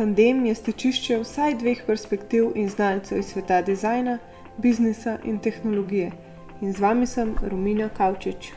Tandem 0.00 0.46
je 0.46 0.54
stečišče 0.54 1.18
vsaj 1.20 1.54
dveh 1.60 1.80
perspektiv 1.84 2.54
in 2.56 2.70
znalcev 2.72 3.18
iz 3.20 3.26
sveta 3.34 3.58
dizajna, 3.62 4.14
biznisa 4.56 5.18
in 5.28 5.36
tehnologije. 5.38 6.12
In 6.60 6.72
z 6.72 6.80
vami 6.80 7.06
sem 7.06 7.34
Romina 7.42 7.88
Kavčič. 7.88 8.48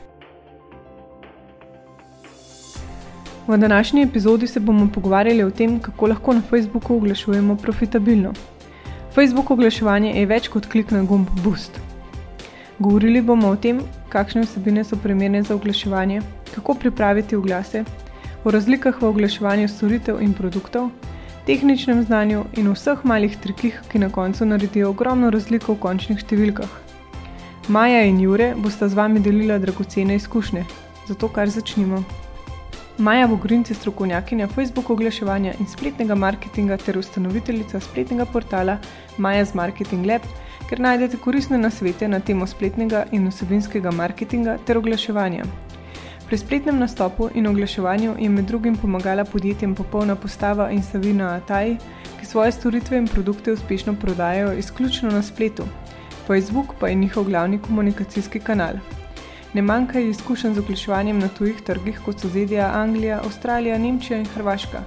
V 3.48 3.58
današnji 3.58 4.04
epizodi 4.04 4.48
se 4.48 4.60
bomo 4.60 4.88
pogovarjali 4.94 5.44
o 5.44 5.52
tem, 5.52 5.80
kako 5.80 6.08
lahko 6.08 6.34
na 6.34 6.42
Facebooku 6.50 6.96
oglašujemo 6.96 7.56
profitabilno. 7.56 8.34
Facebook 9.16 9.52
oglaševanje 9.52 10.16
je 10.20 10.26
več 10.26 10.48
kot 10.48 10.66
klik 10.66 10.92
na 10.92 11.04
gumb 11.04 11.28
Boost. 11.44 11.80
Govorili 12.80 13.22
bomo 13.22 13.50
o 13.50 13.56
tem, 13.56 13.82
kakšne 14.10 14.48
vsebine 14.48 14.84
so 14.84 14.96
primerne 14.96 15.44
za 15.44 15.56
oglaševanje, 15.56 16.22
kako 16.56 16.74
pripraviti 16.74 17.36
oglase, 17.36 17.84
o 18.44 18.52
razlikah 18.52 19.02
v 19.02 19.08
oglaševanju 19.08 19.68
storitev 19.68 20.22
in 20.22 20.34
produktov, 20.34 20.90
tehničnem 21.46 22.04
znanju 22.04 22.46
in 22.54 22.72
vseh 22.72 23.04
malih 23.04 23.38
trikih, 23.38 23.82
ki 23.92 24.00
na 24.00 24.10
koncu 24.10 24.46
naredijo 24.46 24.90
ogromno 24.90 25.30
razliko 25.30 25.74
v 25.74 25.80
končnih 25.80 26.20
številkah. 26.20 26.70
Maja 27.68 28.04
in 28.08 28.20
Jure 28.20 28.54
bosta 28.56 28.90
z 28.90 28.96
vami 28.96 29.20
delila 29.24 29.58
dragocene 29.60 30.16
izkušnje, 30.20 30.66
zato 31.08 31.28
kar 31.28 31.50
začnimo. 31.50 32.04
Maja 32.98 33.26
Vogrinc 33.26 33.70
je 33.70 33.76
strokovnjakinja 33.76 34.48
Facebook 34.48 34.90
oglaševanja 34.90 35.54
in 35.60 35.68
spletnega 35.68 36.16
marketinga 36.16 36.78
ter 36.78 36.98
ustanoviteljica 36.98 37.80
spletnega 37.80 38.26
portala 38.26 38.78
Maja 39.18 39.46
z 39.46 39.56
Marketing 39.56 40.06
Lab, 40.06 40.22
ker 40.70 40.80
najdete 40.80 41.18
koristne 41.18 41.58
nasvete 41.58 42.08
na 42.08 42.20
temo 42.20 42.48
spletnega 42.48 43.06
in 43.12 43.28
osebinskega 43.28 43.92
marketinga 43.92 44.58
ter 44.66 44.78
oglaševanja. 44.78 45.48
Pri 46.28 46.38
spletnem 46.38 46.80
nastopu 46.80 47.30
in 47.34 47.48
oglaševanju 47.48 48.16
je 48.20 48.30
med 48.30 48.46
drugim 48.46 48.76
pomagala 48.76 49.26
podjetjem 49.26 49.76
popolna 49.76 50.16
postava 50.16 50.70
in 50.72 50.84
Savina 50.84 51.34
Ataj, 51.36 51.76
ki 52.20 52.26
svoje 52.26 52.52
storitve 52.52 52.98
in 52.98 53.08
produkte 53.08 53.54
uspešno 53.54 53.94
prodajajo 54.02 54.54
izključno 54.54 55.12
na 55.12 55.22
spletu. 55.22 55.64
Facebook 56.28 56.76
pa 56.80 56.88
je 56.88 56.96
njihov 56.96 57.24
glavni 57.24 57.60
komunikacijski 57.60 58.40
kanal. 58.40 58.80
Ne 59.54 59.62
manjka 59.62 60.00
ji 60.00 60.10
izkušenj 60.10 60.54
z 60.54 60.60
oglaševanjem 60.60 61.20
na 61.20 61.28
tujih 61.28 61.62
trgih, 61.62 62.00
kot 62.06 62.20
so 62.20 62.28
ZDA, 62.28 62.72
Anglija, 62.74 63.20
Avstralija, 63.26 63.78
Nemčija 63.78 64.20
in 64.20 64.26
Hrvaška. 64.26 64.82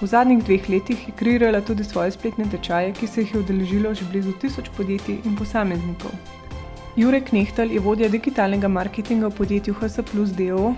V 0.00 0.06
zadnjih 0.06 0.44
dveh 0.44 0.70
letih 0.70 1.08
je 1.08 1.12
kreirala 1.16 1.60
tudi 1.60 1.84
svoje 1.84 2.10
spletne 2.10 2.44
tečaje, 2.50 2.92
ki 2.92 3.06
se 3.06 3.20
jih 3.20 3.34
je 3.34 3.40
udeležilo 3.40 3.94
že 3.94 4.04
blizu 4.04 4.32
tisoč 4.32 4.70
podjetij 4.76 5.20
in 5.24 5.36
posameznikov. 5.36 6.35
Jurek 6.96 7.26
Knehtel 7.28 7.70
je 7.70 7.80
vodja 7.80 8.08
digitalnega 8.08 8.68
marketinga 8.72 9.28
v 9.28 9.36
podjetju 9.36 9.74
HS 9.76 10.00
Plus 10.08 10.30
DO, 10.32 10.70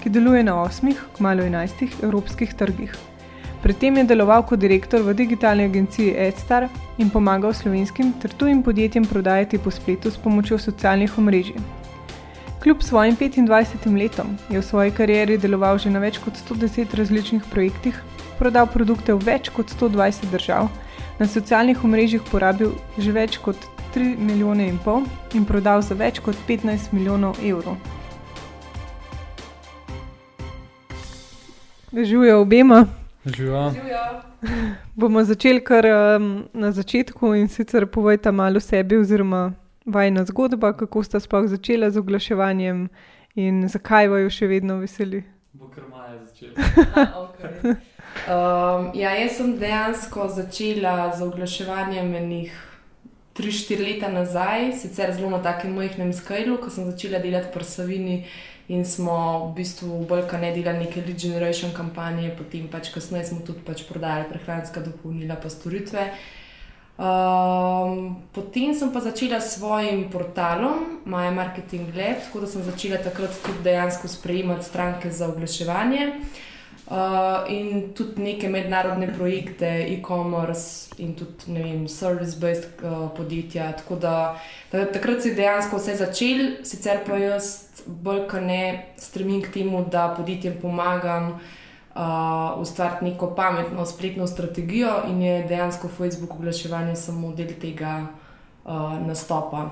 ki 0.00 0.08
deluje 0.08 0.40
na 0.46 0.54
osmih, 0.62 1.02
kmalo 1.18 1.44
enajstih 1.44 1.98
evropskih 2.06 2.54
trgih. 2.56 2.94
Predtem 3.60 3.98
je 4.00 4.04
deloval 4.08 4.46
kot 4.48 4.62
direktor 4.62 5.04
v 5.04 5.12
digitalni 5.18 5.66
agenciji 5.68 6.14
EdStar 6.16 6.70
in 6.96 7.12
pomagal 7.12 7.52
slovenskim 7.52 8.14
ter 8.22 8.32
tujim 8.32 8.62
podjetjem 8.64 9.04
prodajati 9.04 9.58
po 9.58 9.70
spletu 9.70 10.10
s 10.10 10.16
pomočjo 10.16 10.58
socialnih 10.58 11.18
omrežij. 11.18 11.60
Kljub 12.62 12.80
svojim 12.80 13.16
25 13.16 14.00
letom 14.00 14.32
je 14.48 14.58
v 14.58 14.64
svoji 14.64 14.90
karieri 14.90 15.36
deloval 15.36 15.78
že 15.78 15.92
na 15.92 16.00
več 16.00 16.16
kot 16.24 16.40
110 16.40 16.96
različnih 16.96 17.44
projektih, 17.52 18.00
prodal 18.38 18.66
produkte 18.66 19.12
v 19.12 19.20
več 19.28 19.52
kot 19.52 19.68
120 19.68 20.32
držav, 20.32 20.72
na 21.20 21.28
socialnih 21.28 21.84
omrežjih 21.84 22.24
porabil 22.32 22.72
že 22.96 23.12
več 23.12 23.36
kot 23.36 23.75
3 23.96 24.16
milijone 24.18 24.68
in 24.68 24.78
pol 24.84 25.02
in 25.34 25.44
prodal 25.48 25.80
za 25.80 25.94
več 25.96 26.18
kot 26.20 26.36
15 26.48 26.92
milijonov 26.92 27.38
evrov. 27.40 27.78
Živijo 31.92 32.40
obema. 32.40 32.86
Živijo. 33.24 33.72
Bomo 34.94 35.24
začeli 35.24 35.64
kar 35.64 35.86
um, 35.86 36.44
na 36.52 36.72
začetku 36.72 37.34
in 37.34 37.48
sicer 37.48 37.86
povejte 37.86 38.32
malo 38.32 38.56
o 38.56 38.60
sebi, 38.60 39.00
oziroma 39.00 39.52
vajna 39.86 40.24
zgodba, 40.24 40.74
kako 40.76 41.02
ste 41.02 41.20
sploh 41.20 41.48
začeli 41.48 41.90
z 41.90 41.96
oglaševanjem 41.96 42.88
in 43.34 43.64
zakaj 43.68 44.12
vaju 44.12 44.30
še 44.30 44.46
vedno 44.46 44.76
veseli. 44.84 45.24
Bo 45.52 45.72
kar 45.72 45.88
maja 45.88 46.20
začela. 46.26 46.52
okay. 47.24 47.74
um, 48.28 48.92
ja, 48.92 49.16
jaz 49.16 49.40
sem 49.40 49.56
dejansko 49.56 50.28
začela 50.28 51.16
z 51.16 51.22
oglaševanjem 51.32 52.14
enih 52.14 52.65
3-4 53.38 53.84
leta 53.84 54.08
nazaj, 54.08 54.72
sicer 54.80 55.12
zelo 55.14 55.30
na 55.30 55.38
takem 55.44 55.74
majhnem 55.76 56.12
skalu, 56.12 56.56
ko 56.58 56.70
sem 56.70 56.88
začela 56.90 57.20
delati 57.20 57.52
pri 57.52 57.64
Savini 57.64 58.16
in 58.68 58.84
smo 58.84 59.46
v 59.46 59.60
bistvu 59.60 60.00
bolj 60.08 60.24
kot 60.30 60.40
ne 60.42 60.50
delali 60.54 60.86
neke 60.86 61.04
lead 61.04 61.20
generation 61.20 61.70
kampanje, 61.76 62.32
potem 62.38 62.66
pač 62.68 62.90
kasneje 62.94 63.30
smo 63.30 63.44
tudi 63.46 63.62
pač 63.66 63.84
prodajali 63.86 64.26
prehranska 64.32 64.82
dopolnila 64.82 65.36
pa 65.36 65.52
storitve. 65.52 66.08
Um, 66.96 68.24
potem 68.32 68.72
sem 68.74 68.88
pa 68.90 69.04
začela 69.04 69.36
s 69.38 69.58
svojim 69.58 70.08
portalom, 70.10 71.04
Maja 71.04 71.30
Marketing 71.30 71.92
Lab, 71.92 72.24
tako 72.24 72.42
da 72.42 72.50
sem 72.50 72.64
začela 72.64 72.98
takrat 73.04 73.36
tudi 73.44 73.62
dejansko 73.68 74.08
sprejemati 74.08 74.64
stranke 74.64 75.12
za 75.12 75.28
oglaševanje. 75.28 76.08
Uh, 76.08 76.44
in 77.48 77.92
tudi 77.94 78.22
neke 78.22 78.48
mednarodne 78.48 79.08
projekte, 79.16 79.66
e-commerce 79.66 80.94
in 80.98 81.14
tudi 81.14 81.88
service-based 81.88 82.82
uh, 82.82 83.10
podjetja. 83.16 83.72
Tako 83.72 83.96
da, 83.96 84.38
da 84.72 84.84
takrat 84.92 85.22
se 85.22 85.28
je 85.28 85.34
dejansko 85.34 85.76
vse 85.76 85.96
začel, 85.96 86.44
sicer 86.62 87.02
pa 87.06 87.18
jaz 87.18 87.66
bolj 87.86 88.26
kot 88.30 88.42
ne 88.42 88.94
stremim 88.98 89.42
k 89.42 89.52
temu, 89.52 89.84
da 89.90 90.14
podjetjem 90.16 90.60
pomagam 90.62 91.32
uh, 91.32 92.60
ustvariti 92.60 93.04
neko 93.04 93.34
pametno 93.34 93.86
spletno 93.86 94.26
strategijo 94.26 95.02
in 95.10 95.22
je 95.22 95.42
dejansko 95.48 95.88
Facebook 95.88 96.38
oglaševanje 96.38 96.96
samo 96.96 97.34
del 97.34 97.50
tega 97.60 98.06
uh, 98.64 98.94
nastopa. 99.06 99.70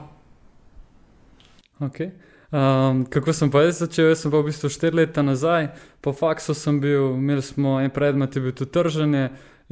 Okay. 1.81 2.11
Um, 2.55 3.05
kako 3.11 3.33
sem 3.33 3.51
pa 3.51 3.65
jaz 3.65 3.81
začel? 3.83 4.13
Jaz 4.13 4.21
sem 4.23 4.31
pa 4.31 4.39
v 4.39 4.47
bistvu 4.47 4.69
štiri 4.71 4.95
leta 4.95 5.25
nazaj, 5.27 5.73
po 5.99 6.13
faksu 6.15 6.55
sem 6.55 6.77
bil, 6.79 7.17
imeli 7.19 7.43
smo 7.43 7.81
en 7.83 7.91
predmet, 7.91 8.31
ki 8.31 8.39
je 8.39 8.43
bil 8.45 8.55
tu 8.55 8.67
trženje. 8.71 9.25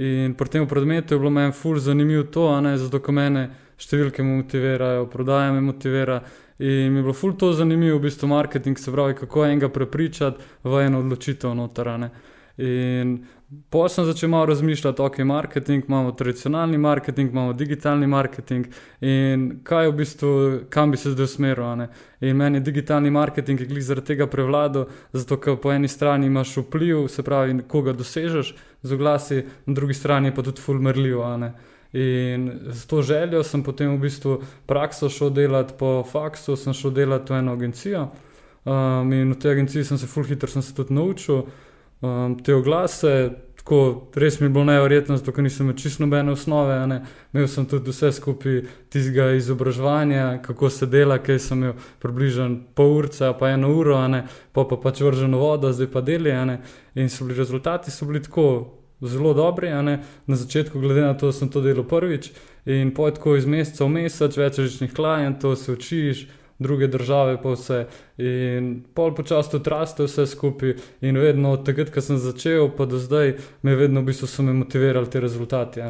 In 0.02 0.34
pri 0.34 0.50
tem 0.50 0.66
predmetu 0.66 1.14
je 1.14 1.20
bilo 1.20 1.30
meni 1.30 1.54
ful 1.54 1.78
zanimivo 1.78 2.24
to, 2.26 2.48
ne, 2.64 2.74
zato 2.80 2.98
ker 2.98 3.14
mene 3.14 3.44
številke 3.78 4.26
motivirajo, 4.26 5.06
prodaja 5.12 5.52
me 5.54 5.62
motivira. 5.62 6.24
In 6.58 6.90
mi 6.90 6.98
je 6.98 7.06
bilo 7.06 7.14
ful 7.14 7.36
to 7.38 7.52
zanimivo, 7.54 8.00
v 8.00 8.08
bistvu 8.08 8.32
marketing, 8.34 8.74
se 8.74 8.90
pravi, 8.90 9.14
kako 9.14 9.46
enega 9.46 9.70
prepričati 9.70 10.42
v 10.66 10.82
eno 10.82 11.04
odločitev 11.06 11.54
notrane. 11.54 12.10
In 12.58 13.24
Potem 13.70 13.88
sem 13.88 14.04
začel 14.04 14.28
malo 14.28 14.46
razmišljati, 14.46 15.02
ok, 15.02 15.18
marketing, 15.18 15.84
imamo 15.88 16.12
tradicionalni 16.12 16.78
marketing, 16.78 17.30
imamo 17.30 17.52
digitalni 17.52 18.06
marketing 18.06 18.66
in 19.00 19.60
kaj 19.64 19.88
v 19.90 19.92
bistvu, 19.96 20.28
kam 20.70 20.90
bi 20.90 20.96
se 20.96 21.10
zdaj 21.12 21.24
usmeril. 21.24 21.84
In 22.20 22.36
meni 22.36 22.56
je 22.56 22.60
digitalni 22.60 23.10
marketing, 23.10 23.60
je 23.60 23.82
zaradi 23.82 24.06
tega 24.06 24.26
prevladal, 24.26 24.86
zato 25.12 25.36
ker 25.36 25.58
po 25.60 25.72
eni 25.72 25.88
strani 25.88 26.26
imaš 26.26 26.56
vpliv, 26.56 27.08
se 27.12 27.22
pravi, 27.22 27.58
koga 27.68 27.92
dosežeš 27.92 28.54
z 28.82 28.94
oglasi, 28.94 29.42
na 29.66 29.74
drugi 29.74 29.94
strani 29.94 30.32
pa 30.34 30.42
tudi 30.42 30.60
fulmerljivo. 30.60 31.28
In 31.92 32.48
z 32.70 32.86
to 32.86 33.02
željo 33.02 33.42
sem 33.44 33.62
potem 33.62 33.96
v 33.96 34.06
bistvu 34.06 34.38
prakso 34.66 35.10
šel 35.12 35.30
delati 35.30 35.74
po 35.78 36.04
faksu, 36.08 36.56
sem 36.56 36.72
šel 36.72 36.90
delati 36.90 37.32
v 37.32 37.42
eno 37.42 37.52
agencijo. 37.52 38.08
Um, 38.64 39.12
in 39.12 39.32
v 39.32 39.38
tej 39.42 39.58
agenciji 39.58 39.84
sem 39.84 39.98
se 39.98 40.06
fulhiter, 40.06 40.48
sem 40.48 40.62
se 40.62 40.74
tudi 40.74 40.94
naučil 40.94 41.42
um, 42.02 42.36
te 42.44 42.54
oglase. 42.54 43.30
Tako, 43.62 44.08
res 44.18 44.40
mi 44.40 44.46
je 44.46 44.50
bilo 44.50 44.64
nevrjetno, 44.64 45.16
zato 45.16 45.42
nisem 45.42 45.66
imel 45.66 45.76
čisto 45.78 46.02
nobene 46.02 46.32
osnove. 46.32 46.74
Imel 47.32 47.46
sem 47.48 47.66
tudi 47.66 47.94
vse 47.94 48.10
skupaj 48.12 48.64
tistega 48.90 49.30
izobraževanja, 49.38 50.42
kako 50.42 50.70
se 50.70 50.86
dela, 50.86 51.20
kaj 51.22 51.38
sem 51.38 51.62
imel 51.62 51.76
približno 52.02 52.48
pol 52.74 52.96
ure, 52.98 53.30
pa 53.38 53.52
eno 53.54 53.70
uro, 53.70 54.00
ne, 54.08 54.24
pa, 54.52 54.66
pa 54.66 54.76
pač 54.76 55.00
vrženo 55.00 55.38
vodo, 55.38 55.70
zdaj 55.72 55.92
pa 55.94 56.02
deli. 56.02 56.34
In 56.94 57.08
so 57.08 57.24
bili 57.24 57.38
rezultati 57.38 57.90
so 57.90 58.06
bili 58.06 58.22
tako 58.22 58.48
zelo 59.00 59.34
dobri. 59.34 59.70
Na 60.26 60.36
začetku, 60.36 60.80
glede 60.80 61.06
na 61.06 61.14
to, 61.14 61.30
da 61.30 61.32
sem 61.32 61.48
to 61.48 61.62
delal 61.62 61.86
prvič, 61.86 62.32
in 62.66 62.90
pojet 62.94 63.14
tako 63.14 63.36
iz 63.36 63.46
meseca 63.46 63.84
v 63.84 63.94
mesec, 64.02 64.36
več 64.36 64.58
različnih 64.58 64.94
klientov, 64.94 65.56
se 65.56 65.72
učiš 65.72 66.26
druge 66.58 66.86
države, 66.86 67.38
pa 67.42 67.54
vse. 67.54 67.86
In 68.18 68.82
pol 68.94 69.14
počasi 69.14 69.50
tudi 69.50 69.70
raste 69.70 70.04
vse 70.04 70.26
skupaj, 70.26 70.74
in 71.00 71.18
vedno 71.18 71.52
od 71.52 71.64
tega, 71.66 71.84
ko 71.84 72.00
sem 72.00 72.18
začel, 72.18 72.70
pa 72.76 72.86
do 72.86 72.98
zdaj, 72.98 73.36
me 73.62 73.76
vedno 73.76 74.00
v 74.00 74.10
bistvu 74.12 74.28
so 74.28 74.42
me 74.42 74.52
motivirali 74.52 75.10
ti 75.10 75.20
rezultati. 75.20 75.80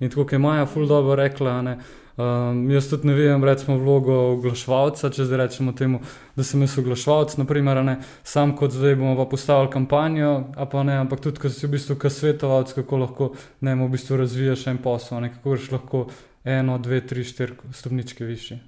In 0.00 0.10
tako 0.10 0.26
je 0.32 0.38
Maja 0.38 0.66
ful 0.66 0.86
dobro 0.86 1.14
rekla. 1.14 1.76
Um, 2.20 2.70
jaz 2.70 2.88
tudi 2.90 3.06
ne 3.08 3.14
vem, 3.14 3.44
recimo, 3.44 3.78
vlogo 3.80 4.12
oglaševalca, 4.34 5.08
če 5.14 5.24
zdaj 5.24 5.38
rečemo 5.40 5.72
temu, 5.72 6.00
da 6.36 6.44
sem 6.44 6.60
jaz 6.60 6.74
oglaševalc, 6.82 7.36
naprimer, 7.40 7.80
ne, 7.86 7.94
sam 8.26 8.52
kot 8.58 8.74
zdaj 8.76 8.98
bomo 8.98 9.14
pa 9.16 9.28
postavili 9.30 9.70
kampanjo, 9.72 10.32
pa 10.72 10.82
ne, 10.84 10.98
ampak 11.00 11.22
tudi, 11.24 11.40
ker 11.40 11.54
si 11.54 11.64
v 11.64 11.76
bistvu 11.78 11.96
svetovalec, 11.96 12.74
kako 12.76 12.98
lahko 13.04 13.30
ne, 13.64 13.76
v 13.78 13.88
bistvu 13.94 14.18
razvijaš 14.20 14.66
en 14.74 14.82
posel, 14.84 15.22
ne, 15.24 15.30
kako 15.36 15.54
greš 15.54 15.70
lahko 15.72 16.02
eno, 16.44 16.76
dve, 16.82 17.00
tri, 17.06 17.24
štiri 17.24 17.56
stopničke 17.72 18.24
više. 18.24 18.58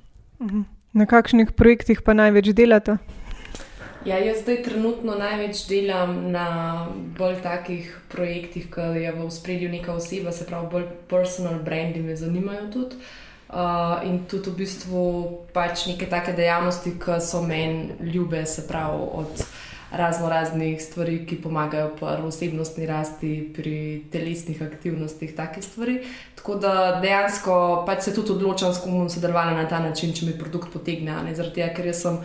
Mhm. 0.41 0.82
Na 0.93 1.09
kakšnih 1.09 1.57
projektih 1.57 2.05
pa 2.05 2.13
največ 2.13 2.53
delate? 2.53 3.01
Ja, 4.05 4.19
jaz 4.19 4.43
zdaj 4.43 4.65
trenutno 4.67 5.15
največ 5.15 5.65
delam 5.71 6.35
na 6.35 6.85
bolj 7.17 7.39
takih 7.41 7.87
projektih, 8.13 8.67
ki 8.69 9.01
je 9.01 9.13
v 9.15 9.29
spredju 9.31 9.71
neka 9.73 9.95
oseba, 9.95 10.35
se 10.35 10.45
pravi, 10.45 10.69
bolj 10.69 10.87
personal 11.09 11.63
brandi 11.65 12.03
me 12.03 12.17
zanimajo 12.17 12.69
tudi. 12.73 12.99
Uh, 13.53 14.01
in 14.09 14.25
tudi 14.29 14.49
v 14.49 14.65
bistvu 14.65 15.01
pač 15.53 15.87
neke 15.87 16.09
take 16.09 16.33
dejavnosti, 16.37 16.97
ki 17.01 17.21
so 17.21 17.43
meni 17.45 17.97
ljube, 18.13 18.45
se 18.49 18.67
pravi, 18.69 19.09
od 19.23 19.45
razno 19.93 20.29
raznih 20.29 20.83
stvari, 20.83 21.27
ki 21.27 21.37
pomagajo 21.43 21.91
pri 22.01 22.25
osebnostni 22.27 22.87
rasti, 22.87 23.53
pri 23.55 24.05
telesnih 24.13 24.63
aktivnostih, 24.63 25.37
take 25.37 25.63
stvari. 25.63 26.01
Tako 26.43 26.57
da 26.59 26.99
dejansko 26.99 27.85
pač 27.87 28.09
se 28.09 28.15
tudi 28.15 28.33
odločam, 28.35 28.73
s 28.75 28.83
kom 28.83 28.97
bom 28.99 29.11
sodelovala 29.11 29.55
na 29.55 29.69
ta 29.71 29.79
način, 29.79 30.11
če 30.11 30.27
mi 30.27 30.33
produkt 30.35 30.73
potegne. 30.75 31.15
Zaradi 31.39 31.61
tega, 31.61 31.69
ker 31.77 31.87
jaz 31.87 32.01
sem 32.03 32.17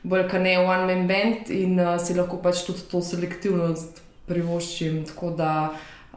bolj 0.00 0.22
kot 0.30 0.40
ne 0.40 0.54
one 0.62 0.86
man 0.88 1.04
band 1.10 1.50
in 1.52 1.76
uh, 1.76 1.98
si 2.00 2.16
lahko 2.16 2.40
pač 2.40 2.62
tudi 2.64 2.86
to 2.88 3.02
selektivnost 3.04 4.00
privoščim. 4.30 5.02
Tako 5.10 5.34
da, 5.36 5.52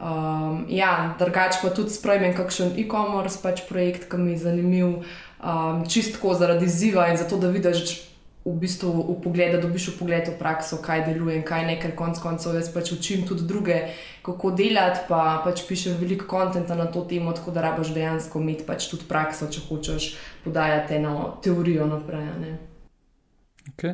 um, 0.00 0.62
ja, 0.72 1.12
drugače 1.20 1.60
pa 1.60 1.74
tudi 1.76 1.92
sprejmem 1.92 2.32
kakšen 2.38 2.78
e-commerce 2.80 3.42
pač 3.44 3.66
projekt, 3.68 4.08
ki 4.08 4.22
mi 4.22 4.38
je 4.38 4.44
zanimiv, 4.46 5.02
um, 5.44 5.84
čistko 5.84 6.32
zaradi 6.40 6.64
ziva 6.64 7.10
in 7.12 7.20
zato, 7.20 7.36
da 7.36 7.52
vidiš. 7.52 8.06
V 8.40 8.54
bistvu 8.56 8.88
v 8.88 9.14
pogled, 9.20 9.52
da 9.52 9.58
dobiš 9.60 9.90
v 9.90 9.98
pogled 9.98 10.30
v 10.30 10.32
prakso, 10.38 10.78
kaj 10.80 11.02
deluje 11.10 11.34
in 11.36 11.42
kaj 11.44 11.66
ne, 11.68 11.74
ker 11.76 11.92
konec 11.92 12.22
koncev 12.24 12.54
jaz 12.56 12.70
pač 12.72 12.88
učim 12.96 13.26
tudi 13.28 13.44
druge, 13.44 13.76
kako 14.30 14.50
delati, 14.56 15.04
pa 15.08 15.40
pač 15.44 15.64
pišem 15.68 15.98
veliko 16.00 16.26
konta 16.30 16.74
na 16.74 16.86
to 16.86 17.04
temo, 17.04 17.32
tako 17.32 17.50
da 17.50 17.64
rabaš 17.66 17.92
dejansko 17.94 18.40
imeti 18.40 18.66
pač 18.66 18.88
tudi 18.90 19.08
prakso, 19.08 19.50
če 19.50 19.66
hočeš 19.68 20.14
podajati 20.44 20.94
eno 21.00 21.36
teorijo 21.42 21.86
naprej. 21.90 22.56
Ok, 23.72 23.86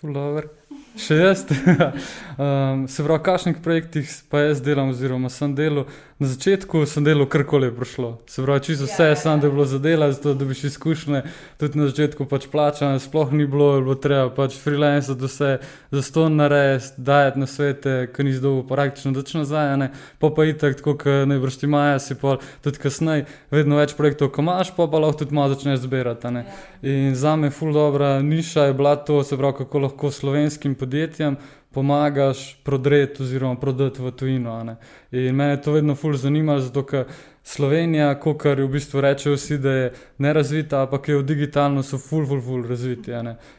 full 0.00 0.16
over. 0.16 0.50
Še 0.94 1.16
jaz. 1.18 1.40
um, 1.50 2.84
se 2.92 3.02
pravi, 3.02 3.18
v 3.18 3.22
kakšnih 3.26 3.56
projektih 3.62 4.10
pa 4.30 4.44
jaz 4.44 4.60
delam, 4.62 4.92
oziroma 4.94 5.30
sem 5.32 5.54
delal. 5.54 5.88
Na 6.22 6.28
začetku 6.30 6.84
sem 6.86 7.02
delal 7.02 7.26
karkoli 7.26 7.66
je 7.66 7.74
prišlo. 7.74 8.10
Se 8.30 8.42
pravi, 8.44 8.62
čisto 8.62 8.86
vse 8.86 9.08
je 9.10 9.16
samo, 9.18 9.40
da 9.42 9.48
je 9.48 9.52
bilo 9.52 9.64
za 9.66 9.78
delo, 9.82 10.06
zato 10.12 10.34
da 10.38 10.44
bi 10.46 10.54
šli 10.54 10.70
izkušnje. 10.70 11.22
Tudi 11.58 11.78
na 11.78 11.88
začetku 11.90 12.26
pač 12.30 12.46
plačano, 12.46 13.00
sploh 13.02 13.32
ni 13.34 13.46
bilo, 13.50 13.80
bilo 13.82 13.96
treba 13.98 14.30
pač 14.30 14.54
freelance, 14.62 15.14
da 15.18 15.28
se 15.28 15.58
za 15.90 16.02
to 16.14 16.28
narediti, 16.28 16.94
dajati 16.96 17.42
na 17.42 17.46
svete, 17.50 17.96
ki 18.14 18.24
ni 18.24 18.36
zdolgo, 18.38 18.62
praktično 18.70 19.10
dač 19.18 19.34
nazaj. 19.34 19.74
Ne? 19.82 19.90
Pa 20.22 20.30
pa 20.30 20.46
itak, 20.46 20.78
tako 20.78 20.94
kot 20.94 21.26
ne 21.26 21.40
vršti 21.42 21.66
maja, 21.66 21.98
si 21.98 22.14
pa 22.14 22.38
tudi 22.62 22.78
kasneje, 22.78 23.26
vedno 23.50 23.82
več 23.82 23.98
projektov, 23.98 24.30
ko 24.30 24.46
imaš, 24.46 24.70
pa 24.78 24.86
pa 24.86 25.02
lahko 25.02 25.24
tudi 25.24 25.34
malo 25.34 25.58
začneš 25.58 25.82
zbirati. 25.82 26.30
Ne? 26.30 26.46
In 26.86 27.18
za 27.18 27.34
me, 27.34 27.50
full 27.50 27.74
dobra 27.74 28.20
niša 28.22 28.70
je 28.70 28.78
bila 28.78 28.94
to, 28.96 29.24
se 29.26 29.36
pravi, 29.36 29.58
kako 29.64 29.82
lahko 29.88 30.14
slovenskim 30.64 30.74
podjetjem 30.74 31.36
pomagaš 31.72 32.56
prodreti 32.64 33.22
oziroma 33.22 33.60
prodati 33.60 34.02
v 34.02 34.10
tujino. 34.10 34.76
In 35.12 35.34
mene 35.34 35.60
to 35.60 35.72
vedno 35.72 35.94
fulj 35.94 36.16
zanima, 36.16 36.60
zato 36.60 36.84
ker 36.86 37.04
Slovenija, 37.42 38.14
kot 38.20 38.38
kar 38.40 38.60
v 38.60 38.68
bistvu 38.72 39.00
rečejo 39.00 39.34
vsi, 39.36 39.58
da 39.58 39.70
je 39.70 39.92
nerazvita, 40.18 40.82
ampak 40.82 41.08
je 41.08 41.18
v 41.18 41.22
digitalno 41.22 41.82
so 41.82 41.98
fulj, 41.98 42.26
fulj, 42.26 42.40
fulj 42.40 42.68
razviti. 42.68 43.12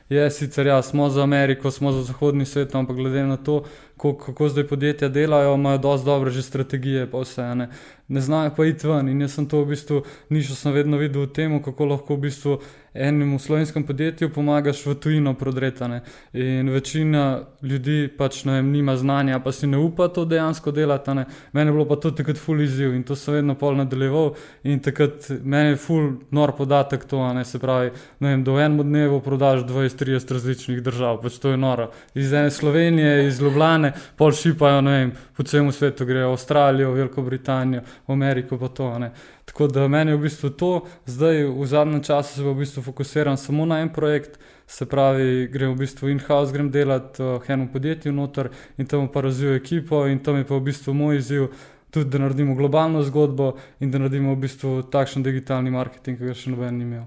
Je 0.10 0.31
sicer 0.31 0.68
ja, 0.68 0.81
smo 0.81 1.10
za 1.10 1.24
Ameriko, 1.24 1.72
smo 1.72 1.92
za 1.92 2.02
zahodni 2.04 2.46
svet, 2.46 2.75
ampak 2.75 2.96
glede 2.96 3.24
na 3.24 3.38
to, 3.38 3.63
kako 3.98 4.50
zdaj 4.50 4.68
podjetja 4.68 5.10
delajo, 5.10 5.54
imajo 5.56 5.78
dosti 5.78 6.06
dobre 6.06 6.31
že 6.31 6.42
strategije, 6.42 7.06
pa 7.12 7.22
vse 7.22 7.68
ne. 8.07 8.16
Ne 8.16 8.22
znajo 8.22 8.52
pa 8.57 8.66
iti 8.66 8.88
ven. 8.88 9.10
In 9.10 9.22
jaz 9.22 9.34
sem 9.34 9.48
to 9.50 9.63
v 9.63 9.74
bistvu, 9.74 10.04
nišo 10.30 10.56
sem 10.56 10.74
vedno 10.74 10.98
videl 10.98 11.25
v 11.25 11.34
tem, 11.34 11.60
kako 11.63 11.86
lahko 11.86 12.16
v 12.16 12.28
bistvu 12.28 12.60
enemu 12.96 13.40
slovenskem 13.40 13.84
podjetju 13.84 14.30
pomagaš 14.30 14.86
v 14.86 14.96
tujino 14.96 15.34
prodretane. 15.34 16.02
In 16.34 16.69
večina 16.69 17.42
ljudi 17.62 18.07
pač 18.18 18.44
ne 18.46 18.54
vem, 18.54 18.72
nima 18.72 18.96
znanja, 18.98 19.40
pa 19.40 19.52
si 19.52 19.68
ne 19.68 19.78
upa 19.78 20.07
to 20.07 20.25
dejansko 20.25 20.72
delati. 20.72 21.12
Mene 21.52 21.69
je 21.69 21.72
bilo 21.72 21.86
pa 21.86 21.96
to 21.96 22.12
takrat 22.12 22.38
full 22.38 22.62
izziv 22.62 22.96
in 22.96 23.04
to 23.04 23.16
sem 23.16 23.34
vedno 23.34 23.56
pol 23.56 23.75
nadaljeval. 23.75 24.34
In 24.63 24.80
takrat 24.80 25.28
meni 25.44 25.74
je 25.74 25.81
full 25.81 26.13
nor 26.31 26.56
podatek 26.56 27.04
to, 27.06 27.34
ne 27.34 27.46
se 27.46 27.60
pravi, 27.60 27.92
ne 28.19 28.30
vem, 28.30 28.44
do 28.44 28.56
enemu 28.60 28.84
dnevu 28.84 29.19
prodaš 29.22 29.66
20-30 29.68 30.31
različnih 30.31 30.81
držav, 30.84 31.19
pač 31.22 31.40
to 31.40 31.51
je 31.51 31.58
noro. 31.58 31.90
Iz 32.13 32.34
ene 32.34 32.51
Slovenije, 32.51 33.28
iz 33.28 33.42
Ljubljane, 33.42 33.92
pol 34.16 34.31
šipajo, 34.31 34.81
ne 34.81 34.98
vem, 34.98 35.12
po 35.38 35.44
celem 35.44 35.72
svetu 35.72 36.06
grejo 36.06 36.31
v 36.31 36.40
Avstralijo, 36.40 36.94
Veliko 36.96 37.22
Britanijo, 37.22 37.81
v 38.07 38.12
Ameriko 38.13 38.57
pa 38.57 38.68
to. 38.68 38.89
Ne. 39.00 39.12
Tako 39.45 39.68
da 39.68 39.88
meni 39.88 40.12
je 40.12 40.18
v 40.18 40.21
bistvu 40.21 40.50
to, 40.50 40.71
zdaj 41.06 41.44
v 41.44 41.65
zadnjem 41.65 42.03
času 42.03 42.36
se 42.36 42.44
v 42.44 42.53
bistvu 42.56 42.83
fokusiram 42.83 43.38
samo 43.38 43.65
na 43.65 43.80
en 43.81 43.89
projekt, 43.94 44.39
se 44.68 44.86
pravi, 44.86 45.47
grem 45.51 45.74
v 45.74 45.77
bistvu 45.86 46.09
in-house, 46.09 46.53
grem 46.53 46.71
delati 46.71 47.24
uh, 47.24 47.50
enem 47.50 47.68
podjetju 47.68 48.13
noter 48.13 48.50
in 48.77 48.86
tam 48.86 49.07
pa 49.07 49.21
razvijam 49.21 49.56
ekipo 49.56 50.06
in 50.07 50.19
tam 50.19 50.38
je 50.38 50.47
pa 50.47 50.56
v 50.56 50.65
bistvu 50.71 50.94
moj 50.94 51.18
izziv. 51.18 51.47
Tudi 51.92 52.09
da 52.09 52.19
naredimo 52.19 52.56
globalno 52.56 53.03
zgodbo 53.03 53.53
in 53.80 53.92
da 53.92 54.00
naredimo 54.00 54.33
v 54.33 54.41
bistvu 54.44 54.81
takšen 54.91 55.24
digitalni 55.24 55.71
marketing, 55.71 56.18
ki 56.18 56.27
ga 56.27 56.33
še 56.33 56.51
noben 56.51 56.77
ni 56.77 56.83
imel. 56.83 57.06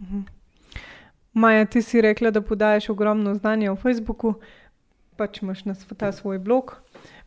Mhm. 0.00 0.20
Maja, 1.32 1.64
ti 1.64 1.82
si 1.82 2.00
rekla, 2.00 2.30
da 2.30 2.40
podajaš 2.40 2.88
ogromno 2.90 3.34
znanja 3.34 3.72
v 3.72 3.76
Facebooku, 3.76 4.34
pač 5.16 5.42
imaš 5.42 5.64
na 5.64 5.74
ta 5.96 6.10
svoj 6.12 6.38
blog. 6.38 6.80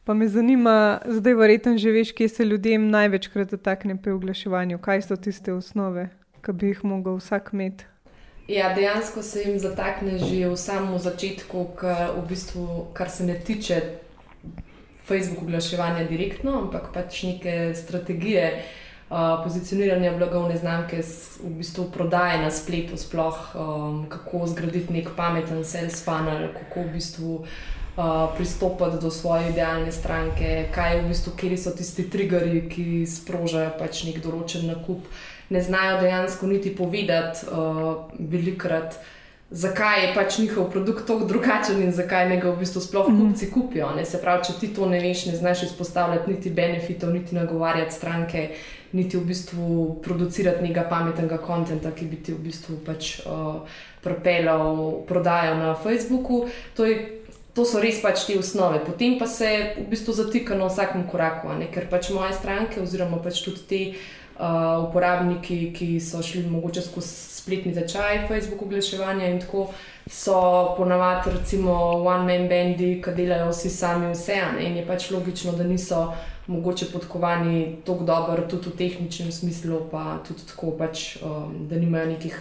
Pa 0.03 0.13
me 0.13 0.27
zanima, 0.27 0.99
zdaj 1.05 1.33
verjetno 1.33 1.77
že 1.77 1.91
veš, 1.91 2.11
kje 2.11 2.29
se 2.29 2.45
ljudem 2.45 2.89
največkrat 2.91 3.51
dotakne 3.51 3.95
pri 4.01 4.11
oglaševanju, 4.11 4.77
kaj 4.77 5.01
so 5.01 5.15
tiste 5.15 5.53
osnove, 5.53 6.09
ki 6.43 6.51
bi 6.51 6.73
jih 6.73 6.83
mogel 6.83 7.15
vsak 7.21 7.53
imeti. 7.53 7.85
Ja, 8.47 8.73
dejansko 8.75 9.21
se 9.23 9.45
jim 9.45 9.59
zatakne 9.59 10.17
že 10.19 10.49
v 10.49 10.57
samem 10.59 10.99
začetku, 10.99 11.65
kar, 11.79 12.11
v 12.19 12.27
bistvu, 12.27 12.87
kar 12.93 13.09
se 13.09 13.23
ne 13.23 13.39
tiče 13.39 13.81
Facebook 15.07 15.47
oglaševanja 15.47 16.03
direktno, 16.09 16.57
ampak 16.65 16.91
pač 16.93 17.23
neke 17.23 17.71
strategije 17.75 18.49
uh, 18.59 19.39
pozicioniranja 19.43 20.17
blagovne 20.17 20.57
znamke, 20.57 20.99
v 21.43 21.53
bistvu 21.63 21.87
prodaje 21.95 22.41
na 22.43 22.51
spletu, 22.51 22.99
sploh 22.99 23.39
um, 23.55 24.03
kako 24.09 24.47
zgraditi 24.51 24.93
nek 24.93 25.15
pameten 25.15 25.63
sales 25.63 26.03
funnel, 26.03 26.51
kako 26.59 26.83
v 26.83 26.93
bistvu 26.99 27.45
uh, 27.95 28.35
pristopiti 28.37 29.01
do 29.01 29.11
svoje 29.11 29.49
idealne 29.49 29.91
stranke, 29.91 30.67
kaj 30.75 31.01
v 31.01 31.07
bistvu, 31.07 31.33
kje 31.37 31.57
so 31.57 31.71
tisti 31.77 32.09
triggeri, 32.09 32.65
ki 32.69 33.05
sprožajo 33.07 33.73
pač 33.79 34.03
nek 34.07 34.21
določen 34.23 34.67
nakup. 34.67 35.05
Ne 35.49 35.61
znajo 35.61 35.99
dejansko 36.01 36.47
niti 36.47 36.75
povedati, 36.75 37.45
uh, 37.51 38.09
velikrat, 38.17 38.97
zakaj 39.53 40.01
je 40.01 40.13
pač 40.15 40.37
njihov 40.41 40.71
produkt 40.71 41.05
tako 41.07 41.27
drugačen 41.29 41.83
in 41.83 41.91
zakaj 41.93 42.29
ne 42.29 42.39
ga 42.41 42.49
v 42.49 42.63
bistvu 42.63 42.81
sploh 42.81 43.09
mhm. 43.09 43.19
kupci 43.21 43.51
kupijo. 43.51 43.91
Ne? 43.95 44.05
Se 44.05 44.21
pravi, 44.21 44.47
če 44.49 44.59
ti 44.59 44.73
to 44.73 44.89
ne 44.89 44.99
veš, 44.99 45.27
ne 45.29 45.35
znaš 45.37 45.67
izpostavljati 45.69 46.31
niti 46.31 46.49
benefitov, 46.49 47.13
niti 47.13 47.35
nagovarjati 47.35 47.93
stranke, 47.93 48.47
niti 48.93 49.17
v 49.17 49.25
bistvu 49.29 49.99
producirati 50.05 50.61
nekega 50.61 50.87
pametnega 50.89 51.37
konta, 51.37 51.91
ki 51.91 52.05
bi 52.05 52.17
ti 52.25 52.33
v 52.33 52.41
bistvu 52.49 52.79
pač 52.85 53.19
uh, 53.25 53.61
propeljal 54.01 55.05
prodajo 55.07 55.55
na 55.55 55.75
Facebooku. 55.75 56.47
To 56.75 56.85
je 56.85 57.22
to 57.53 57.65
so 57.65 57.79
res 57.81 58.01
pač 58.01 58.25
te 58.25 58.37
osnove. 58.39 58.81
Potem 58.85 59.17
pa 59.19 59.29
se 59.29 59.75
v 59.77 59.85
bistvu 59.89 60.13
zatika 60.17 60.57
na 60.57 60.67
vsakem 60.69 61.05
koraku, 61.09 61.53
ne? 61.53 61.69
ker 61.69 61.85
pač 61.89 62.09
moje 62.09 62.33
stranke, 62.33 62.81
oziroma 62.81 63.21
pač 63.21 63.43
tudi 63.45 63.61
te 63.69 63.81
uh, 63.93 64.81
uporabniki, 64.87 65.69
ki 65.75 65.89
so 66.01 66.23
šli 66.25 66.47
mogoče 66.49 66.81
skozi 66.81 67.13
spletni 67.43 67.73
tečaj, 67.75 68.25
Facebook 68.27 68.65
oglaševanja 68.65 69.29
in 69.29 69.41
tako. 69.43 69.69
So 70.09 70.35
ponavadi, 70.75 71.31
recimo, 71.37 71.75
one-man 72.03 72.49
bandi, 72.49 72.97
ki 73.03 73.13
delajo 73.15 73.53
vsi 73.53 73.69
sami, 73.71 74.09
vse. 74.11 74.39
In 74.65 74.81
je 74.81 74.87
pač 74.87 75.11
logično, 75.13 75.53
da 75.55 75.63
niso 75.67 76.09
mogoče 76.47 76.89
podkovani 76.91 77.83
tako 77.85 78.03
dobro, 78.03 78.47
tudi 78.49 78.73
v 78.73 78.79
tehničnem 78.81 79.31
smislu, 79.31 79.85
pa 79.93 80.17
tudi 80.25 80.43
tako, 80.49 80.73
pač, 80.79 81.21
um, 81.21 81.67
da 81.69 81.79
nimajo 81.79 82.09
nekih 82.15 82.35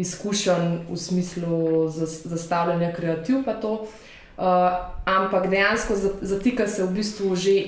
izkušenj 0.00 0.86
v 0.88 0.96
smislu 0.96 1.58
zastavljanja 1.90 2.94
kreativ. 2.96 3.42
Uh, 3.42 3.90
ampak 5.04 5.50
dejansko 5.50 5.94
zatika 6.20 6.66
se 6.66 6.84
v 6.84 6.90
bistvu 6.90 7.36
že 7.36 7.64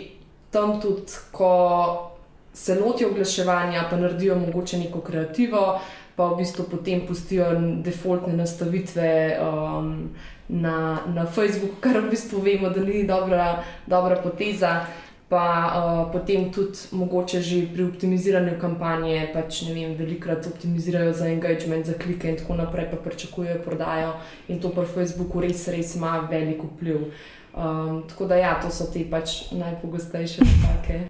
tam, 0.51 0.81
tudi 0.81 1.13
ko 1.33 2.11
se 2.53 2.75
lotijo 2.75 3.11
oglaševanja, 3.11 3.89
pa 3.91 3.97
naredijo 3.97 4.39
mogoče 4.39 4.79
neko 4.79 5.01
kreativo, 5.01 5.81
pa 6.17 6.27
v 6.27 6.37
bistvu 6.37 6.65
potem 6.71 7.07
pustijo 7.07 7.47
defaultne 7.83 8.37
nastavitve 8.37 9.39
um, 9.43 10.11
na, 10.49 11.01
na 11.15 11.27
Facebooku, 11.27 11.81
kar 11.81 11.99
v 12.01 12.11
bistvu 12.11 12.41
vemo, 12.41 12.71
da 12.71 12.81
ni 12.81 13.03
dobra, 13.07 13.65
dobra 13.87 14.17
poteza 14.23 14.85
pa 15.29 15.45
uh, 15.73 16.13
potem 16.13 16.53
tudi 16.53 16.79
mogoče 16.93 17.41
že 17.41 17.67
pri 17.73 17.85
optimiziranju 17.85 18.59
kampanje, 18.61 19.31
pač 19.35 19.63
ne 19.69 19.75
vem, 19.75 19.95
velikrat 19.97 20.47
optimizirajo 20.47 21.13
za 21.13 21.29
engagement, 21.29 21.87
za 21.87 21.95
klike 21.95 22.29
in 22.29 22.37
tako 22.37 22.55
naprej, 22.55 22.91
pa 22.91 22.97
pričakujejo 22.97 23.63
prodajo 23.65 24.13
in 24.49 24.61
to 24.61 24.69
pri 24.69 24.87
Facebooku 24.87 25.41
res, 25.41 25.69
res 25.69 25.97
ima 25.97 26.29
velik 26.31 26.63
vpliv. 26.63 27.09
Um, 27.55 28.03
tako 28.09 28.27
da 28.27 28.37
ja, 28.37 28.55
to 28.63 28.71
so 28.71 28.91
te 28.93 29.05
pač 29.11 29.53
najpogostejše 29.53 30.43
napake. 30.45 31.01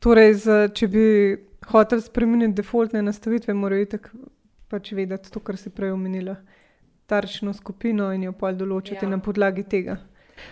Torej, 0.00 0.34
z, 0.34 0.58
če 0.74 0.88
bi 0.88 1.06
hotel 1.68 2.00
spremeniti 2.00 2.62
defaultne 2.62 3.02
nastavitve, 3.02 3.54
morajo 3.54 3.90
tako 3.96 4.30
pač 4.70 4.92
vedeti 4.94 5.30
to, 5.34 5.42
kar 5.42 5.58
si 5.58 5.70
prej 5.70 5.92
omenila. 5.92 6.36
tarčno 7.10 7.52
skupino 7.52 8.12
in 8.14 8.22
jo 8.22 8.32
pol 8.38 8.54
določate 8.54 9.02
ja. 9.02 9.10
na 9.10 9.18
podlagi 9.18 9.64
tega. 9.66 9.96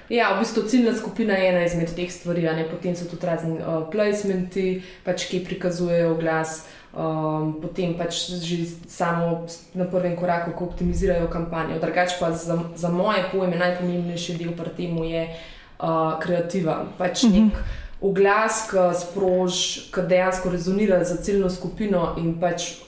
Ja, 0.08 0.32
v 0.34 0.40
bistvu 0.40 0.62
ciljna 0.68 0.94
skupina 0.96 1.34
je 1.36 1.48
ena 1.48 1.64
izmed 1.64 1.90
teh 1.96 2.08
stvari, 2.12 2.48
potem 2.70 2.96
so 2.96 3.04
tudi 3.04 3.26
razni 3.26 3.58
uh, 3.60 3.84
placementi, 3.92 4.82
pač, 5.04 5.28
ki 5.28 5.44
prikazujejo 5.44 6.14
glas. 6.16 6.64
Um, 6.88 7.60
potem 7.60 7.92
pač 7.98 8.32
že 8.40 8.64
samo 8.88 9.44
na 9.76 9.84
prvem 9.84 10.16
koraku, 10.16 10.56
ko 10.56 10.64
optimizirajo 10.72 11.28
kampanjo. 11.28 11.76
Drugač 11.78 12.16
pa 12.16 12.32
za, 12.32 12.56
za 12.74 12.88
moje 12.88 13.28
pojme 13.28 13.60
najpomembnejši 13.60 14.38
del 14.40 14.56
pri 14.56 14.72
tem 14.72 14.96
je 15.04 15.28
uh, 15.28 16.16
kreativa. 16.16 16.88
Pač 16.98 17.22
mhm. 17.22 17.32
-huh. 17.32 17.44
nek 17.44 17.54
oglas, 18.00 18.70
ki 18.70 18.88
sproži, 18.96 19.92
ki 19.92 20.00
dejansko 20.08 20.50
rezonira 20.50 21.04
za 21.04 21.16
ciljno 21.16 21.50
skupino 21.50 22.14
in 22.16 22.40
pač 22.40 22.80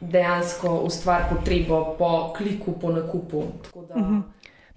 dejansko 0.00 0.84
ustvari 0.84 1.24
potrebo 1.30 1.96
po 1.98 2.32
kliku, 2.36 2.72
po 2.72 2.92
nakupu. 2.92 3.44
Da, 3.74 3.94
uh 3.94 4.00
mhm. 4.00 4.20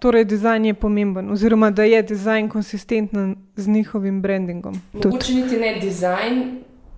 Torej, 0.04 0.26
dizajn 0.26 0.66
je 0.66 0.74
pomemben, 0.74 1.32
oziroma 1.32 1.70
da 1.72 1.84
je 1.84 2.02
dizajn 2.04 2.50
konsistenten 2.50 3.36
z 3.56 3.68
njihovim 3.68 4.22
brandingom. 4.22 4.82
Mogoče 4.94 5.34
niti 5.34 5.58
ne 5.58 5.78
dizajn, 5.80 6.42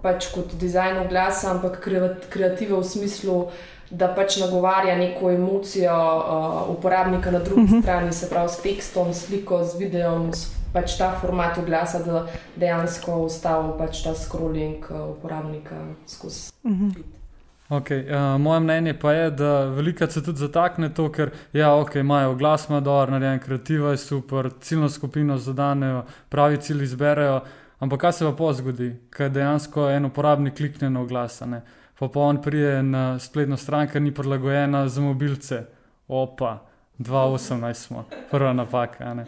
pač 0.02 0.32
kot 0.34 0.56
dizajn 0.58 0.98
oglasa, 1.04 1.52
ampak 1.52 1.78
kreativa 2.30 2.80
v 2.80 2.84
smislu, 2.84 3.36
da 3.92 4.10
pač 4.16 4.40
nagovarja 4.42 4.96
neko 4.98 5.30
emocijo 5.32 5.94
uh, 5.94 6.72
uporabnika 6.74 7.32
na 7.32 7.40
drugi 7.40 7.62
uh 7.62 7.70
mhm. 7.70 7.78
-huh. 7.78 7.82
strani, 7.82 8.14
se 8.14 8.30
pravi 8.30 8.50
s 8.50 8.58
tekstom, 8.62 9.14
sliko, 9.14 9.64
z 9.64 9.78
videom, 9.80 10.34
s, 10.34 10.50
pač 10.74 10.98
ta 10.98 11.12
format 11.22 11.58
oglasa, 11.58 12.00
da 12.00 12.26
dejansko 12.56 13.20
ustavi 13.30 13.78
pač 13.78 14.02
ta 14.04 14.16
scrolling 14.16 14.90
uh, 14.90 15.10
uporabnika 15.10 15.76
skozi. 16.06 16.50
Uh 16.64 16.72
mhm. 16.72 16.90
-huh. 16.90 17.04
Okay, 17.70 18.06
uh, 18.06 18.42
moje 18.42 18.60
mnenje 18.60 18.94
pa 19.00 19.12
je, 19.14 19.32
da 19.32 19.66
veliko 19.66 20.08
se 20.08 20.24
tudi 20.24 20.38
zatakne 20.38 20.94
to, 20.94 21.12
ker 21.12 21.32
ja, 21.54 21.72
okay, 21.74 22.00
imajo 22.00 22.36
glas, 22.36 22.70
ima 22.70 22.80
dobro, 22.80 23.12
narejen, 23.12 23.40
kreativa 23.40 23.92
je 23.92 23.98
super, 23.98 24.50
ciljno 24.62 24.90
skupino 24.90 25.38
zadanejo, 25.38 26.04
pravi 26.30 26.58
cilj 26.58 26.84
izberejo. 26.84 27.42
Ampak 27.80 28.02
kaj 28.02 28.12
se 28.12 28.26
pa 28.26 28.32
po 28.32 28.54
zgodi, 28.54 28.92
ker 29.10 29.30
dejansko 29.30 29.90
en 29.90 30.06
uporabnik 30.06 30.56
klikne 30.56 30.90
na 30.90 31.04
glas, 31.06 31.42
pa 32.00 32.08
pa 32.08 32.20
on 32.20 32.42
prije 32.42 32.84
na 32.84 33.20
spletno 33.20 33.58
stran, 33.58 33.88
ki 33.88 34.00
ni 34.00 34.14
prilagojena 34.14 34.88
za 34.88 35.02
mobilce. 35.02 35.64
Opa, 36.08 36.60
2.18 37.00 37.74
smo, 37.74 38.06
prva 38.32 38.54
napaka 38.54 39.26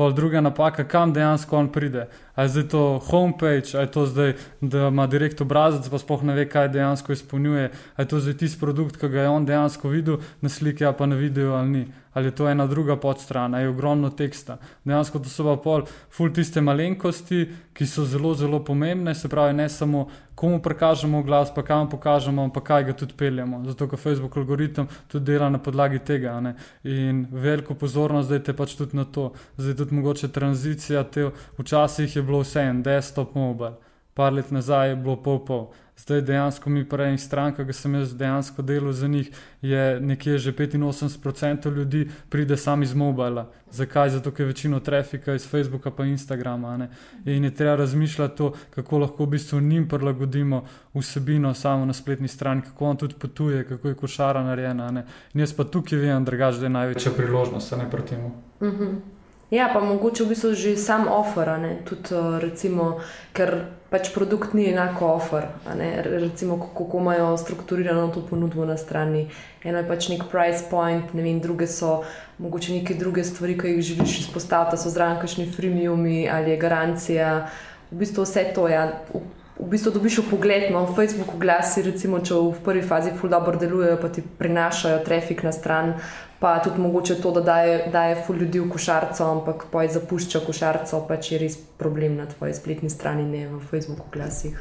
pol 0.00 0.12
druga 0.12 0.40
napaka, 0.40 0.84
kam 0.88 1.12
dejansko 1.12 1.56
on 1.56 1.68
pride. 1.72 2.06
Ali 2.40 2.46
je 2.46 2.48
zdaj 2.48 2.68
to 2.68 3.00
homepage, 3.10 3.74
ali 3.74 3.82
je 3.82 3.90
to 3.90 4.06
zdaj, 4.06 4.32
da 4.60 4.88
ima 4.88 5.06
direkt 5.06 5.40
obrazec, 5.40 5.88
pa 5.92 5.98
spoh 5.98 6.22
ne 6.24 6.32
ve, 6.34 6.46
kaj 6.48 6.70
dejansko 6.72 7.12
izpolnjuje, 7.12 7.68
ali 7.96 8.04
je 8.04 8.08
to 8.08 8.20
zdaj 8.20 8.36
tisti 8.40 8.60
produkt, 8.60 8.96
ki 8.96 9.08
ga 9.12 9.26
je 9.26 9.28
on 9.28 9.44
dejansko 9.46 9.88
videl 9.92 10.16
na 10.40 10.48
sliki, 10.48 10.88
pa 10.98 11.06
na 11.06 11.20
videu 11.20 11.52
ali 11.52 11.68
ni. 11.68 11.84
Ali 12.12 12.26
je 12.26 12.34
to 12.34 12.48
ena 12.48 12.66
druga 12.66 12.96
podstrana, 12.96 13.60
je 13.60 13.68
ogromno 13.68 14.10
teksta. 14.10 14.56
Dejansko 14.84 15.18
to 15.18 15.28
so 15.28 15.44
pa 15.44 15.56
pol, 15.62 15.84
ful 16.10 16.32
tiste 16.32 16.60
malenkosti, 16.60 17.44
ki 17.76 17.86
so 17.86 18.04
zelo, 18.04 18.32
zelo 18.34 18.64
pomembne, 18.64 19.14
se 19.14 19.28
pravi, 19.28 19.52
ne 19.54 19.68
samo 19.68 20.08
komu 20.40 20.62
prikažemo 20.62 21.22
glas, 21.22 21.54
pa 21.54 21.62
kam 21.62 21.88
pokažemo, 21.90 22.48
pa 22.54 22.60
kaj 22.64 22.84
ga 22.84 22.92
tudi 22.92 23.12
peljemo. 23.16 23.60
Zato, 23.66 23.88
ker 23.88 23.98
Facebook 23.98 24.36
algoritem 24.36 24.88
tudi 25.08 25.24
dela 25.24 25.50
na 25.50 25.58
podlagi 25.58 25.98
tega. 25.98 26.38
Ne? 26.40 26.54
In 26.84 27.26
veliko 27.30 27.74
pozornost 27.74 28.30
zdaj 28.30 28.40
te 28.46 28.54
pač 28.56 28.72
tudi 28.78 28.96
na 28.96 29.04
to. 29.04 29.30
Zdaj 29.60 29.76
tudi 29.82 29.98
mogoče 29.98 30.32
tranzicija, 30.32 31.04
te 31.04 31.28
včasih 31.58 32.16
je 32.16 32.22
bilo 32.30 32.44
vse 32.44 32.62
en, 32.62 32.82
desktop, 32.86 33.34
mobile, 33.34 33.74
par 34.14 34.32
let 34.32 34.50
nazaj 34.54 34.94
je 34.94 34.96
bilo 34.96 35.18
pol-pol. 35.18 35.70
Zdaj 36.00 36.22
dejansko 36.24 36.70
mi 36.70 36.86
prej 36.88 37.18
stranka, 37.20 37.64
ki 37.66 37.74
sem 37.76 37.94
jaz 37.98 38.14
dejansko 38.16 38.62
delal 38.64 38.92
za 38.96 39.08
njih, 39.08 39.28
je 39.62 40.00
nekje 40.00 40.38
že 40.38 40.52
85% 40.52 41.68
ljudi 41.76 42.08
pride 42.28 42.56
sami 42.56 42.84
iz 42.84 42.94
mobila. 42.94 43.50
Zakaj? 43.70 44.10
Zato, 44.10 44.30
ker 44.30 44.46
je 44.46 44.46
večino 44.46 44.80
trafika 44.80 45.34
iz 45.34 45.48
Facebooka 45.48 45.90
pa 45.90 46.04
Instagrama. 46.04 46.76
Ne? 46.76 46.88
In 47.24 47.44
je 47.44 47.54
treba 47.54 47.76
razmišljati 47.76 48.36
to, 48.36 48.52
kako 48.70 48.98
lahko 48.98 49.24
v 49.24 49.30
bistvu 49.36 49.60
njim 49.60 49.88
prilagodimo 49.88 50.64
vsebino 50.94 51.54
samo 51.54 51.84
na 51.84 51.92
spletni 51.92 52.28
strani, 52.28 52.62
kako 52.62 52.84
on 52.84 52.96
tudi 52.96 53.14
potuje, 53.14 53.64
kako 53.68 53.88
je 53.88 53.94
košara 53.94 54.42
narejena. 54.44 54.90
Ne? 54.90 55.06
In 55.34 55.40
jaz 55.40 55.52
pa 55.52 55.64
tukaj 55.64 55.98
vem, 55.98 56.24
drugač, 56.24 56.56
da 56.56 56.66
je 56.66 56.76
največja 56.80 57.12
priložnost, 57.16 57.76
ne 57.76 57.90
proti 57.90 58.08
temu. 58.08 58.32
Uh 58.60 58.68
mhm. 58.68 58.84
-huh. 58.84 59.19
Ja, 59.50 59.70
pa 59.74 59.80
mogoče 59.80 60.24
v 60.24 60.28
bistvu 60.28 60.54
že 60.54 60.76
sam 60.78 61.08
offer, 61.10 61.48
tudi 61.84 62.14
eh, 62.14 63.02
ker 63.34 63.50
pač 63.90 64.12
produkt 64.14 64.54
ni 64.54 64.70
enako 64.70 65.06
offer. 65.18 65.48
Recimo, 66.06 66.56
kako 66.56 66.98
imajo 66.98 67.36
strukturirano 67.36 68.08
to 68.14 68.22
ponudbo 68.22 68.64
na 68.64 68.76
strani. 68.76 69.26
Eno 69.64 69.78
je 69.78 69.88
pač 69.88 70.08
nek 70.08 70.22
price 70.30 70.70
point, 70.70 71.14
ne 71.14 71.22
vem, 71.22 71.40
druge 71.40 71.66
so 71.66 72.04
mogoče 72.38 72.78
neke 72.78 72.94
druge 72.94 73.24
stvari, 73.24 73.58
ki 73.58 73.74
jih 73.74 73.82
želiš 73.82 74.20
izpostaviti, 74.20 74.78
so 74.78 74.90
zraven 74.90 75.18
kakšni 75.18 75.50
freemiumi 75.50 76.28
ali 76.30 76.54
je 76.54 76.56
garancija. 76.56 77.50
V 77.90 77.98
bistvu 77.98 78.22
vse 78.22 78.52
to 78.54 78.68
je. 78.68 78.78
Ja. 78.78 78.86
V, 79.60 79.68
bistvu 79.68 79.92
dobiš 79.92 80.20
pogled 80.30 80.70
na 80.72 80.80
no, 80.80 80.86
Facebooku, 80.96 81.36
glasi, 81.38 81.82
recimo, 81.84 82.20
če 82.24 82.34
v 82.34 82.62
prvi 82.64 82.82
fazi 82.82 83.12
ful 83.12 83.28
dobro 83.28 83.58
delujejo, 83.60 83.98
pa 84.00 84.08
ti 84.08 84.22
prinašajo 84.24 85.02
trafik 85.04 85.42
na 85.44 85.52
stran, 85.52 85.92
pa 86.40 86.54
tudi 86.64 86.80
mogoče 86.80 87.18
to, 87.20 87.32
da 87.36 87.40
daje, 87.44 87.74
daje 87.92 88.16
ful 88.24 88.40
ljudi 88.40 88.60
v 88.60 88.70
košarico, 88.72 89.26
ampak 89.28 89.66
pa 89.72 89.84
je 89.84 89.92
zapušča 89.98 90.40
košarico, 90.46 91.02
pač 91.08 91.32
je 91.32 91.42
res 91.44 91.58
problem 91.78 92.16
na 92.16 92.26
tvoji 92.26 92.56
spletni 92.56 92.90
strani, 92.90 93.28
ne 93.28 93.48
v 93.52 93.60
Facebooku 93.60 94.08
glasih. 94.12 94.56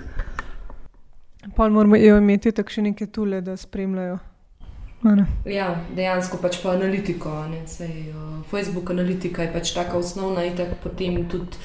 Pa 1.56 1.70
moramo 1.70 1.96
imeti 1.96 2.52
takšne 2.52 2.92
neke 2.92 3.08
tule, 3.08 3.40
da 3.42 3.56
spremljajo. 3.58 4.20
Ja, 5.48 5.70
dejansko 5.96 6.38
pač 6.44 6.60
pa 6.60 6.74
analitiko. 6.76 7.32
Sej, 7.66 8.12
uh, 8.12 8.42
Facebook 8.52 8.92
analitika 8.92 9.46
je 9.46 9.54
pač 9.54 9.72
taka 9.72 9.96
osnovna 9.98 10.44
in 10.44 10.58
tako 10.60 10.76
potem 10.84 11.24
tudi. 11.32 11.56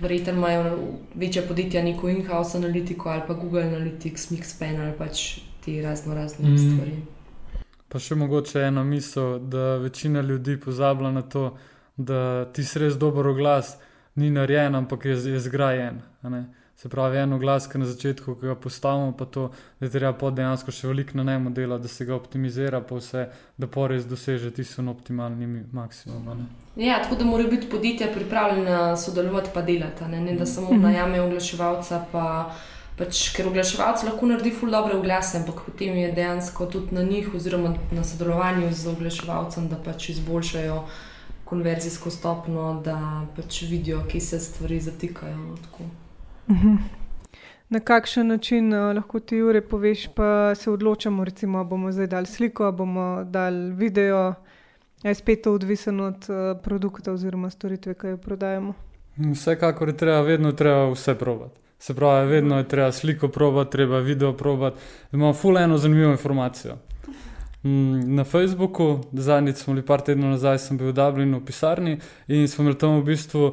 Verjetno 0.00 0.32
imajo 0.32 0.78
večja 1.14 1.42
podjetja 1.48 1.82
neko 1.82 2.08
in-house 2.08 2.58
analitiko 2.58 3.08
ali 3.08 3.22
pa 3.26 3.34
Google 3.34 3.62
Analytics, 3.62 4.30
Mixpen 4.30 4.80
ali 4.80 4.92
pač 4.98 5.38
te 5.64 5.82
razno 5.82 6.14
razne 6.14 6.48
mm. 6.48 6.58
stvari. 6.58 6.96
Pa 7.88 8.00
še 8.00 8.16
mogoče 8.16 8.60
ena 8.60 8.84
misel, 8.84 9.38
da 9.38 9.76
večina 9.76 10.20
ljudi 10.20 10.56
pozablja 10.60 11.10
na 11.10 11.22
to, 11.22 11.56
da 11.96 12.44
ti 12.52 12.64
res 12.80 12.96
dober 12.96 13.34
glas, 13.36 13.76
ni 14.14 14.30
narejen, 14.30 14.74
ampak 14.74 15.04
je, 15.04 15.16
je 15.34 15.40
zgrajen. 15.40 16.00
Se 16.82 16.88
pravi, 16.88 17.18
eno 17.18 17.38
glas, 17.38 17.68
ki 17.70 17.78
na 17.78 17.86
začetku 17.86 18.34
ga 18.40 18.54
postavimo, 18.58 19.12
pa 19.18 19.24
to, 19.24 19.42
da 19.80 19.86
je 19.86 19.90
treba 19.94 20.16
pod 20.18 20.34
dejansko 20.34 20.72
še 20.74 20.88
veliko 20.90 21.14
na 21.20 21.22
njemu 21.28 21.52
dela, 21.54 21.78
da 21.78 21.86
se 21.88 22.02
ga 22.08 22.16
optimizira, 22.16 22.80
pa 22.82 22.98
vse, 22.98 23.22
da 23.56 23.68
pa 23.70 23.84
res 23.92 24.08
doseže 24.10 24.50
tisto 24.56 24.82
optimalni 24.90 25.46
maksimum. 25.70 26.26
Ne? 26.40 26.48
Ja, 26.88 26.98
tako 27.04 27.20
da 27.20 27.28
morajo 27.30 27.52
biti 27.54 27.70
podjetja 27.70 28.10
pripravljena 28.10 28.96
sodelovati, 28.98 29.54
pa 29.54 29.62
delati, 29.62 30.10
ne, 30.10 30.24
ne 30.26 30.34
da 30.34 30.46
samo 30.46 30.72
mhm. 30.72 30.82
najamejo 30.88 31.28
oglaševalca. 31.30 32.02
Pa 32.10 32.26
pač, 32.98 33.22
ker 33.36 33.52
oglaševalec 33.54 34.02
lahko 34.10 34.34
naredi 34.34 34.50
ful 34.58 34.74
dobre 34.74 34.98
oglase, 34.98 35.38
ampak 35.38 35.62
potem 35.70 36.02
je 36.02 36.12
dejansko 36.18 36.66
tudi 36.66 36.98
na 36.98 37.06
njih, 37.06 37.30
oziroma 37.38 37.76
na 37.94 38.02
sodelovanju 38.02 38.74
z 38.74 38.90
oglaševalcem, 38.96 39.70
da 39.70 39.78
pač 39.86 40.10
izboljšajo 40.16 40.82
konverzijsko 41.46 42.10
stopno, 42.10 42.70
da 42.82 42.98
pač 43.38 43.62
vidijo, 43.70 44.02
kje 44.10 44.30
se 44.32 44.46
stvari 44.50 44.82
zatikajo. 44.82 45.52
Mhm. 46.50 46.76
Na 47.68 47.80
kakšen 47.80 48.26
način 48.26 48.74
uh, 48.74 48.96
lahko 48.96 49.20
ti 49.20 49.42
ure 49.42 49.60
poveš, 49.60 50.08
pa 50.14 50.54
se 50.54 50.70
odločamo, 50.70 51.24
recimo, 51.24 51.64
bomo 51.64 51.92
zdaj 51.92 52.06
dali 52.06 52.26
sliko, 52.26 52.72
bomo 52.72 53.24
dali 53.24 53.72
video, 53.72 54.34
je 55.02 55.14
spet 55.14 55.42
to 55.42 55.54
odvisno 55.54 56.04
od 56.04 56.28
uh, 56.28 56.62
produkta 56.62 57.12
oziroma 57.12 57.50
storitve, 57.50 57.94
ki 57.94 58.06
jo 58.06 58.16
prodajemo. 58.16 58.74
Vsekakor 59.16 59.88
je 59.88 59.96
treba, 59.96 60.20
vedno 60.20 60.52
treba 60.52 60.90
vse 60.90 61.14
probati. 61.14 61.60
Se 61.78 61.94
pravi, 61.94 62.28
vedno 62.30 62.58
je 62.58 62.68
treba 62.68 62.92
sliko 62.92 63.28
probati, 63.28 63.70
treba 63.70 63.98
video 63.98 64.36
probati. 64.36 64.80
Imamo 65.12 65.32
ful 65.32 65.58
eno 65.58 65.78
zanimivo 65.78 66.10
informacijo. 66.10 66.76
Mm, 67.64 68.14
na 68.14 68.24
Facebooku, 68.24 69.00
zadnjič 69.12 69.56
smo 69.56 69.74
bili 69.74 69.86
par 69.86 70.00
tednov 70.00 70.30
nazaj, 70.30 70.58
sem 70.58 70.78
bil 70.78 70.86
v 70.90 70.92
Dublinu 70.92 71.38
v 71.38 71.44
pisarni 71.44 71.98
in 72.28 72.48
smo 72.48 72.62
imeli 72.62 72.78
tam 72.78 73.00
v 73.00 73.04
bistvu 73.04 73.52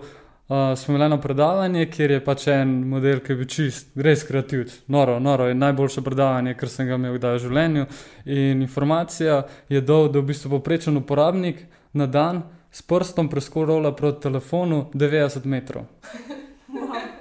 uh, 0.50 0.74
smo 0.76 0.94
imeli 0.94 1.06
eno 1.06 1.22
predavanje, 1.22 1.86
kjer 1.94 2.12
je 2.12 2.24
pač 2.26 2.48
en 2.52 2.76
model, 2.90 3.22
ki 3.24 3.32
je 3.32 3.40
bil 3.40 3.50
čist, 3.50 3.94
res 3.96 4.26
kreativc, 4.28 4.74
noro, 4.88 5.20
noro 5.20 5.48
je 5.48 5.56
najboljše 5.56 6.04
predavanje, 6.04 6.58
kar 6.60 6.70
sem 6.70 6.90
ga 6.90 7.00
imel 7.00 7.16
kdaj 7.18 7.38
v 7.38 7.44
življenju. 7.46 7.86
In 8.26 8.66
informacija 8.66 9.44
je 9.70 9.82
dol, 9.82 10.12
da 10.12 10.20
v 10.20 10.34
bistvu 10.34 10.58
poprečen 10.58 10.98
uporabnik 11.00 11.64
na 11.94 12.06
dan 12.06 12.44
s 12.72 12.82
prstom 12.82 13.30
preskočila 13.30 13.96
proti 13.96 14.28
telefonu 14.28 14.88
90 14.94 15.46
metrov 15.46 15.88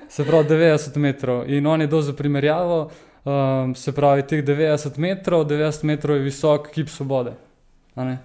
se 0.08 0.24
pravi 0.24 0.48
90 0.48 0.96
metrov. 0.96 1.50
In 1.50 1.66
on 1.66 1.80
je 1.80 1.86
do 1.86 2.02
za 2.02 2.12
primerjavo, 2.12 2.90
um, 3.24 3.74
se 3.74 3.92
pravi 3.92 4.22
teh 4.26 4.44
90 4.44 4.98
metrov, 4.98 5.44
90 5.46 5.84
metrov 5.84 6.16
je 6.16 6.22
visok 6.22 6.70
kip 6.70 6.88
svobode. 6.88 7.32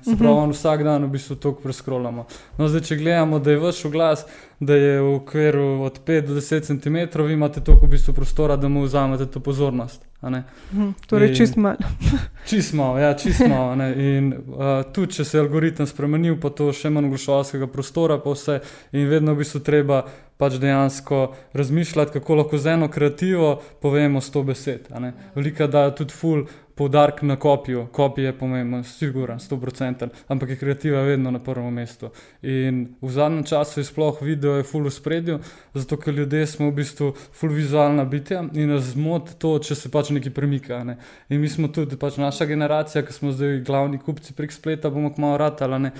Se 0.01 0.18
pravi, 0.18 0.38
on 0.38 0.53
vsak 0.53 0.84
dan 0.84 1.06
v 1.06 1.10
bistvu 1.15 1.36
to 1.36 1.51
preskrolamo. 1.58 2.25
No, 2.58 2.68
zdaj, 2.68 2.82
če 2.82 2.98
gledamo, 3.01 3.39
da 3.39 3.51
je 3.51 3.62
vaš 3.62 3.84
glas, 3.89 4.25
da 4.60 4.75
je 4.75 5.01
v 5.01 5.15
okviru 5.15 5.82
od 5.84 6.00
5 6.06 6.27
do 6.27 6.34
10 6.38 6.68
cm, 6.70 7.24
vi 7.25 7.34
imate 7.34 7.62
toliko 7.62 7.86
v 7.86 7.89
bistvu 7.89 8.13
prostora, 8.13 8.56
da 8.56 8.68
mu 8.68 8.84
vzamete 8.84 9.25
to 9.25 9.39
pozornost. 9.39 10.06
Mhm, 10.24 10.89
torej, 11.08 11.30
In- 11.30 11.36
čist 11.36 11.56
malo. 11.56 11.75
Čist 12.50 12.74
malo, 12.74 13.00
ja, 13.00 13.13
čist 13.13 13.44
malo. 13.48 13.74
In 13.92 14.34
uh, 14.34 14.84
tudi, 14.94 15.13
če 15.13 15.25
se 15.25 15.38
je 15.38 15.42
algoritem 15.42 15.88
spremenil, 15.88 16.38
pa 16.39 16.50
to 16.50 16.72
še 16.72 16.89
manj 16.89 17.10
oglaševalskega 17.10 17.68
prostora, 17.68 18.20
pa 18.24 18.32
vse. 18.32 18.62
In 18.96 19.10
vedno 19.12 19.36
v 19.36 19.44
bistvu 19.44 19.60
treba 19.63 20.03
pač 20.39 20.58
dejansko 20.60 21.34
razmišljati, 21.53 22.12
kako 22.13 22.36
lahko 22.36 22.58
z 22.58 22.75
eno 22.75 22.88
kreativo 22.88 23.62
povemo 23.82 24.22
sto 24.22 24.44
besed. 24.44 24.88
a 24.92 25.00
ne. 25.00 25.13
Velika 25.36 25.68
dajo 25.68 25.92
tudi 25.92 26.13
ful. 26.13 26.46
Poudarek 26.75 27.22
na 27.22 27.36
kopiju, 27.36 27.88
kopij 27.92 28.25
je 28.25 28.38
pomemben, 28.38 28.84
siguran, 28.84 29.39
100%, 29.39 30.08
ampak 30.27 30.50
je 30.50 30.56
kreativa 30.56 31.01
vedno 31.01 31.32
na 31.32 31.39
prvem 31.39 31.74
mestu. 31.74 32.10
In 32.42 32.96
v 33.01 33.12
zadnjem 33.12 33.44
času 33.44 33.80
je 33.80 33.84
sploh 33.86 34.22
video 34.22 34.56
je 34.58 34.63
full 34.63 34.89
spredju, 34.89 35.39
zato 35.74 35.98
ker 35.98 36.13
ljudje 36.13 36.48
smo 36.48 36.72
v 36.72 36.75
bistvu 36.82 37.12
full 37.32 37.53
vizualna 37.53 38.06
bitja 38.06 38.42
in 38.53 38.74
nas 38.74 38.94
zmoti 38.96 39.38
to, 39.38 39.53
če 39.60 39.75
se 39.75 39.92
pač 39.94 40.10
nekaj 40.10 40.34
premika. 40.34 40.84
Ne. 40.84 40.98
In 41.30 41.42
mi 41.42 41.50
smo 41.50 41.68
tudi 41.68 41.98
pač 41.98 42.18
naša 42.18 42.50
generacija, 42.50 43.06
ki 43.06 43.13
smo 43.13 43.32
zdaj 43.32 43.62
glavni 43.68 44.01
kupci 44.01 44.34
prek 44.34 44.51
spleta, 44.51 44.89
bomo 44.89 45.13
kmalo 45.13 45.38
ratali, 45.38 45.80
ne, 45.80 45.92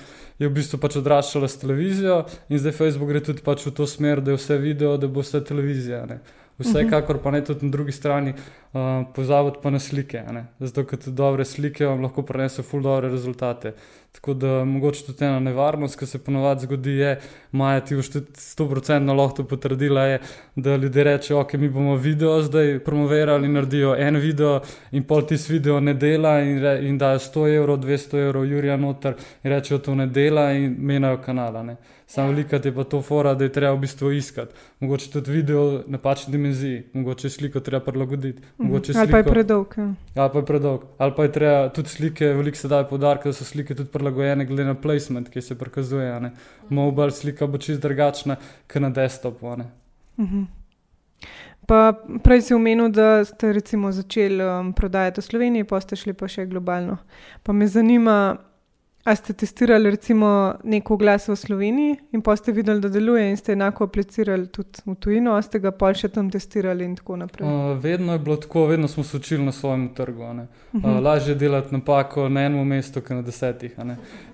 je 0.42 0.48
v 0.48 0.56
bistvu 0.58 0.82
pač 0.82 0.98
odraščala 0.98 1.48
s 1.48 1.62
televizijo 1.62 2.24
in 2.48 2.58
zdaj 2.58 2.74
Facebook 2.74 3.14
gre 3.14 3.22
tudi 3.22 3.46
pač 3.46 3.62
v 3.66 3.76
to 3.78 3.86
smer, 3.86 4.20
da 4.20 4.34
je 4.34 4.42
vse 4.42 4.58
video, 4.58 4.96
da 4.98 5.06
bo 5.06 5.22
vse 5.22 5.44
televizija. 5.44 6.02
Ne. 6.10 6.18
Vsekakor 6.58 7.18
pa 7.22 7.30
ne 7.34 7.40
tudi 7.44 7.66
na 7.66 7.70
drugi 7.70 7.92
strani 7.92 8.30
uh, 8.30 8.80
pozabiti 9.14 9.58
pa 9.62 9.70
na 9.70 9.78
slike, 9.78 10.22
zato 10.60 10.84
ker 10.86 10.98
dobre 11.06 11.44
slike 11.44 11.86
vam 11.86 12.02
lahko 12.02 12.22
prinesejo 12.22 12.66
ful 12.66 12.82
dobre 12.82 13.10
rezultate. 13.10 13.74
Tako 14.14 14.34
da 14.34 14.64
mogoče 14.64 15.06
tudi 15.06 15.24
ena 15.24 15.40
nevarnost, 15.40 15.98
ki 15.98 16.06
se 16.06 16.18
ponovadi 16.18 16.60
zgodi, 16.60 16.90
je, 16.92 17.16
Maja 17.52 17.80
ti 17.80 17.96
už 17.96 18.08
tudi 18.08 18.26
100% 18.32 19.14
lahko 19.14 19.44
potrdila, 19.44 20.04
je, 20.04 20.20
da 20.56 20.76
ljudje 20.76 21.04
rečejo, 21.04 21.40
ok, 21.40 21.52
mi 21.54 21.68
bomo 21.68 21.96
video 21.96 22.42
zdaj 22.42 22.78
promovirali, 22.78 23.48
naredijo 23.48 23.96
en 23.96 24.16
video 24.16 24.60
in 24.92 25.02
pol 25.02 25.22
tisti 25.22 25.52
video 25.52 25.80
ne 25.80 25.94
dela 25.94 26.40
in, 26.40 26.58
re, 26.58 26.78
in 26.82 26.98
dajo 26.98 27.18
100 27.18 27.56
evrov, 27.56 27.78
200 27.78 28.18
evrov, 28.18 28.46
Jurija 28.46 28.76
noter 28.76 29.14
in 29.42 29.50
rečejo, 29.50 29.78
to 29.78 29.94
ne 29.94 30.06
dela 30.06 30.52
in 30.52 30.76
menjajo 30.78 31.18
kanala. 31.18 31.62
Ne. 31.62 31.76
Samo 32.06 32.28
velika 32.28 32.60
je 32.64 32.74
pa 32.74 32.84
to 32.84 33.02
fora, 33.02 33.34
da 33.34 33.44
je 33.44 33.52
treba 33.52 33.72
v 33.72 33.78
bistvu 33.78 34.12
iskati. 34.12 34.54
Mogoče 34.80 35.10
tudi 35.10 35.30
video 35.32 35.62
v 35.62 35.82
napačni 35.88 36.32
dimenziji, 36.32 36.82
mogoče 36.92 37.30
sliko 37.30 37.60
treba 37.60 37.80
prilagoditi. 37.82 38.42
Mogoče 38.58 38.92
Mhm. 38.92 39.00
Ali 39.00 39.10
pa 39.10 39.16
je 39.16 39.22
sliko- 39.22 39.32
predolg. 39.32 39.66
Ja. 39.76 39.94
Ali 40.14 40.30
pa 40.32 40.38
je 40.38 40.44
predolg. 40.44 40.80
Ali 40.98 41.12
pa 41.16 41.22
je 41.22 41.32
treba 41.32 41.68
tudi 41.68 41.88
slike, 41.88 42.26
veliko 42.26 42.56
se 42.56 42.68
daje 42.68 42.84
podarka, 42.84 43.28
da 43.28 43.32
so 43.32 43.44
slike 43.44 43.74
tudi 43.74 43.90
prilagojene 44.04 44.44
glede 44.44 44.64
na 44.64 44.74
placement, 44.74 45.28
ki 45.28 45.40
se 45.40 45.58
prikazuje. 45.58 46.30
Mobile 46.68 47.10
slika 47.10 47.46
bo 47.46 47.58
čist 47.58 47.80
drugačna, 47.80 48.36
kot 48.72 48.82
na 48.82 48.90
desktopu. 48.90 49.56
ne. 49.56 49.64
Mhm. 50.18 50.42
Pa 51.66 51.92
prej 52.22 52.40
si 52.40 52.54
omenil, 52.54 52.88
da 52.88 53.24
ste 53.24 53.52
recimo 53.52 53.92
začeli 53.92 54.44
um, 54.44 54.72
prodajati 54.72 55.20
v 55.20 55.24
Sloveniji, 55.24 55.64
pa 55.64 55.80
ste 55.80 55.96
šli 55.96 56.12
pa 56.12 56.28
še 56.28 56.46
globalno. 56.46 56.98
Pa 57.42 57.52
me 57.52 57.66
zanima, 57.66 58.36
a 59.04 59.16
ste 59.16 59.32
testirali 59.32 59.90
recimo 59.90 60.54
nek 60.64 60.90
oglas 60.90 61.28
v 61.28 61.36
Sloveniji 61.36 61.96
in 62.12 62.22
pa 62.22 62.36
ste 62.36 62.52
videli, 62.52 62.80
da 62.80 62.88
deluje 62.88 63.30
in 63.30 63.36
ste 63.36 63.52
enako 63.52 63.84
aplicirali 63.84 64.46
tudi 64.46 64.80
v 64.86 64.94
tujino, 64.94 65.34
a 65.36 65.42
ste 65.42 65.60
ga 65.60 65.74
pa 65.76 65.90
še 65.94 66.08
tam 66.08 66.30
testirali 66.32 66.86
in 66.88 66.94
tako 66.96 67.18
naprej. 67.20 67.44
Uh, 67.44 67.74
vedno 67.80 68.16
je 68.16 68.22
bilo 68.24 68.36
tako, 68.40 68.64
vedno 68.66 68.88
smo 68.88 69.04
se 69.04 69.16
učili 69.16 69.44
na 69.44 69.52
svojem 69.52 69.88
trgu. 69.94 70.32
ne. 70.32 70.46
Mhm. 70.74 70.88
Uh, 70.88 71.02
lažje 71.04 71.32
je 71.32 71.38
delati 71.38 71.74
napako 71.74 72.28
na 72.28 72.46
enem 72.46 72.68
mestu, 72.68 73.00
kot 73.00 73.10
na 73.10 73.22
desetih. 73.22 73.76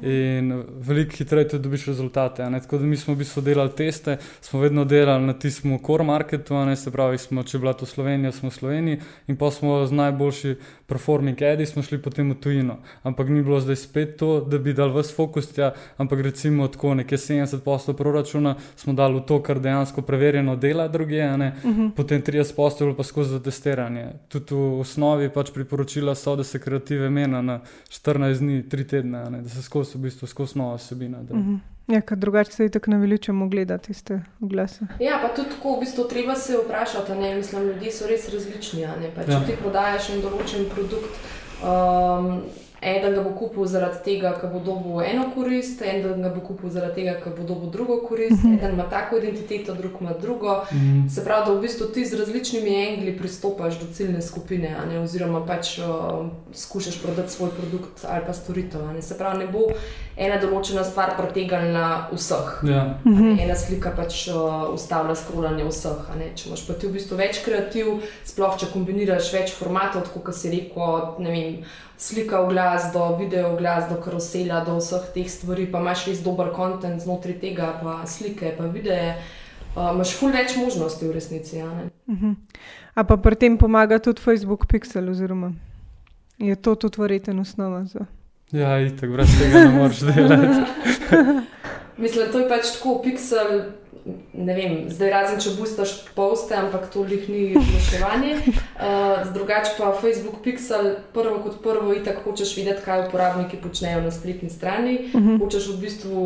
In 0.03 0.63
veliko 0.87 1.19
hitreje 1.19 1.49
tudi 1.49 1.63
dobiš 1.63 1.87
rezultate. 1.87 2.47
Tako 2.61 2.79
da 2.79 2.85
mi 2.85 2.97
smo 2.97 3.15
v 3.15 3.25
bistvu 3.25 3.43
delali 3.43 3.75
teste, 3.77 4.19
smo 4.41 4.61
vedno 4.61 4.85
delali 4.85 5.27
na 5.27 5.33
tistem 5.33 5.79
core 5.87 6.05
marketu, 6.05 6.55
ne 6.55 6.77
se 6.77 6.91
pravi, 6.91 7.19
smo, 7.19 7.43
če 7.43 7.59
bila 7.59 7.73
to 7.73 7.87
Slovenija, 7.87 8.33
smo 8.33 8.51
v 8.51 8.55
Sloveniji 8.55 9.01
in 9.27 9.37
pa 9.37 9.51
smo 9.51 9.87
z 9.87 9.93
najboljši 9.93 10.55
performing 10.87 11.43
edi, 11.43 11.67
smo 11.67 11.83
šli 11.83 11.99
potem 12.03 12.31
v 12.31 12.39
tujino. 12.41 12.79
Ampak 13.03 13.29
ni 13.29 13.43
bilo 13.43 13.61
zdaj 13.61 13.77
spet 13.77 14.17
to, 14.19 14.41
da 14.41 14.60
bi 14.61 14.73
dal 14.73 14.93
vse 14.95 15.15
fokus 15.15 15.49
tja, 15.53 15.73
ampak 15.97 16.21
recimo 16.21 16.69
tako 16.69 16.95
nekje 16.95 17.19
70% 17.19 17.93
proračuna 17.93 18.55
smo 18.77 18.93
dali 18.93 19.21
v 19.21 19.25
to, 19.27 19.43
kar 19.43 19.61
dejansko 19.61 20.03
preverjeno 20.03 20.57
dela 20.57 20.89
druge, 20.89 21.23
a 21.23 21.37
ne. 21.37 21.53
Mhm. 21.65 21.89
Potem 21.97 22.23
30% 22.23 22.81
je 22.81 22.87
bilo 22.87 22.97
pa 22.97 23.03
skozi 23.03 23.31
za 23.31 23.43
testiranje. 23.43 24.07
Tudi 24.29 24.55
v 24.55 24.81
osnovi 24.81 25.29
pač 25.29 25.51
priporočila 25.51 26.15
so, 26.15 26.37
da 26.37 26.45
se 26.45 26.59
kreative 26.59 27.11
mena 27.11 27.43
na 27.43 27.61
14 27.89 28.39
dni, 28.39 28.63
3 28.63 28.87
tedne, 28.87 29.19
a 29.19 29.29
ne, 29.31 29.43
da 29.43 29.49
se 29.49 29.63
skozi 29.63 29.99
v 29.99 30.03
bistvu 30.03 30.27
skozi 30.27 30.59
nova 30.59 30.77
vsebina. 30.77 31.19
dela. 31.23 31.39
Mhm. 31.41 31.57
Ja, 31.91 32.01
ker 32.01 32.19
drugače 32.19 32.53
se 32.53 32.69
tako 32.69 32.91
naveličamo 32.91 33.49
gledati 33.49 33.87
tiste 33.87 34.21
oglase. 34.41 34.87
Ja, 35.01 35.19
pa 35.23 35.29
tudi 35.35 35.51
tako, 35.51 35.77
v 35.77 35.81
bistvu 35.81 36.05
treba 36.09 36.35
se 36.35 36.59
vprašati, 36.65 37.13
a 37.13 37.15
ne, 37.15 37.35
mislim, 37.35 37.63
ljudje 37.63 37.93
so 37.93 38.07
res 38.07 38.29
različni. 38.33 38.85
a 38.85 38.97
Ne, 39.01 39.11
pa, 39.15 39.25
če 39.25 39.33
ja. 39.33 39.41
ti 39.47 39.57
prodajaš 39.63 40.11
en 40.11 40.21
določen 40.23 40.69
produkt, 40.71 41.19
um, 41.63 42.43
eden 42.83 43.15
ga 43.15 43.23
bo 43.23 43.31
kupil 43.37 43.67
zaradi 43.67 43.99
tega, 44.05 44.33
ker 44.41 44.51
bo 44.53 44.61
dobil 44.65 45.03
eno 45.05 45.27
korist, 45.35 45.83
eden 45.83 46.23
ga 46.23 46.31
bo 46.33 46.41
kupil 46.41 46.71
zaradi 46.73 47.03
tega, 47.03 47.17
ker 47.21 47.35
bo 47.37 47.45
dobil 47.45 47.71
drugo 47.71 47.99
korist, 48.09 48.45
eden 48.45 48.73
ima 48.75 48.87
tako 48.91 49.19
identiteto, 49.21 49.75
drug 49.75 50.01
ima 50.01 50.15
drugo. 50.21 50.63
Mhm. 50.73 51.09
Se 51.09 51.25
pravi, 51.25 51.47
da 51.47 51.53
v 51.53 51.61
bistvu 51.61 51.87
ti 51.95 52.07
z 52.07 52.19
različnimi 52.19 52.77
angli 52.89 53.17
pristopaš 53.19 53.81
do 53.81 53.93
ciljne 53.93 54.23
skupine, 54.23 54.77
a 54.83 54.85
ne, 54.87 55.01
oziroma 55.01 55.45
pač 55.47 55.79
uh, 55.79 56.27
skušaš 56.55 57.03
prodati 57.03 57.33
svoj 57.33 57.51
produkt 57.51 58.05
ali 58.09 58.25
pa 58.27 58.33
storitev. 58.33 58.85
a 58.89 58.93
ne. 58.93 59.03
Se 59.03 59.19
pravi, 59.19 59.45
ne 59.45 59.47
bo 59.47 59.69
ena 60.17 60.41
določena 60.41 60.85
stvar 60.85 61.15
pretegnila 61.17 62.09
vseh. 62.13 62.65
Ja. 62.69 62.85
Mhm. 63.05 63.37
Ena 63.41 63.57
slika 63.57 63.93
pač 63.97 64.29
uh, 64.29 64.73
ustavlja 64.75 65.15
skrolanje 65.15 65.69
vseh. 65.69 66.11
a 66.13 66.17
ne. 66.17 66.33
Če 66.35 66.49
imaš 66.49 66.67
pa 66.67 66.75
ti 66.75 66.87
v 66.87 66.97
bistvu 66.97 67.21
več 67.21 67.45
kreativ, 67.45 68.01
sploh 68.25 68.57
če 68.57 68.73
kombiniraš 68.73 69.33
več 69.33 69.53
formatov, 69.53 70.09
kot 70.15 70.35
si 70.35 70.51
rekel, 70.53 71.17
ne 71.19 71.31
vem, 71.31 71.63
slika 72.01 72.41
v 72.41 72.55
glas, 72.55 72.89
do 72.95 73.05
video 73.21 73.53
v 73.53 73.61
glas, 73.61 73.89
do 73.93 74.01
karusela, 74.01 74.65
do 74.65 74.79
vseh 74.81 75.05
teh 75.13 75.29
stvari, 75.29 75.69
pa 75.69 75.85
imaš 75.85 76.07
res 76.09 76.25
dober 76.25 76.49
kontent 76.57 77.05
znotraj 77.05 77.37
tega, 77.43 77.75
pa 77.83 78.01
slike, 78.09 78.57
pa 78.57 78.71
videe. 78.73 79.19
Uh, 79.77 79.93
imaš 79.93 80.17
ful 80.19 80.33
več 80.35 80.57
možnosti 80.59 81.05
v 81.05 81.13
resnici. 81.13 81.61
a 81.61 81.69
ne. 81.69 81.91
Mhm. 82.09 82.37
A 82.97 83.05
pa 83.05 83.17
pri 83.17 83.37
tem 83.37 83.55
pomaga 83.61 84.01
tudi 84.01 84.19
Facebook 84.19 84.67
Pixel, 84.67 85.13
oziroma 85.13 85.53
je 86.41 86.57
to 86.57 86.75
tudi 86.75 87.01
verjeten 87.01 87.41
osnova 87.41 87.85
za. 87.85 88.07
Ja, 88.53 88.81
itek, 88.81 89.11
brez 89.11 89.29
tega 89.39 89.65
ne 89.65 89.71
moreš 89.71 90.01
delati. 90.09 90.61
Mislim, 91.97 92.33
to 92.33 92.39
je 92.39 92.49
pač 92.49 92.73
tako, 92.77 93.03
pixel. 93.05 93.61
Ne 94.33 94.55
vem, 94.55 94.75
zdaj 94.89 95.11
razen 95.11 95.41
če 95.43 95.53
boostaš 95.59 95.93
poste, 96.17 96.55
ampak 96.57 96.87
to 96.93 97.03
jih 97.09 97.27
ni 97.29 97.43
reševanje. 97.55 98.37
Uh, 98.49 99.27
drugače 99.35 99.75
pa 99.79 99.91
Facebook 100.01 100.41
Pixel, 100.45 100.95
prvo 101.15 101.41
kot 101.45 101.59
prvo, 101.63 101.93
itak 101.95 102.23
hočeš 102.25 102.55
videti, 102.57 102.85
kaj 102.85 103.09
uporabniki 103.09 103.61
počnejo 103.63 104.01
na 104.05 104.11
spletni 104.11 104.51
strani. 104.51 104.95
Uh 105.13 105.21
-huh. 105.21 105.39
Hočeš 105.45 105.69
v 105.69 105.81
bistvu 105.81 106.21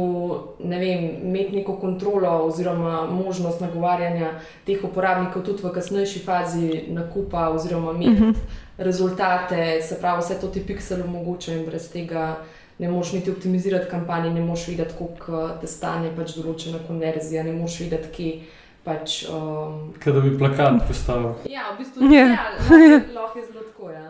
ne 0.58 0.78
vem, 0.78 1.04
imeti 1.22 1.56
neko 1.56 1.76
kontrolo 1.76 2.30
oziroma 2.46 3.06
možnost 3.10 3.60
nagovarjanja 3.60 4.40
teh 4.66 4.84
uporabnikov 4.84 5.42
tudi 5.42 5.62
v 5.62 5.72
kasnejši 5.72 6.18
fazi 6.18 6.82
nakupa 6.88 7.48
oziroma 7.48 7.92
imeti 7.92 8.22
uh 8.22 8.28
-huh. 8.28 8.34
rezultate, 8.78 9.82
se 9.82 10.00
pravi, 10.00 10.22
vse 10.22 10.40
to 10.40 10.46
ti 10.48 10.60
Pixel 10.66 11.02
omogoča 11.02 11.52
in 11.52 11.66
brez 11.66 11.88
tega 11.88 12.36
ne 12.78 12.88
moš 12.90 13.12
niti 13.12 13.30
optimizirati 13.30 13.90
kampanje, 13.90 14.30
ne 14.34 14.40
moš 14.40 14.68
videti, 14.68 14.94
koliko 14.98 15.48
te 15.60 15.66
stane 15.66 16.10
pač 16.16 16.34
določena 16.36 16.78
konverzija, 16.86 17.42
ne 17.46 17.52
moš 17.52 17.78
videti, 17.80 18.08
kje 18.16 18.30
pač. 18.84 19.24
Um... 19.30 19.92
Kaj 19.98 20.12
da 20.12 20.20
bi 20.20 20.32
plakat 20.38 20.82
postavil. 20.88 21.34
Ja, 21.48 21.70
v 21.74 21.78
bistvu 21.78 22.10
Ja. 22.12 22.26
ja. 22.26 22.46
lahko, 22.58 22.74
je- 22.74 23.02
lahko 23.14 23.38
je 23.38 23.44
zelo 23.46 23.62
tako. 23.68 23.90
Ja. 23.90 24.08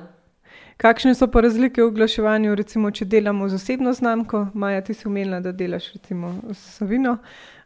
Kakšne 0.76 1.14
so 1.14 1.28
pa 1.30 1.40
razlike 1.40 1.82
v 1.82 1.86
oglaševanju, 1.92 2.54
recimo, 2.58 2.90
če 2.90 3.04
delamo 3.06 3.46
z 3.48 3.54
osebno 3.54 3.92
znamko? 3.94 4.48
Maja, 4.54 4.80
ti 4.82 4.94
si 4.94 5.06
umenila, 5.08 5.38
da 5.40 5.52
delaš 5.52 5.92
recimo 5.94 6.32
s 6.50 6.58
Savino, 6.78 7.18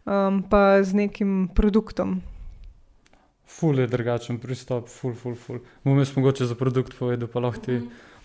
um, 0.05 0.43
pa 0.45 0.83
z 0.85 0.93
nekim 0.95 1.49
produktom. 1.55 2.21
Ful 3.49 3.79
je 3.81 3.87
drugačen 3.89 4.37
pristop, 4.39 4.89
ful, 4.93 5.15
ful, 5.17 5.35
ful. 5.35 5.59
Bom 5.85 5.99
jaz 5.99 6.13
mogoče 6.17 6.45
za 6.47 6.55
produkt 6.55 6.93
povedal, 6.99 7.29
pa 7.33 7.41
lahko 7.41 7.65
ti. 7.65 7.79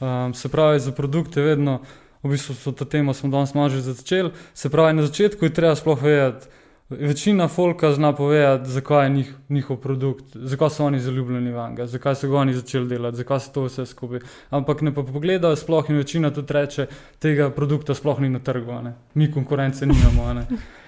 Um, 0.03 0.33
se 0.36 0.49
pravi, 0.51 0.79
za 0.83 0.91
produkte 0.91 1.41
vedno, 1.41 1.79
v 2.23 2.29
bistvu 2.29 2.55
so 2.55 2.71
to 2.71 2.86
temo, 2.86 3.13
smo 3.13 3.29
danes 3.29 3.53
že 3.71 3.81
začeli. 3.81 4.31
Se 4.53 4.69
pravi, 4.69 4.93
na 4.93 5.05
začetku 5.05 5.45
je 5.45 5.53
treba 5.53 5.75
sploh 5.75 6.01
vedeti. 6.01 6.47
Večina 6.89 7.47
folka 7.47 7.93
zna 7.93 8.13
povedati, 8.13 8.69
zakaj 8.69 9.05
je 9.05 9.09
njih, 9.09 9.33
njihov 9.49 9.77
produkt, 9.77 10.25
zakaj 10.36 10.69
so 10.69 10.86
oni 10.86 10.99
zaljubljeni 10.99 11.51
v 11.51 11.69
njega, 11.69 11.88
zakaj 11.88 12.15
so 12.15 12.27
ga 12.29 12.38
oni 12.38 12.53
začeli 12.53 12.88
delati, 12.88 13.17
zakaj 13.17 13.39
se 13.39 13.51
to 13.53 13.63
vse 13.63 13.86
skupaj. 13.86 14.19
Ampak 14.49 14.81
ne 14.81 14.93
pa 14.93 15.03
pogledajo 15.03 15.55
sploh 15.55 15.89
in 15.89 15.97
večina 15.97 16.31
tudi 16.31 16.53
reče, 16.53 16.88
tega 17.19 17.49
produkta 17.49 17.95
sploh 17.95 18.19
ni 18.19 18.29
na 18.29 18.39
trgu, 18.39 18.81
ne. 18.83 18.93
mi 19.13 19.31
konkurence 19.31 19.86
nimamo. 19.86 20.33
ne. 20.33 20.45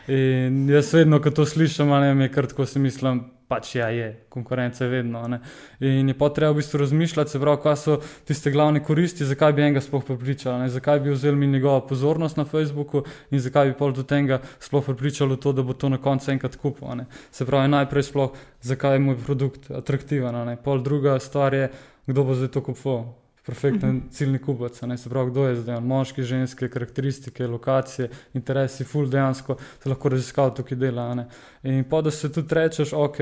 In 0.08 0.70
jaz 0.70 0.94
vedno, 0.94 1.22
ko 1.22 1.32
to 1.32 1.46
slišim, 1.46 1.90
ne, 1.90 2.24
je 2.24 2.32
kar 2.32 2.46
tako 2.46 2.66
si 2.66 2.80
mislim, 2.80 3.24
pač 3.48 3.76
ja, 3.76 3.90
je, 3.94 4.26
konkurence 4.30 4.84
je 4.84 4.90
vedno. 4.90 5.28
ne. 5.28 5.40
In 5.80 6.08
je 6.08 6.18
pa 6.18 6.30
treba 6.30 6.52
v 6.54 6.62
bistvu 6.62 6.80
razmišljati, 6.82 7.32
se 7.32 7.40
pravi, 7.40 7.62
kaj 7.64 7.76
so 7.78 7.98
tiste 8.26 8.52
glavne 8.52 8.84
koristi, 8.84 9.26
zakaj 9.26 9.54
bi 9.54 9.62
enega 9.62 9.82
sploh 9.82 10.04
prepričali, 10.06 10.66
ne, 10.66 10.70
zakaj 10.70 11.00
bi 11.00 11.14
vzeli 11.14 11.48
njegovo 11.48 11.82
pozornost 11.88 12.38
na 12.38 12.46
Facebooku 12.46 13.04
in 13.32 13.40
zakaj 13.40 13.72
bi 13.72 13.78
pol 13.78 13.94
do 13.94 14.04
tega 14.04 14.42
sploh 14.60 14.86
prepričali 14.86 15.36
v 15.36 15.40
to, 15.40 15.54
da 15.54 15.64
bo 15.64 15.74
to 15.74 15.90
na 15.90 15.98
koncu 15.98 16.32
enkrat 16.32 16.56
kupil. 16.56 16.96
ne. 16.96 17.06
Se 17.32 17.46
pravi, 17.46 17.68
najprej 17.68 18.04
sploh, 18.04 18.32
zakaj 18.62 18.96
je 18.96 19.00
moj 19.00 19.20
produkt 19.26 19.72
atraktiven. 19.72 20.46
ne. 20.46 20.58
Pol 20.58 20.82
druga 20.82 21.20
stvar 21.20 21.54
je, 21.54 21.70
kdo 22.06 22.24
bo 22.24 22.34
zdaj 22.34 22.52
to 22.52 22.62
kupoval. 22.62 23.25
Perfekten 23.46 23.90
uh 23.90 24.04
-huh. 24.04 24.12
ciljni 24.12 24.40
kupac, 24.40 24.82
ne 24.82 24.98
se 24.98 25.10
pravi, 25.10 25.32
kdo 25.32 25.48
je 25.48 25.56
zdaj, 25.56 25.80
moški, 25.80 26.24
ženske, 26.24 26.70
karakteristike, 26.70 27.48
lokacije, 27.48 28.10
interesi, 28.34 28.84
full 28.84 29.10
dejansko 29.10 29.58
se 29.84 29.90
lahko 29.90 30.10
raziskal 30.10 30.54
tukaj 30.56 30.78
dela. 30.78 31.16
Ne? 31.16 31.28
In 31.64 31.84
pa 31.90 32.02
da 32.02 32.12
se 32.12 32.32
tudi 32.32 32.56
rečeš, 32.56 32.94
ok, 32.94 33.18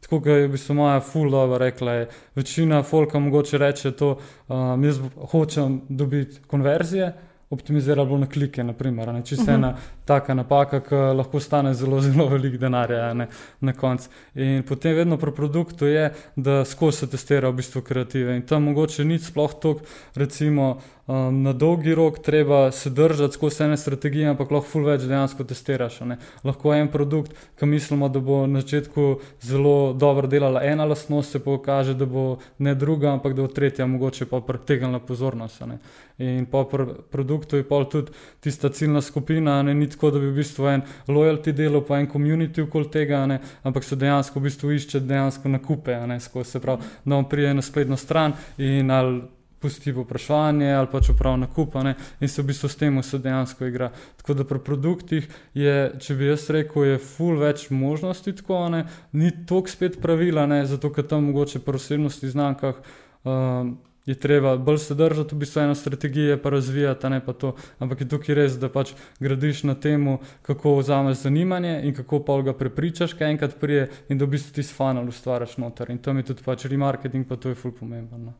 tako 0.00 0.20
kot 0.20 0.26
je 0.26 0.46
v 0.46 0.50
bistvu 0.52 0.74
moja 0.74 1.00
full 1.00 1.30
dobro 1.30 1.58
rekla, 1.58 1.92
je 1.92 2.08
večina 2.34 2.82
folka 2.82 3.18
mogoče 3.18 3.58
reče 3.58 3.92
to, 3.92 4.18
um, 4.48 4.84
jaz 4.84 5.00
hočem 5.16 5.80
dobiti 5.88 6.40
konverzije, 6.46 7.12
optimizirati 7.50 8.08
bolj 8.08 8.20
na 8.20 8.26
klike, 8.26 8.64
naprimer, 8.64 9.12
ne? 9.14 9.22
čisto 9.24 9.42
uh 9.42 9.48
-huh. 9.48 9.54
ena 9.54 9.76
taka 10.04 10.34
napaka, 10.34 10.80
ki 10.80 10.94
lahko 10.94 11.40
stane 11.40 11.74
zelo, 11.74 12.00
zelo 12.06 12.28
veliko 12.28 12.56
denarja 12.56 13.14
ne, 13.14 13.28
na 13.60 13.72
koncu. 13.72 14.08
In 14.34 14.62
potem 14.62 14.94
vedno 14.96 15.16
pri 15.16 15.32
produktu 15.32 15.86
je, 15.86 16.12
da 16.36 16.64
skozi 16.64 16.98
se 16.98 17.06
testira 17.10 17.48
v 17.48 17.52
bistvu 17.52 17.82
kreative 17.82 18.36
in 18.36 18.42
tam 18.42 18.62
mogoče 18.62 19.04
ni 19.04 19.18
sploh 19.18 19.54
toliko, 19.60 19.84
recimo. 20.14 20.80
Um, 21.06 21.42
na 21.42 21.52
dolgi 21.52 21.94
rok 21.94 22.18
treba 22.18 22.70
se 22.72 22.90
držati 22.90 23.34
skozi 23.34 23.62
ene 23.62 23.76
strategije, 23.76 24.28
ampak 24.28 24.50
lahko 24.50 24.70
ful 24.70 24.86
več 24.88 25.02
dejansko 25.04 25.44
testiraš. 25.44 25.98
Ne? 26.08 26.16
Lahko 26.48 26.72
en 26.72 26.88
produkt, 26.88 27.34
ki 27.60 27.68
mislimo, 27.68 28.08
da 28.08 28.22
bo 28.24 28.38
na 28.48 28.62
začetku 28.62 29.04
zelo 29.44 29.92
dobro 29.92 30.30
delala 30.32 30.62
ena 30.64 30.86
lastnost, 30.88 31.36
se 31.36 31.42
pokaže, 31.44 31.92
da 31.94 32.08
bo 32.08 32.38
ne 32.58 32.72
druga, 32.74 33.12
ampak 33.12 33.36
da 33.36 33.44
bo 33.44 33.52
tretja 33.52 33.84
mogoče 33.86 34.30
pa 34.32 34.40
pritegnila 34.40 35.02
pozornost. 35.04 35.60
Ne? 35.68 35.78
In 36.24 36.48
po 36.48 36.64
pr 36.64 36.86
produktu 37.12 37.60
je 37.60 37.68
pa 37.68 37.84
tudi 37.84 38.16
tista 38.40 38.72
ciljna 38.72 39.04
skupina, 39.04 39.60
ne? 39.62 39.74
ni 39.74 39.90
tako, 39.90 40.10
da 40.10 40.24
bi 40.24 40.32
v 40.32 40.40
bistvu 40.40 40.72
en 40.72 40.88
lojalty 41.08 41.52
delo, 41.52 41.84
pa 41.84 42.00
en 42.00 42.08
community 42.08 42.64
okoli 42.64 42.88
tega, 42.88 43.26
ne? 43.26 43.42
ampak 43.62 43.84
se 43.84 44.00
dejansko 44.00 44.40
v 44.40 44.48
bistvu 44.48 44.72
išče 44.72 45.04
dejansko 45.04 45.52
nakupe, 45.52 46.00
skozi 46.20 46.50
se 46.50 46.64
pravi, 46.64 46.92
da 47.04 47.16
on 47.16 47.28
prije 47.28 47.54
na 47.54 47.62
spletno 47.62 47.96
stran 47.96 48.32
in 48.56 48.90
ali 48.90 49.20
pusti 49.64 49.94
vprašanje 49.96 50.68
ali 50.74 50.90
pa 50.92 51.00
čeprav 51.00 51.38
nakupa 51.40 51.82
ne? 51.82 51.94
in 52.20 52.28
se 52.28 52.42
v 52.42 52.52
bistvu 52.52 52.68
s 52.68 52.76
tem 52.80 53.00
vse 53.00 53.18
dejansko 53.24 53.70
igra. 53.70 53.90
Tako 54.20 54.36
da 54.40 54.44
pri 54.44 54.60
produktih 54.64 55.28
je, 55.54 55.78
če 56.00 56.18
bi 56.20 56.28
jaz 56.28 56.50
rekel, 56.52 56.84
je 56.92 57.00
full 57.00 57.40
več 57.40 57.70
možnosti, 57.72 58.36
tako 58.36 58.68
ne? 58.76 58.84
ni 59.12 59.32
toliko 59.48 59.72
spet 59.72 59.98
pravila, 60.04 60.46
ne? 60.50 60.62
zato 60.68 60.92
ker 60.92 61.08
tam 61.08 61.30
mogoče 61.30 61.64
pri 61.64 61.80
osebnosti 61.80 62.32
znankah. 62.36 62.78
Um, 63.24 63.76
je 64.06 64.14
treba 64.14 64.56
bolj 64.56 64.78
se 64.78 64.94
držati 64.94 65.34
v 65.34 65.38
bistvu 65.38 65.60
eno 65.60 65.74
strategijo, 65.74 66.38
pa 66.42 66.50
razvijati, 66.50 67.08
ne 67.08 67.20
pa 67.24 67.32
to. 67.32 67.54
Ampak 67.78 68.00
je 68.00 68.08
tukaj 68.08 68.34
res, 68.34 68.58
da 68.60 68.68
pač 68.68 68.92
gradiš 69.20 69.62
na 69.64 69.74
tem, 69.74 70.18
kako 70.42 70.76
vzameš 70.76 71.22
zanimanje 71.24 71.80
in 71.84 71.94
kako 71.94 72.20
pa 72.24 72.40
ga 72.42 72.52
prepričaš, 72.52 73.14
kaj 73.16 73.30
enkrat 73.30 73.56
prije 73.60 73.88
in 74.08 74.18
da 74.18 74.24
v 74.24 74.36
bistvu 74.36 74.54
ti 74.54 74.62
s 74.62 74.76
funnel 74.76 75.08
ustvariš 75.08 75.56
noter. 75.56 75.90
In 75.90 75.98
to 75.98 76.12
mi 76.12 76.22
tudi 76.22 76.44
pač 76.44 76.66
remarketing, 76.68 77.24
pa 77.28 77.36
to 77.36 77.48
je 77.48 77.54
ful 77.54 77.72
pomembno. 77.72 78.18
No. 78.18 78.34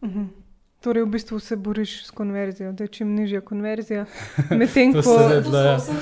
Uh 0.00 0.08
mhm. 0.08 0.43
Torej, 0.84 1.02
v 1.02 1.06
bistvu 1.14 1.38
se 1.40 1.56
boriš 1.56 1.92
s 2.06 2.10
konverzijo, 2.10 2.72
da 2.72 2.84
je 2.84 2.88
čim 2.98 3.14
nižja 3.16 3.40
konverzija. 3.40 4.04
Medtem 4.58 4.92
ko 4.92 5.02
se 5.02 5.40
da 5.50 5.76
vse. 5.78 5.92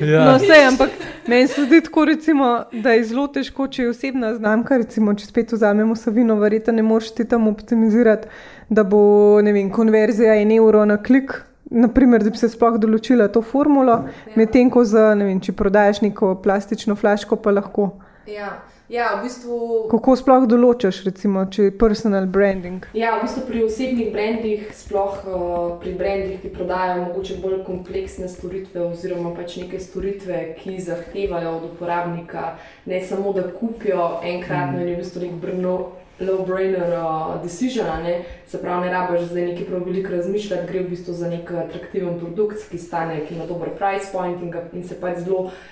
Ja. 0.00 0.24
No, 0.24 0.36
vse, 0.42 0.58
ampak 0.68 0.90
meni 1.26 1.46
se 1.48 1.64
zdi 1.64 1.80
tako, 1.80 2.04
recimo, 2.04 2.64
da 2.72 2.96
je 2.96 3.04
zelo 3.04 3.28
težko, 3.30 3.68
če 3.68 3.86
je 3.86 3.92
osebna 3.94 4.34
znamka. 4.34 4.80
Recimo, 4.82 5.14
če 5.14 5.30
spet 5.30 5.54
vzamemo 5.54 5.94
Savino, 5.96 6.34
verjetno 6.42 6.74
ne 6.74 6.82
moreš 6.82 7.14
ti 7.14 7.28
tam 7.28 7.46
optimizirati 7.48 8.28
da 8.68 8.84
bo 8.84 9.36
vem, 9.36 9.70
konverzija 9.70 10.34
en 10.40 10.52
evro 10.52 10.84
na 10.84 11.02
klik. 11.02 11.32
Naprimer, 11.70 12.22
da 12.22 12.30
bi 12.30 12.38
se 12.38 12.50
sploh 12.52 12.76
določila 12.78 13.30
to 13.32 13.40
formulo, 13.42 13.94
ja. 14.04 14.34
medtem 14.36 14.68
ko 14.70 14.82
za, 14.86 15.14
ne 15.16 15.24
vem, 15.30 15.38
če 15.42 15.54
prodajes 15.56 16.02
neko 16.04 16.34
plastično 16.44 16.94
flaško, 16.94 17.38
pa 17.40 17.54
lahko. 17.56 17.88
Ja. 18.30 18.50
Ja, 18.94 19.18
v 19.18 19.26
bistvu, 19.26 19.56
Kako 19.90 20.12
sploh 20.14 20.44
določaš, 20.46 21.00
recimo, 21.08 21.42
če 21.50 21.64
je 21.66 21.70
personal 21.74 22.28
branding? 22.30 22.84
Ja, 22.94 23.16
v 23.16 23.24
bistvu 23.24 23.42
pri 23.48 23.64
osebnih 23.66 24.12
brandih, 24.14 24.68
sploh 24.70 25.16
uh, 25.24 25.40
pri 25.82 25.96
brandih, 25.98 26.36
ki 26.38 26.52
prodajajo 26.54 27.08
morda 27.08 27.38
bolj 27.42 27.56
kompleksne 27.66 28.30
storitve, 28.30 28.84
oziroma 28.92 29.34
pač 29.34 29.58
neke 29.64 29.82
storitve, 29.82 30.44
ki 30.60 30.76
zahtevajo 30.86 31.56
od 31.56 31.66
uporabnika 31.72 32.54
ne 32.86 33.02
samo 33.02 33.34
da 33.34 33.48
kupijo 33.50 34.22
enkratno 34.22 34.78
mm. 34.78 34.86
in 34.86 34.92
je 34.92 34.94
v 34.94 35.02
bistvu 35.02 35.26
nek 35.26 35.36
brno 35.42 35.76
low-brainer 36.22 36.94
uh, 36.94 37.36
decision, 37.42 37.90
ne? 38.06 38.20
se 38.46 38.62
pravi, 38.62 38.86
ne 38.86 38.94
rabiš 38.94 39.30
zdaj 39.32 39.50
nekaj 39.50 39.72
prav 39.72 39.88
veliko 39.90 40.14
razmišljati, 40.14 40.70
gre 40.70 40.86
v 40.86 40.92
bistvu 40.94 41.18
za 41.18 41.34
nek 41.34 41.50
atraktiven 41.66 42.20
produkt, 42.22 42.68
ki 42.70 42.78
stane, 42.78 43.24
ki 43.26 43.34
ima 43.34 43.50
dober 43.50 43.74
price 43.74 44.14
point 44.14 44.38
in, 44.38 44.54
ga, 44.54 44.68
in 44.70 44.86
se 44.86 45.02
pač 45.02 45.24
zelo 45.26 45.48
uh, 45.48 45.64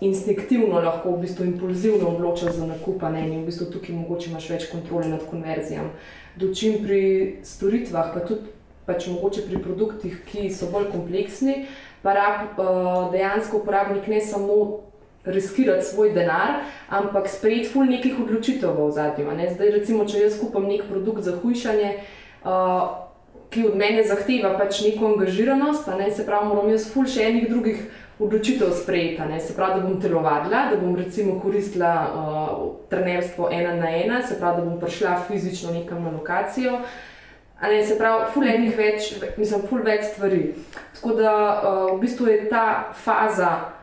instinktivno, 0.00 0.80
lahko 0.80 1.10
v 1.12 1.20
bistvu 1.26 1.44
impulzivno 1.44 2.08
odločaš 2.08 2.54
za 2.56 2.66
nakup, 2.66 3.02
ne? 3.12 3.26
in 3.28 3.42
v 3.42 3.46
bistvu 3.50 3.68
tukaj 3.72 3.94
mogoče 3.94 4.30
imaš 4.30 4.48
več 4.50 4.68
kontrole 4.72 5.08
nad 5.08 5.26
konverzijami. 5.30 5.90
Dočim 6.36 6.80
pri 6.84 7.02
storitvah, 7.44 8.14
pa 8.14 8.24
tudi 8.24 8.54
pač 8.86 9.08
mogoče 9.10 9.44
pri 9.48 9.60
produktih, 9.62 10.18
ki 10.24 10.48
so 10.54 10.70
bolj 10.72 10.88
kompleksni, 10.94 11.66
pa 12.02 12.14
rab, 12.16 12.56
uh, 12.56 13.12
dejansko 13.12 13.60
uporabnik 13.60 14.06
ne 14.08 14.20
samo 14.24 14.58
riskirati 15.26 15.84
svoj 15.84 16.12
denar, 16.14 16.62
ampak 16.88 17.26
sprejeti 17.28 17.72
ful 17.72 17.88
nekih 17.90 18.20
odločitev 18.22 18.78
v 18.78 18.92
zadnjem. 18.94 19.32
Zdaj, 19.56 19.72
recimo, 19.74 20.06
če 20.06 20.22
jaz 20.22 20.38
kupam 20.38 20.68
nek 20.70 20.86
produkt 20.88 21.26
za 21.26 21.34
hujšanje, 21.42 21.96
uh, 22.46 23.05
ki 23.50 23.66
od 23.68 23.76
mene 23.76 24.02
zahteva 24.06 24.54
pač 24.58 24.80
neko 24.84 25.12
angažiranost, 25.14 25.88
ne, 25.98 26.10
se 26.10 26.26
pravi, 26.26 26.48
moram 26.48 26.70
jaz 26.70 26.88
ful 26.92 27.06
še 27.08 27.28
enih 27.30 27.48
drugih 27.50 27.82
odločitev 28.18 28.72
sprejeti. 28.74 29.22
Ne, 29.30 29.40
se 29.40 29.54
pravi, 29.56 29.80
da 29.80 29.88
bom 29.88 30.00
telovadila, 30.00 30.66
da 30.70 30.80
bom 30.80 30.96
recimo 30.96 31.38
koristila 31.40 31.92
uh, 32.06 32.64
trenerstvo 32.90 33.50
ena 33.52 33.76
na 33.76 33.92
ena, 33.96 34.22
se 34.22 34.38
pravi, 34.40 34.62
da 34.62 34.70
bom 34.70 34.80
prišla 34.80 35.20
fizično 35.28 35.74
nekam 35.76 36.02
na 36.04 36.10
lokacijo. 36.16 36.80
Ne, 37.62 37.84
se 37.86 37.98
pravi, 37.98 38.30
ful 38.34 38.48
enih 38.48 38.76
več, 38.76 39.14
mislim, 39.36 39.64
ful 39.68 39.84
več 39.84 40.10
stvari. 40.12 40.42
Tako 40.98 41.16
da 41.20 41.32
uh, 41.36 41.80
v 41.94 42.00
bistvu 42.02 42.28
je 42.32 42.44
ta 42.50 42.66
faza 43.04 43.75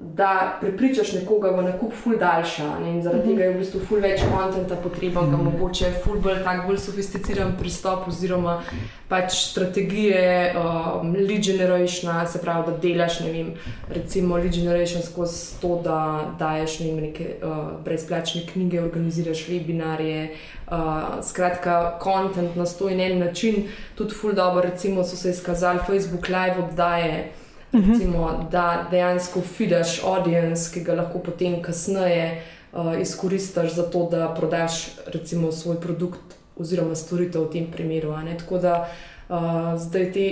da 0.00 0.58
prepričaš 0.60 1.12
nekoga 1.12 1.50
v 1.50 1.62
nakup 1.62 1.92
ful 2.02 2.18
daljša. 2.18 2.66
Ne? 2.80 2.90
In 2.90 3.02
zaradi 3.02 3.28
tega 3.28 3.44
je 3.44 3.54
v 3.54 3.58
bistvu 3.58 3.80
ful 3.88 4.02
več 4.02 4.20
konta 4.30 4.76
potreben, 4.78 5.30
ga 5.30 5.38
mogoče 5.42 5.90
ful 6.04 6.20
bolj 6.22 6.44
tak 6.44 6.66
bolj 6.66 6.78
sofisticiran 6.84 7.56
pristop 7.58 8.06
oziroma 8.08 8.60
pač 9.08 9.34
strategije 9.40 10.54
um, 10.54 11.16
lead 11.16 11.42
generation, 11.42 12.12
se 12.30 12.38
pravi, 12.38 12.70
da 12.70 12.76
delaš, 12.78 13.20
ne 13.24 13.32
vem, 13.32 13.50
recimo 13.90 14.36
lead 14.36 14.54
generation 14.54 15.02
skozi 15.02 15.58
to, 15.62 15.80
da 15.84 15.98
daješ 16.38 16.78
ne 16.84 16.92
vem, 16.92 17.02
neke 17.08 17.26
uh, 17.40 17.58
brezplačne 17.84 18.44
knjige, 18.52 18.82
organiziraš 18.84 19.48
webinarje. 19.48 20.28
Uh, 20.68 21.18
skratka, 21.24 21.98
kontent 21.98 22.56
na 22.56 22.66
sto 22.66 22.90
in 22.92 23.00
en 23.00 23.18
način, 23.18 23.64
tudi 23.96 24.14
ful 24.14 24.36
dobro, 24.36 24.62
recimo 24.62 25.04
so 25.04 25.16
se 25.16 25.30
izkazali 25.30 25.80
Facebook 25.86 26.28
live 26.28 26.68
oddaje. 26.68 27.30
Mhm. 27.74 27.92
Recimo, 27.92 28.48
da 28.50 28.86
dejansko 28.90 29.40
fidaš 29.40 30.02
audience, 30.04 30.72
ki 30.74 30.80
ga 30.80 30.94
lahko 30.94 31.18
potem 31.18 31.62
kasneje 31.62 32.42
uh, 32.72 33.00
izkoristiš 33.00 33.74
za 33.74 33.90
to, 33.90 34.08
da 34.10 34.34
prodaš 34.34 34.86
recimo, 35.06 35.52
svoj 35.52 35.80
produkt 35.80 36.36
oziroma 36.56 36.94
storitev 36.94 37.44
v 37.44 37.50
tem 37.52 37.66
primeru. 37.72 38.14
Tako 38.38 38.58
da 38.58 38.88
uh, 39.28 39.36
zdaj 39.76 40.12
te 40.12 40.30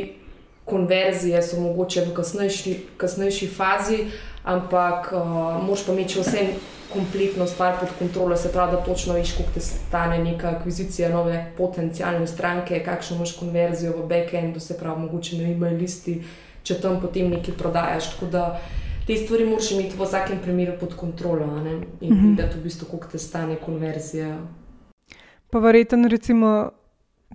konverzije 0.64 1.42
so 1.42 1.60
mogoče 1.60 2.06
v 2.08 2.14
kasnejši, 2.14 2.78
kasnejši 2.96 3.48
fazi, 3.48 3.98
ampak 4.44 5.12
uh, 5.12 5.20
moš 5.66 5.86
pa 5.86 5.92
imeti 5.92 6.20
vse. 6.20 6.48
Kompletno 6.86 7.46
stvar 7.46 7.74
pod 7.80 7.88
kontrolo, 7.98 8.36
se 8.36 8.52
pravi, 8.52 8.72
da 8.72 8.84
točno 8.84 9.14
veš, 9.14 9.32
koliko 9.36 9.54
te 9.54 9.60
stane 9.60 10.18
neka 10.18 10.48
akvizicija 10.48 11.08
nove 11.10 11.52
potencijalne 11.58 12.26
stranke, 12.26 12.78
kakšno 12.84 13.16
imaš 13.16 13.32
konverzijo 13.36 13.92
v 13.96 14.06
backendu, 14.08 14.60
se 14.60 14.78
pravi, 14.78 15.00
mogoče 15.00 15.36
na 15.36 15.50
e-mail 15.50 15.76
listi, 15.76 16.14
uh, 16.20 16.45
če 16.66 16.80
tam 16.82 17.00
potem 17.00 17.30
nekaj 17.30 17.54
prodajaš. 17.58 18.10
Tako 18.14 18.30
da 18.32 18.44
te 19.06 19.16
stvari 19.16 19.46
moraš 19.46 19.70
imeti 19.76 19.96
v 19.96 20.02
vsakem 20.02 20.40
primeru 20.42 20.74
pod 20.80 20.96
kontrolo 20.98 21.46
ne? 21.46 21.74
in 22.00 22.12
mm 22.12 22.16
-hmm. 22.16 22.30
videti, 22.30 22.58
v 22.58 22.62
bistvu, 22.62 22.88
koliko 22.90 23.08
te 23.12 23.18
stane 23.18 23.56
konverzija. 23.56 24.38
Pa 25.50 25.58
verjetno, 25.58 26.08
recimo, 26.08 26.70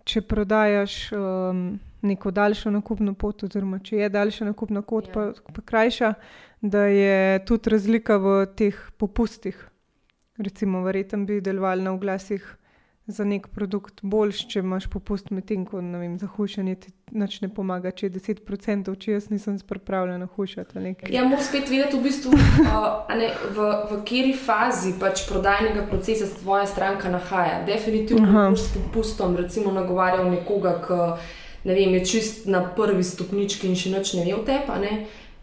če 0.04 0.22
prodajaš 0.22 1.12
um, 1.12 1.80
neko 2.02 2.32
daljšo 2.32 2.72
nakupno 2.72 3.14
pot, 3.14 3.44
oziroma 3.44 3.80
če 3.80 3.98
je 3.98 4.10
daljša 4.10 4.46
nakupna 4.46 4.82
pot, 4.82 5.08
ja. 5.08 5.14
pa, 5.14 5.54
pa 5.54 5.62
krajša, 5.62 6.14
da 6.62 6.86
je 6.86 7.46
tudi 7.46 7.70
razlika 7.70 8.18
v 8.18 8.46
teh 8.56 8.76
popustih. 8.98 9.68
Recimo, 10.38 10.82
verjetno 10.84 11.26
bi 11.26 11.42
delovali 11.42 11.84
na 11.84 11.92
oglasih 11.92 12.58
za 13.12 13.26
nek 13.28 13.48
produkt 13.54 14.02
boljš, 14.02 14.46
če 14.52 14.62
imaš 14.64 14.88
popust 14.92 15.32
med 15.32 15.46
tem, 15.50 15.66
ko 15.66 15.82
vem, 15.82 16.18
za 16.20 16.28
hujšanje 16.28 16.76
ti 16.84 16.92
ne 17.12 17.50
pomaga, 17.52 17.92
če 17.92 18.08
je 18.08 18.14
10%, 18.18 18.92
če 19.00 19.12
jaz 19.12 19.30
nisem 19.32 19.58
pripravljen 19.68 20.24
hujšati. 20.36 20.84
Ja, 21.12 21.26
moraš 21.28 21.50
spet 21.50 21.70
vedeti, 21.70 21.98
v, 21.98 22.04
bistvu, 22.06 22.32
uh, 22.34 23.12
ne, 23.18 23.32
v, 23.56 23.68
v 23.92 24.00
kateri 24.02 24.34
fazi 24.38 24.94
pač 25.00 25.26
prodajnega 25.30 25.86
procesa 25.90 26.28
se 26.28 26.40
tvoja 26.40 26.66
stranka 26.70 27.12
nahaja. 27.12 27.62
Definitivno 27.68 28.48
boš 28.52 28.68
s 28.68 28.78
popustom 28.78 29.36
recimo, 29.40 29.74
nagovarjal 29.76 30.32
nekoga, 30.32 30.78
ki 30.86 31.02
ne 31.68 31.76
vem, 31.78 31.98
je 32.00 32.06
čist 32.14 32.48
na 32.50 32.64
prvi 32.76 33.04
stopnički 33.06 33.70
in 33.70 33.78
še 33.78 33.92
noč 33.94 34.16
ne 34.18 34.26
ve 34.26 34.40
v 34.40 34.48
tebi, 34.48 34.96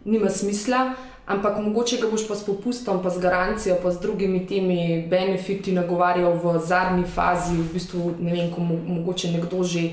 nima 0.09 0.33
smisla. 0.33 0.89
Ampak 1.29 1.59
mogoče 1.61 1.97
ga 2.01 2.07
boš 2.09 2.23
pa 2.27 2.35
s 2.35 2.41
popustom, 2.45 3.03
pa 3.03 3.09
z 3.13 3.21
garancijo, 3.21 3.75
pa 3.83 3.91
z 3.91 4.01
drugimi 4.01 4.47
temi 4.49 5.05
benefiti 5.09 5.71
nagovarjal 5.71 6.33
v 6.33 6.59
zadnji 6.59 7.03
fazi, 7.05 7.53
v 7.53 7.67
bistvu 7.73 8.15
ne 8.19 8.33
vem, 8.33 8.47
ko 8.49 8.65
mo 8.65 8.77
mogoče 8.87 9.31
nekdo 9.37 9.63
že. 9.63 9.91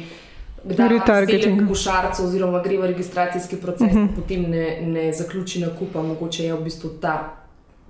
Gre 0.67 0.99
targeting. 1.07 1.61
V 1.63 1.69
košarcu, 1.69 2.25
oziroma 2.25 2.63
gre 2.65 2.79
v 2.79 2.89
registracijski 2.91 3.57
proces, 3.57 3.93
uh 3.93 3.99
-huh. 3.99 4.09
potem 4.17 4.51
ne, 4.51 4.81
ne 4.83 5.13
zaključi 5.13 5.61
nakupa, 5.61 6.03
mogoče 6.03 6.45
je 6.45 6.55
v 6.55 6.63
bistvu 6.65 6.91
ta 7.01 7.37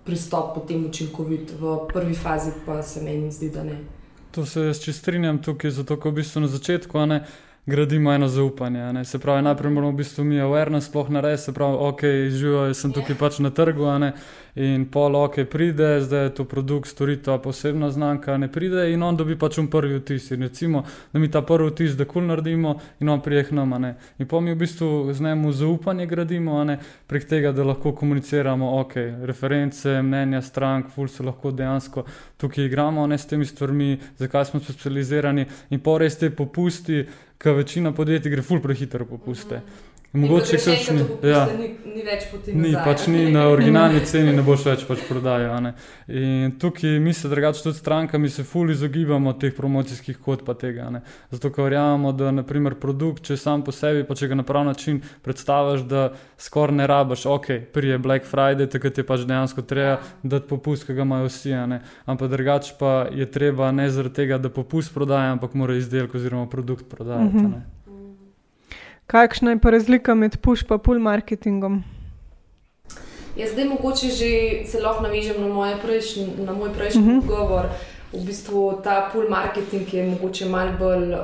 pristop 0.04 0.54
potem 0.54 0.86
učinkovit, 0.86 1.52
v 1.60 1.78
prvi 1.92 2.14
fazi 2.14 2.50
pa 2.66 2.82
se 2.82 3.02
meni 3.02 3.30
zdi, 3.32 3.50
da 3.50 3.64
ne. 3.64 3.78
To 4.30 4.46
se 4.46 4.60
jaz 4.60 4.80
čest 4.80 4.98
strinjam 4.98 5.42
tukaj, 5.42 5.70
zato 5.70 5.96
ko 5.96 6.10
v 6.10 6.14
bistvu 6.14 6.40
na 6.40 6.48
začetku 6.48 7.06
ne, 7.06 7.24
gradimo 7.66 8.12
eno 8.12 8.28
zaupanje. 8.28 8.92
Ne. 8.92 9.04
Se 9.04 9.18
pravi, 9.18 9.42
najprej 9.42 9.72
moramo 9.72 9.92
v 9.92 9.96
bistvu 9.96 10.24
mi 10.24 10.40
awareness 10.40 10.88
sploh 10.90 11.10
narediti, 11.10 11.42
se 11.42 11.54
pravi, 11.54 11.76
ok, 11.80 12.02
živijo, 12.30 12.66
jaz 12.66 12.80
sem 12.80 12.92
tukaj 12.92 13.18
pač 13.18 13.38
na 13.38 13.50
trgu, 13.50 13.86
ne, 13.98 14.12
in 14.56 14.86
pol 14.90 15.14
ok, 15.16 15.44
pride, 15.50 16.00
zdaj 16.00 16.22
je 16.24 16.34
to 16.34 16.44
produkt, 16.44 16.88
storitev, 16.88 17.38
posebna 17.44 17.90
znamka, 17.90 18.36
ne 18.36 18.48
pride 18.52 18.86
in 18.92 19.02
on 19.02 19.16
dobi 19.16 19.36
pač 19.36 19.58
un 19.60 19.68
prvi 19.68 19.98
vtis. 20.00 20.30
In 20.32 20.42
recimo, 20.42 20.82
da 21.12 21.20
mi 21.20 21.28
ta 21.30 21.42
prvi 21.44 21.70
vtis, 21.70 21.96
da 21.96 22.06
kul 22.08 22.24
naredimo 22.24 22.78
in 23.00 23.08
on 23.12 23.20
prijeh 23.20 23.52
nama. 23.52 23.78
Ne. 23.78 23.94
In 24.18 24.26
pa 24.26 24.40
mi 24.40 24.54
v 24.54 24.58
bistvu 24.64 25.12
z 25.12 25.20
njemu 25.20 25.52
zaupanje 25.52 26.06
gradimo, 26.06 26.62
ne, 26.64 26.78
prek 27.06 27.28
tega, 27.28 27.52
da 27.52 27.64
lahko 27.64 27.92
komuniciramo, 27.92 28.70
ok, 28.80 28.96
reference, 29.28 30.00
mnenja 30.02 30.40
strank, 30.42 30.88
ful 30.94 31.08
se 31.08 31.22
lahko 31.22 31.52
dejansko 31.52 32.06
tukaj 32.40 32.64
igramo, 32.64 33.06
ne 33.06 33.18
s 33.18 33.28
temi 33.28 33.44
stvarmi, 33.44 33.98
zakaj 34.18 34.44
smo 34.44 34.60
specializirani 34.60 35.44
in 35.70 35.84
pa 35.84 35.98
res 36.00 36.16
te 36.16 36.30
popusti, 36.30 37.04
ker 37.38 37.60
večina 37.60 37.92
podjetij 37.92 38.32
gre 38.32 38.42
ful 38.42 38.64
prehitro 38.64 39.04
popuste. 39.04 39.60
Mm 39.60 39.60
-hmm. 39.60 39.85
Mogoče 40.16 40.56
kakšni. 40.56 41.04
Ja. 41.22 41.42
Ni, 41.58 41.68
ni 41.94 42.02
več 42.04 42.26
poti. 42.30 42.54
Ni, 42.54 42.72
nazaj, 42.72 42.84
pač 42.84 43.06
ni 43.12 43.26
na 43.32 43.46
originalni 43.54 44.00
ceni, 44.08 44.32
ne 44.36 44.44
boš 44.46 44.64
več 44.66 44.84
pač 44.88 45.02
prodajal. 45.08 45.68
In 46.08 46.54
tukaj 46.60 46.98
mi 47.02 47.12
se 47.16 47.28
drugače 47.28 47.62
tudi 47.64 47.78
strankami 47.78 48.30
se 48.32 48.44
ful 48.44 48.70
izogibamo 48.72 49.34
teh 49.40 49.54
promocijskih 49.56 50.18
kod 50.22 50.44
pa 50.46 50.56
tega. 50.58 50.88
Ne. 50.94 51.02
Zato, 51.30 51.50
ker 51.52 51.68
verjamemo, 51.68 52.12
da 52.16 52.32
naprimer 52.34 52.78
produkt, 52.80 53.24
če 53.28 53.38
sam 53.40 53.64
po 53.66 53.74
sebi, 53.76 54.06
pa 54.08 54.16
če 54.18 54.30
ga 54.32 54.40
na 54.40 54.46
prav 54.46 54.66
način 54.68 55.02
predstaviš, 55.26 55.86
da 55.90 56.08
skoraj 56.40 56.80
ne 56.80 56.88
rabaš, 56.90 57.26
ok, 57.30 57.52
prije 57.74 58.00
Black 58.02 58.28
Friday, 58.30 58.70
takrat 58.72 58.98
je 58.98 59.06
pač 59.06 59.26
dejansko 59.28 59.64
treba 59.68 60.00
dati 60.22 60.48
popust, 60.50 60.88
ki 60.88 60.96
ga 60.96 61.06
imajo 61.06 61.30
vsi. 61.30 61.54
Ampak 62.06 62.30
drugače 62.32 62.76
pa 62.80 62.98
je 63.12 63.28
treba 63.30 63.70
ne 63.72 63.88
zaradi 63.90 64.22
tega, 64.22 64.38
da 64.38 64.52
popust 64.52 64.94
prodaja, 64.94 65.36
ampak 65.36 65.54
mora 65.54 65.76
izdelek 65.76 66.14
oziroma 66.14 66.48
produkt 66.50 66.88
prodajati. 66.90 67.36
Mm 67.36 67.48
-hmm. 67.52 67.75
Kakšna 69.06 69.50
je 69.50 69.58
pa 69.58 69.70
razlika 69.70 70.14
med 70.14 70.36
push 70.42 70.64
in 70.70 70.78
pull 70.78 70.98
marketingom? 70.98 71.82
Jaz 73.36 73.52
zdaj 73.52 73.64
mogoče 73.64 74.06
že 74.06 74.30
se 74.66 74.80
lahko 74.80 75.02
navežem 75.02 75.36
na, 75.40 75.76
prejšnj, 75.82 76.44
na 76.46 76.52
moj 76.52 76.72
prejšnji 76.72 77.02
uh 77.02 77.08
mhm. 77.08 77.20
-huh. 77.20 77.26
govor. 77.26 77.66
V 78.12 78.24
bistvu 78.26 78.80
ta 78.84 79.10
pull 79.12 79.28
marketing 79.30 79.94
je 79.94 80.06
mogoče 80.06 80.46
malo 80.46 80.72
bolj 80.78 81.12
uh, 81.12 81.18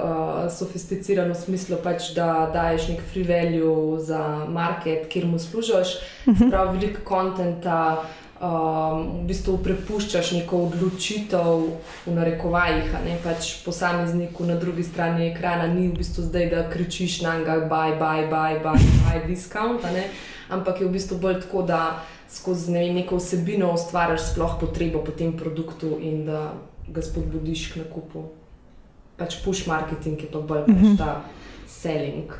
sofisticiran 0.58 1.30
v 1.30 1.34
smislu, 1.34 1.76
pač, 1.82 2.14
da 2.14 2.50
daješ 2.52 2.88
nek 2.88 3.00
free 3.12 3.24
value 3.24 4.00
za 4.00 4.46
market, 4.48 5.08
kjer 5.08 5.26
mu 5.26 5.38
služiš, 5.38 5.88
uh 6.26 6.34
-huh. 6.34 6.50
pravi 6.50 6.78
veliko 6.78 7.00
konta 7.04 8.02
um, 8.42 9.22
v 9.22 9.26
bistvu 9.30 9.56
prepuščaš 9.62 10.32
neko 10.36 10.64
odločitev 10.66 11.62
v 12.06 12.14
narekovajih, 12.16 12.90
ne 13.06 13.16
pač 13.22 13.54
posamezniku 13.64 14.46
na 14.48 14.58
drugi 14.60 14.84
strani 14.84 15.30
ekrana, 15.30 15.68
ni 15.70 15.88
v 15.88 16.00
bistvu 16.00 16.26
zdaj, 16.26 16.48
da 16.50 16.66
kričiš 16.70 17.20
na 17.22 17.38
njega, 17.38 17.60
baj, 17.70 17.96
baj, 18.00 18.26
baj, 18.32 18.58
baj, 18.64 18.88
baj, 19.06 19.22
discount, 19.28 19.86
ampak 20.50 20.82
je 20.82 20.88
v 20.88 20.92
bistvu 20.98 21.20
bolj 21.22 21.40
tako, 21.46 21.62
da 21.62 22.02
skozi 22.32 22.72
ne, 22.72 22.84
neko 22.92 23.20
vsebino 23.20 23.72
ustvariš 23.76 24.32
sploh 24.32 24.56
potrebo 24.60 25.04
po 25.04 25.12
tem 25.12 25.36
produktu 25.36 25.98
in 26.00 26.24
da 26.26 26.52
ga 26.88 27.02
spodbudiš 27.02 27.72
k 27.72 27.84
nakupu. 27.84 28.26
Pač 29.16 29.38
push 29.44 29.68
marketing 29.68 30.18
je 30.24 30.30
pa 30.32 30.40
bolj 30.40 30.66
pač 30.66 30.80
mhm. 30.80 30.96
ta 30.98 31.22
selling. 31.68 32.32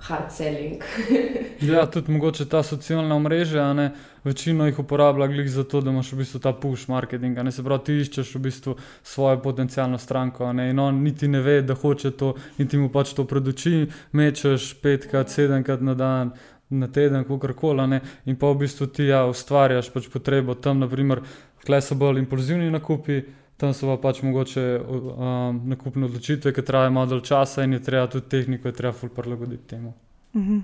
Hard 0.00 0.32
selling. 0.32 0.82
ja, 1.72 1.86
tudi 1.86 2.12
mogoče 2.12 2.48
ta 2.48 2.62
socialna 2.62 3.18
mreža, 3.18 3.90
večino 4.24 4.66
jih 4.66 4.78
uporablja 4.78 5.26
glih 5.26 5.50
za 5.50 5.64
to, 5.64 5.80
da 5.80 5.90
imaš 5.90 6.12
v 6.12 6.16
bistvu 6.16 6.40
ta 6.40 6.52
push 6.52 6.88
marketing. 6.88 7.38
Ne 7.38 7.52
se 7.52 7.64
pravi, 7.64 7.84
ti 7.84 7.98
iščeš 8.00 8.34
v 8.34 8.40
bistvu 8.40 8.76
svojo 9.02 9.42
potencijalno 9.42 9.98
stranko 9.98 10.52
ne? 10.52 10.70
in 10.70 10.78
on 10.78 11.02
niti 11.02 11.28
ne 11.28 11.40
ve, 11.40 11.60
da 11.62 11.74
hoče 11.74 12.10
to 12.10 12.34
in 12.58 12.68
ti 12.68 12.78
mu 12.78 12.88
pač 12.88 13.12
to 13.14 13.24
preduči, 13.24 13.86
mečeš 14.12 14.74
petkrat, 14.82 15.30
sedemkrat 15.30 15.80
na 15.80 15.94
dan. 15.94 16.32
Na 16.70 16.86
teden, 16.86 17.24
kako 17.26 17.50
koli, 17.58 17.98
in 18.30 18.36
pa 18.38 18.46
v 18.46 18.60
bistvu 18.60 18.86
ti 18.86 19.08
ja, 19.08 19.24
ustvarjaš 19.26 19.88
pač 19.90 20.06
potrebo 20.06 20.54
tam, 20.54 20.78
naprimer, 20.78 21.18
kaj 21.66 21.82
so 21.82 21.96
bolj 21.98 22.20
impulzivni 22.22 22.70
nakupi, 22.70 23.24
tam 23.60 23.74
so 23.76 23.86
pa 23.90 23.96
pač 24.00 24.22
mogoče 24.24 24.62
um, 24.80 25.60
nakupne 25.68 26.08
odločitve, 26.08 26.52
ki 26.56 26.64
trajajo 26.64 26.94
malo 26.96 27.20
časa 27.20 27.66
in 27.66 27.76
je 27.76 27.82
treba 27.84 28.06
tudi 28.08 28.28
tehniko, 28.32 28.68
je 28.68 28.76
treba 28.78 28.92
ful 28.96 29.12
prilagoditi 29.12 29.66
temu. 29.74 29.92
Uh 30.32 30.40
mhm. 30.40 30.58
-huh. 30.58 30.62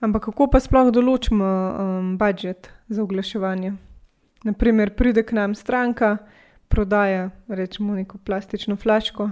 Ampak 0.00 0.24
kako 0.24 0.46
pa 0.52 0.60
sploh 0.60 0.90
določimo 0.92 1.44
um, 1.44 2.18
budžet 2.18 2.70
za 2.88 3.02
oglaševanje? 3.02 3.72
Naprimer, 4.44 4.90
pride 4.94 5.22
k 5.22 5.32
nam 5.32 5.54
stranka, 5.54 6.18
prodaja 6.68 7.30
rečemo 7.48 7.94
neko 7.94 8.18
plastično 8.18 8.76
flaško. 8.76 9.30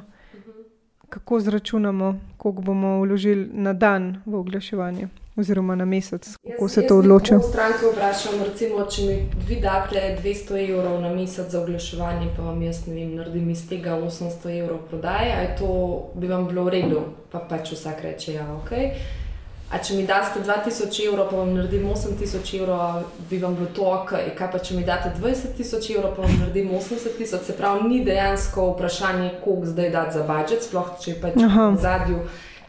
Kako 1.14 1.40
zračunamo, 1.40 2.20
koliko 2.36 2.62
bomo 2.62 3.00
vložili 3.00 3.48
na 3.52 3.72
dan 3.72 4.22
v 4.26 4.34
oglaševanje, 4.34 5.08
oziroma 5.36 5.74
na 5.74 5.84
mesec, 5.84 6.36
kako 6.36 6.64
jaz, 6.64 6.72
se 6.72 6.86
to 6.86 6.98
odloča? 6.98 7.38
Stranke 7.38 7.86
vprašam, 7.92 8.42
recimo, 8.42 8.86
če 8.90 9.02
mi 9.02 9.18
vi 9.48 9.60
date 9.62 10.18
200 10.24 10.58
evrov 10.70 10.98
na 11.00 11.12
mesec 11.14 11.46
za 11.50 11.60
oglaševanje, 11.62 12.32
pa 12.36 12.42
vam 12.42 12.62
jaz 12.62 12.86
ne 12.88 12.94
vem, 12.94 13.14
naredim 13.14 13.50
iz 13.50 13.62
tega 13.68 13.94
800 13.94 14.58
evrov 14.58 14.80
prodaje, 14.90 15.30
aj 15.36 15.56
to 15.62 15.68
bi 16.18 16.26
vam 16.26 16.48
bilo 16.50 16.64
v 16.66 16.74
redu, 16.74 17.04
pa 17.30 17.38
pač 17.38 17.76
vsak 17.76 18.02
reče, 18.02 18.34
ja, 18.34 18.48
ok. 18.56 18.74
A 19.72 19.78
če 19.80 19.96
mi 19.96 20.04
daste 20.06 20.42
2000 20.44 21.06
evrov, 21.08 21.30
pa 21.30 21.36
vam 21.40 21.54
naredim 21.56 21.86
8000 21.88 22.58
evrov, 22.60 23.04
bi 23.30 23.38
vam 23.42 23.54
bilo 23.56 23.68
to 23.74 23.86
ok. 23.88 24.12
Kaj 24.38 24.50
pa 24.52 24.58
če 24.58 24.76
mi 24.76 24.84
date 24.84 25.14
20 25.16 25.56
tisoč 25.56 25.88
evrov, 25.96 26.12
pa 26.16 26.26
vam 26.26 26.36
naredim 26.42 26.68
80 26.76 27.16
tisoč, 27.18 27.46
se 27.48 27.56
pravi, 27.56 27.88
ni 27.88 28.02
dejansko 28.04 28.68
vprašanje, 28.74 29.30
koliko 29.44 29.72
zdaj 29.72 29.90
dati 29.90 30.18
za 30.18 30.26
budžet, 30.28 30.68
sploh 30.68 30.92
če 31.00 31.10
je 31.10 31.16
pač 31.22 31.40
v 31.40 31.80
zadju 31.80 32.20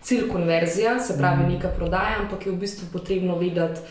cilj 0.06 0.26
konverzija, 0.32 1.00
se 1.00 1.18
pravi, 1.18 1.44
mm. 1.44 1.54
nekaj 1.54 1.76
prodaja, 1.78 2.18
ampak 2.24 2.46
je 2.46 2.52
v 2.52 2.60
bistvu 2.64 2.90
potrebno 2.94 3.38
vedeti, 3.42 3.82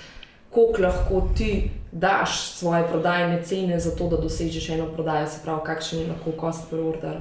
koliko 0.55 0.83
lahko 0.83 1.23
ti 1.37 1.71
daš 1.93 2.40
svoje 2.55 2.87
prodajne 2.88 3.43
cene 3.43 3.81
za 3.81 3.95
to, 3.99 4.09
da 4.09 4.17
dosežeš 4.23 4.69
eno 4.79 4.87
prodajo, 4.95 5.27
se 5.27 5.40
pravi, 5.45 5.67
kakšen 5.67 6.01
je 6.01 6.11
lahko 6.12 6.37
cost 6.40 6.71
per 6.71 6.81
order. 6.81 7.19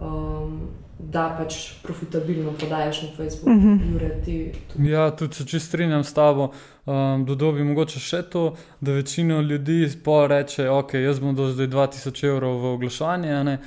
Um, 0.00 0.70
da 0.98 1.36
pač 1.38 1.72
profitabilno 1.82 2.52
prodajaš 2.52 3.02
na 3.02 3.08
Facebooku. 3.16 3.50
Uh 3.50 3.56
mhm. 3.56 3.98
-huh. 3.98 4.88
Ja, 4.90 5.10
tudi 5.10 5.34
če 5.34 5.44
čist 5.44 5.66
strinjam 5.66 6.04
s 6.04 6.14
tabo, 6.14 6.52
um, 6.86 7.24
dodobi 7.24 7.64
mogoče 7.64 8.00
še 8.00 8.22
to, 8.22 8.56
da 8.80 8.92
večina 8.92 9.40
ljudi 9.40 9.88
pa 10.04 10.26
reče, 10.26 10.70
ok, 10.70 10.94
jaz 10.94 11.20
bom 11.20 11.34
do 11.34 11.50
zdaj 11.52 11.66
2000 11.66 12.26
evrov 12.26 12.58
v 12.60 12.64
oglašanje. 12.64 13.44
Ne? 13.44 13.58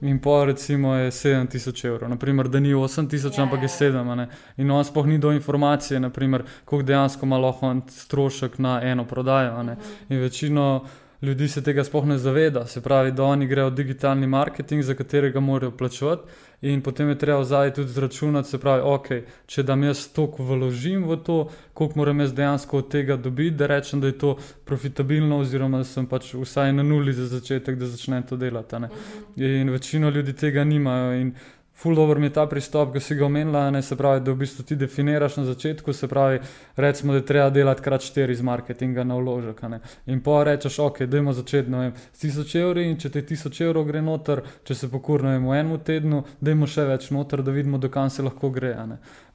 In 0.00 0.18
pa 0.18 0.44
recimo 0.44 0.94
je 0.94 1.10
7000 1.10 1.86
evrov, 1.86 2.10
naprimer, 2.10 2.48
da 2.48 2.60
ni 2.60 2.74
8000, 2.74 3.38
ja, 3.38 3.42
ampak 3.42 3.62
je 3.62 3.68
7. 3.68 4.18
Ja. 4.18 4.26
In 4.56 4.70
on 4.70 4.84
sploh 4.84 5.06
ni 5.06 5.18
do 5.18 5.32
informacije, 5.32 6.00
naprimer, 6.00 6.42
koliko 6.64 6.86
dejansko 6.86 7.26
ima 7.26 7.38
lahko 7.38 7.74
strošek 7.88 8.58
na 8.58 8.80
eno 8.82 9.04
prodajo. 9.04 9.52
Uh 9.52 9.58
-huh. 9.58 9.76
In 10.08 10.18
večino 10.18 10.84
ljudi 11.22 11.48
se 11.48 11.62
tega 11.62 11.84
sploh 11.84 12.06
ne 12.06 12.18
zaveda, 12.18 12.66
se 12.66 12.80
pravi, 12.80 13.12
da 13.12 13.24
oni 13.24 13.46
grejo 13.46 13.68
v 13.68 13.74
digitalni 13.74 14.26
marketing, 14.26 14.82
za 14.82 14.94
katerega 14.94 15.40
morajo 15.40 15.70
plačevati. 15.70 16.22
In 16.62 16.82
potem 16.82 17.08
je 17.08 17.18
treba 17.18 17.40
vzaj 17.40 17.74
tudi 17.74 17.92
zračunati, 17.92 18.48
se 18.48 18.58
pravi, 18.60 18.82
ok, 18.84 19.08
če 19.46 19.62
da 19.62 19.74
jaz 19.80 20.02
toliko 20.12 20.44
vložim 20.44 21.06
v 21.08 21.16
to, 21.24 21.36
koliko 21.74 21.98
moram 21.98 22.20
jaz 22.20 22.34
dejansko 22.36 22.78
od 22.78 22.90
tega 22.92 23.16
dobiti, 23.16 23.56
da 23.56 23.66
rečem, 23.66 24.00
da 24.00 24.06
je 24.06 24.18
to 24.18 24.34
profitabilno, 24.64 25.38
oziroma 25.40 25.80
da 25.80 25.88
sem 25.88 26.06
pač 26.06 26.34
vsaj 26.34 26.72
na 26.72 26.82
nuli 26.82 27.16
za 27.16 27.30
začetek, 27.32 27.78
da 27.80 27.86
začnem 27.86 28.26
to 28.28 28.36
delati. 28.36 28.76
Mhm. 28.76 29.40
In 29.40 29.70
večino 29.70 30.10
ljudi 30.10 30.32
tega 30.32 30.64
nimajo. 30.64 31.32
Ful 31.80 31.94
dobro 31.94 32.20
mi 32.20 32.26
je 32.26 32.32
ta 32.32 32.46
pristop, 32.46 32.92
ki 32.92 33.00
si 33.00 33.14
ga 33.16 33.24
omenila, 33.24 33.70
ne 33.70 33.80
se 33.82 33.96
pravi, 33.96 34.20
da 34.20 34.34
v 34.34 34.42
bistvu 34.42 34.64
ti 34.68 34.76
definiraš 34.76 35.36
na 35.36 35.44
začetku, 35.44 35.92
se 35.92 36.08
pravi, 36.08 36.40
recimo, 36.76 37.12
da 37.12 37.18
je 37.18 37.26
treba 37.26 37.50
delati 37.50 37.82
krat 37.82 38.04
štiri 38.04 38.32
iz 38.36 38.42
marketinga 38.44 39.04
na 39.04 39.16
vložek. 39.16 39.62
In 40.06 40.20
pa 40.20 40.42
rečeš, 40.44 40.78
ok, 40.78 41.00
dajmo 41.08 41.32
začeti 41.32 41.72
vem, 41.72 41.94
s 42.12 42.20
tisoč 42.20 42.54
evri 42.60 42.84
in 42.84 42.98
če 43.00 43.08
ti 43.14 43.22
tisoč 43.32 43.62
evrov 43.64 43.86
gre 43.88 44.02
noter, 44.04 44.42
če 44.64 44.76
se 44.76 44.90
pokurno 44.92 45.32
v 45.32 45.56
enem 45.56 45.78
tednu, 45.80 46.20
dajmo 46.40 46.68
še 46.68 46.84
več 46.84 47.08
noter, 47.16 47.40
da 47.40 47.56
vidimo, 47.56 47.80
dokam 47.80 48.12
se 48.12 48.22
lahko 48.28 48.52
gre. 48.52 48.76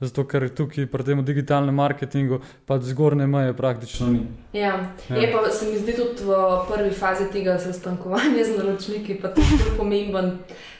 Zato, 0.05 0.27
ker 0.29 0.45
tukaj 0.53 0.85
pri 0.91 1.03
tem 1.07 1.25
digitalnem 1.25 1.73
marketingu 1.81 2.43
pa 2.69 2.77
zgornje 2.77 3.25
meje 3.25 3.57
praktično 3.57 4.11
ni. 4.11 4.21
Ja, 4.53 4.93
ja. 5.09 5.17
je 5.17 5.33
pa 5.33 5.49
se 5.49 5.71
mi 5.71 5.81
zdi 5.81 5.97
tudi 5.97 6.29
v 6.29 6.39
prvi 6.69 6.93
fazi 6.93 7.25
tega 7.33 7.57
sestankovanja 7.57 8.45
z 8.45 8.57
naročniki, 8.59 9.17
pa 9.17 9.33
zelo 9.33 9.77
pomemben 9.79 10.35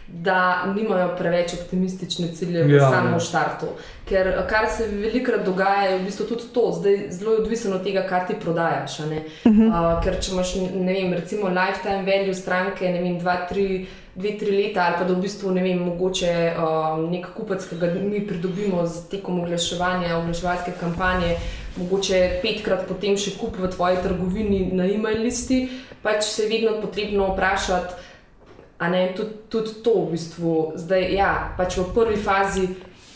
da 0.08 0.66
nimajo 0.76 1.16
preveč 1.18 1.54
optimistične 1.54 2.28
cilje 2.28 2.64
v 2.64 2.76
Ja, 2.76 2.90
samem 2.90 3.14
ja. 3.14 3.20
štartu. 3.20 3.68
Ker 4.06 4.30
kar 4.50 4.68
se 4.70 4.88
velikokrat 4.88 5.46
dogaja, 5.46 5.90
je 5.90 6.00
v 6.00 6.06
bistvu 6.06 6.26
tudi 6.30 6.44
to, 6.54 6.72
zdaj 6.72 7.08
zelo 7.10 7.34
je 7.34 7.42
odvisno 7.42 7.76
od 7.76 7.84
tega, 7.84 8.06
kaj 8.10 8.28
ti 8.28 8.36
prodajaš. 8.42 9.00
a 9.00 9.06
ne. 9.06 9.24
Uh, 9.46 10.04
ker 10.04 10.20
če 10.22 10.32
imaš, 10.32 10.56
ne 10.74 10.94
vem, 10.94 11.14
recimo 11.14 11.50
lifetime 11.50 12.06
value 12.06 12.34
stranke, 12.34 12.90
ne 12.90 13.02
vem, 13.02 13.20
dva, 13.20 13.46
tri. 13.50 13.86
Dve, 14.16 14.38
tri 14.40 14.52
leta, 14.52 14.80
ali 14.80 14.96
pa 14.96 15.04
da 15.04 15.12
v 15.14 15.26
bistvu 15.26 15.50
ne 15.52 15.60
vem, 15.60 15.80
mogoče 15.90 16.30
um, 16.56 17.02
nek 17.12 17.26
kupec, 17.36 17.66
ki 17.68 17.76
ga 17.76 17.90
mi 18.00 18.22
pridobimo 18.24 18.86
z 18.88 19.10
tekom 19.12 19.42
oglaševanja, 19.42 20.14
oglaševalske 20.22 20.72
kampanje, 20.80 21.34
mogoče 21.76 22.40
petkrat 22.40 22.86
potem 22.88 23.18
še 23.20 23.34
kup 23.36 23.60
v 23.60 23.68
tvoji 23.76 24.00
trgovini 24.06 24.70
na 24.72 24.88
e-mail 24.88 25.20
listi, 25.20 25.66
pač 26.00 26.24
se 26.24 26.46
je 26.46 26.48
vedno 26.54 26.78
potrebno 26.80 27.28
vprašati, 27.34 28.06
a 28.80 28.90
ne 28.90 29.14
tudi, 29.16 29.30
tudi 29.50 29.72
to 29.84 29.94
v 30.06 30.12
bistvu. 30.12 30.74
Zdaj, 30.76 31.14
ja, 31.16 31.32
pač 31.58 31.78
v 31.78 31.88
prvi 31.96 32.20
fazi, 32.20 32.68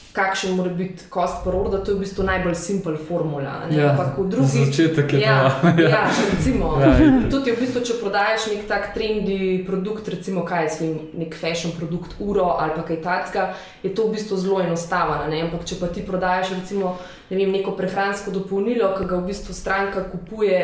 kakšen 0.10 0.56
mora 0.58 0.72
biti 0.74 1.06
cost 1.14 1.44
per 1.44 1.56
order, 1.56 1.84
to 1.86 1.92
je 1.92 1.98
v 1.98 2.04
bistvu 2.04 2.24
najbolj 2.26 2.56
simpel 2.56 2.98
formula. 2.98 3.68
ne. 3.70 3.78
Ja, 3.78 3.92
Ampak 3.92 4.18
v 4.18 4.30
drugi. 4.30 4.66
začetek 4.66 5.14
je 5.14 5.20
ja, 5.22 5.52
to. 5.62 5.68
ja, 5.94 6.10
recimo. 6.32 6.80
Ja. 6.82 6.96
Tudi 7.30 7.54
v 7.54 7.60
bistvu, 7.62 7.84
če 7.86 8.00
prodajaš 8.02 8.50
nek 8.52 8.66
tak 8.68 8.94
trendy 8.96 9.62
produkt, 9.68 10.08
recimo 10.10 10.42
kaj 10.48 10.64
je 10.64 10.70
svim, 10.70 10.96
nek 11.14 11.36
fashion 11.36 11.76
produkt, 11.78 12.18
uro 12.20 12.58
ali 12.58 12.74
pa 12.76 12.84
kaj 12.84 13.02
takega, 13.04 13.44
je 13.84 13.94
to 13.96 14.08
v 14.08 14.18
bistvu 14.18 14.38
zelo 14.38 14.62
enostavno. 14.62 15.30
Ampak 15.30 15.66
če 15.66 15.80
pa 15.80 15.88
ti 15.88 16.04
prodajaš 16.06 16.56
recimo 16.58 16.98
ne 17.30 17.38
vem, 17.38 17.52
neko 17.54 17.76
prehransko 17.78 18.32
dopolnilo, 18.34 18.90
ki 18.98 19.06
ga 19.06 19.20
v 19.20 19.30
bistvu 19.30 19.54
stranka 19.54 20.02
kupuje, 20.10 20.60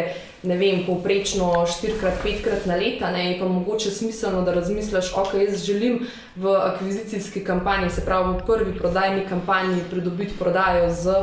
ne 0.49 0.57
vem, 0.57 0.81
povprečno 0.87 1.51
4-krat, 1.69 2.21
5-krat 2.25 2.65
na 2.65 2.77
leta, 2.79 3.11
ne, 3.13 3.25
je 3.31 3.39
pa 3.39 3.49
mogoče 3.49 3.93
smiselno, 3.93 4.41
da 4.45 4.55
razmisliš, 4.55 5.13
ok, 5.13 5.35
jaz 5.45 5.61
želim 5.65 5.99
v 6.35 6.55
akvizicijski 6.57 7.43
kampanji, 7.45 7.89
se 7.93 8.05
pravi 8.05 8.33
v 8.33 8.45
prvi 8.45 8.77
prodajni 8.77 9.27
kampanji, 9.29 9.85
pridobiti 9.91 10.37
prodajo 10.39 10.89
z 10.89 11.19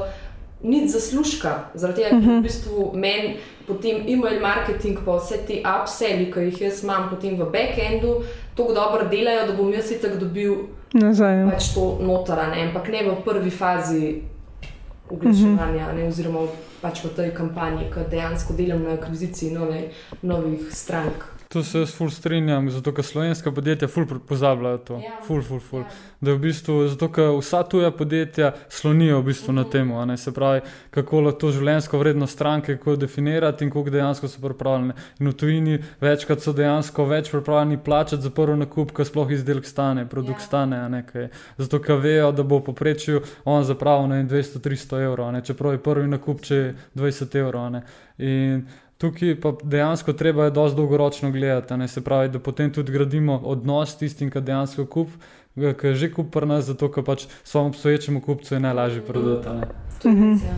nič 0.63 0.93
zaslužka, 0.95 1.75
zaradi 1.75 2.05
tega, 2.05 2.21
ker 2.23 2.37
v 2.39 2.43
bistvu 2.45 2.93
meni 2.95 3.35
potem 3.67 4.05
e-mail 4.07 4.39
marketing, 4.39 5.03
pa 5.03 5.17
vse 5.19 5.41
te 5.47 5.59
upselli, 5.67 6.29
ki 6.31 6.47
jih 6.47 6.61
jaz 6.69 6.85
imam 6.87 7.09
potem 7.11 7.35
v 7.35 7.51
backendu, 7.51 8.21
tako 8.55 8.77
dobro 8.79 9.09
delajo, 9.11 9.49
da 9.51 9.59
bom 9.59 9.75
jaz 9.75 9.91
itak 9.91 10.21
dobil 10.23 10.71
Nazaj. 10.93 11.39
ja. 11.39 11.51
pač 11.51 11.73
to 11.75 11.99
notara, 12.01 12.51
ne? 12.53 12.69
ampak 12.69 12.89
ne 12.93 13.03
v 13.09 13.17
prvi 13.25 13.51
fazi 13.51 14.23
oglaševanja, 15.11 15.93
ne? 15.97 16.09
oziroma 16.09 16.47
pač 16.83 17.05
v 17.05 17.13
tej 17.17 17.31
kampanji, 17.37 17.89
ki 17.93 18.09
dejansko 18.11 18.57
delam 18.59 18.83
na 18.85 18.97
akviziciji 18.99 19.53
nove, 19.55 19.89
novih 20.23 20.69
strank. 20.75 21.25
Tu 21.53 21.63
se 21.63 21.79
jaz 21.79 21.91
ful 21.93 22.09
strinjam, 22.11 22.71
zato 22.71 22.93
ker 22.93 23.05
slovenska 23.05 23.51
podjetja 23.53 23.89
ful 23.89 24.07
pozabljajo 24.29 24.79
to. 24.79 24.95
Ja. 24.95 25.19
Ful, 25.27 25.43
ful, 25.43 25.61
ful. 25.61 25.83
Da 26.21 26.31
je 26.31 26.37
v 26.37 26.41
bistvu, 26.41 26.89
zato 26.89 27.09
ker 27.13 27.29
vsa 27.37 27.61
tuja 27.63 27.91
podjetja 27.91 28.53
slonijo 28.69 29.19
v 29.21 29.25
bistvu 29.25 29.53
na 29.53 29.65
tem, 29.65 29.91
se 30.17 30.33
pravi, 30.33 30.61
kako 30.91 31.21
lahko 31.21 31.39
to 31.41 31.51
življenjsko 31.53 31.99
vrednost 31.99 32.33
stranke, 32.33 32.79
kako 32.79 32.97
definirati 32.97 33.65
in 33.65 33.71
koliko 33.71 33.91
dejansko 33.91 34.29
so 34.29 34.41
pripravljeni. 34.41 34.93
In 35.21 35.29
v 35.29 35.33
tujini 35.33 35.79
večkrat 36.01 36.41
so 36.41 36.53
dejansko 36.53 37.05
več 37.05 37.31
pripravljeni 37.31 37.77
plačati 37.79 38.23
za 38.23 38.31
prvi 38.31 38.57
nakup, 38.57 38.93
ker 38.93 39.05
sploh 39.05 39.31
izdelek 39.31 39.67
stane, 39.67 40.09
produkt 40.09 40.41
Ja. 40.41 40.47
stane. 40.47 40.77
a 40.77 40.89
Ne, 40.89 41.07
kaj. 41.07 41.29
zato 41.59 41.79
ker 41.79 41.97
vejo, 41.97 42.33
da 42.33 42.43
bo 42.43 42.59
v 42.59 42.65
povprečju 42.65 43.21
on 43.45 43.65
zapravil 43.65 44.09
ne 44.09 44.17
vem, 44.17 44.29
200-300 44.29 45.03
evrov, 45.03 45.33
ne, 45.33 45.41
čeprav 45.41 45.73
je 45.73 45.79
prvi 45.79 46.09
nakup 46.09 46.41
če 46.41 46.55
je 46.55 46.75
20 46.95 47.35
evrov. 47.35 47.71
ne. 47.71 47.83
In 48.19 48.67
Tukaj 49.03 49.35
pa 49.43 49.51
dejansko 49.63 50.13
treba 50.15 50.45
je 50.45 50.55
dosti 50.55 50.77
dolgoročno 50.79 51.31
gledati, 51.35 51.75
ne 51.77 51.89
se 51.89 52.01
pravi, 52.05 52.29
da 52.29 52.39
potem 52.39 52.73
tudi 52.73 52.93
gradimo 52.93 53.41
odnos 53.45 53.91
s 53.91 53.99
tistim, 53.99 54.31
ki 54.31 54.41
dejansko 54.41 54.87
kup, 54.87 55.09
ki 55.59 55.87
je 55.91 55.95
že 55.95 56.11
kup 56.15 56.31
pri 56.31 56.47
nas, 56.47 56.69
zato 56.71 56.87
ker 56.87 57.03
pač 57.05 57.27
svojemu 57.45 57.75
obstoječemu 57.75 58.21
kupcu 58.21 58.55
je 58.55 58.61
najlažje 58.61 59.03
prodati. 59.03 59.49
a 59.49 59.53
ne. 59.55 59.67
To 60.03 60.09
je 60.09 60.15
res, 60.15 60.45
ja. 60.47 60.55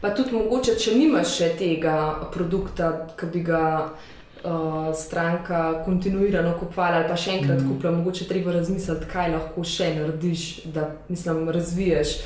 Pa 0.00 0.10
tudi 0.14 0.36
mogoče, 0.36 0.76
če 0.76 0.92
nimaš 0.98 1.38
še 1.38 1.48
tega 1.56 1.96
produkta, 2.34 2.90
ki 3.16 3.26
bi 3.32 3.40
ga 3.48 3.62
uh, 3.88 4.92
stranka 4.94 5.82
kontinuirano 5.84 6.52
kupovala 6.60 7.00
ali 7.00 7.08
pa 7.08 7.16
še 7.16 7.38
enkrat 7.38 7.62
mm. 7.62 7.70
kupila, 7.70 7.96
mogoče 7.96 8.28
treba 8.28 8.52
razmisliti, 8.52 9.08
kaj 9.08 9.32
lahko 9.32 9.64
še 9.64 9.94
narediš, 9.96 10.44
da 10.74 10.90
mislim, 11.08 11.48
razviješ 11.48 12.18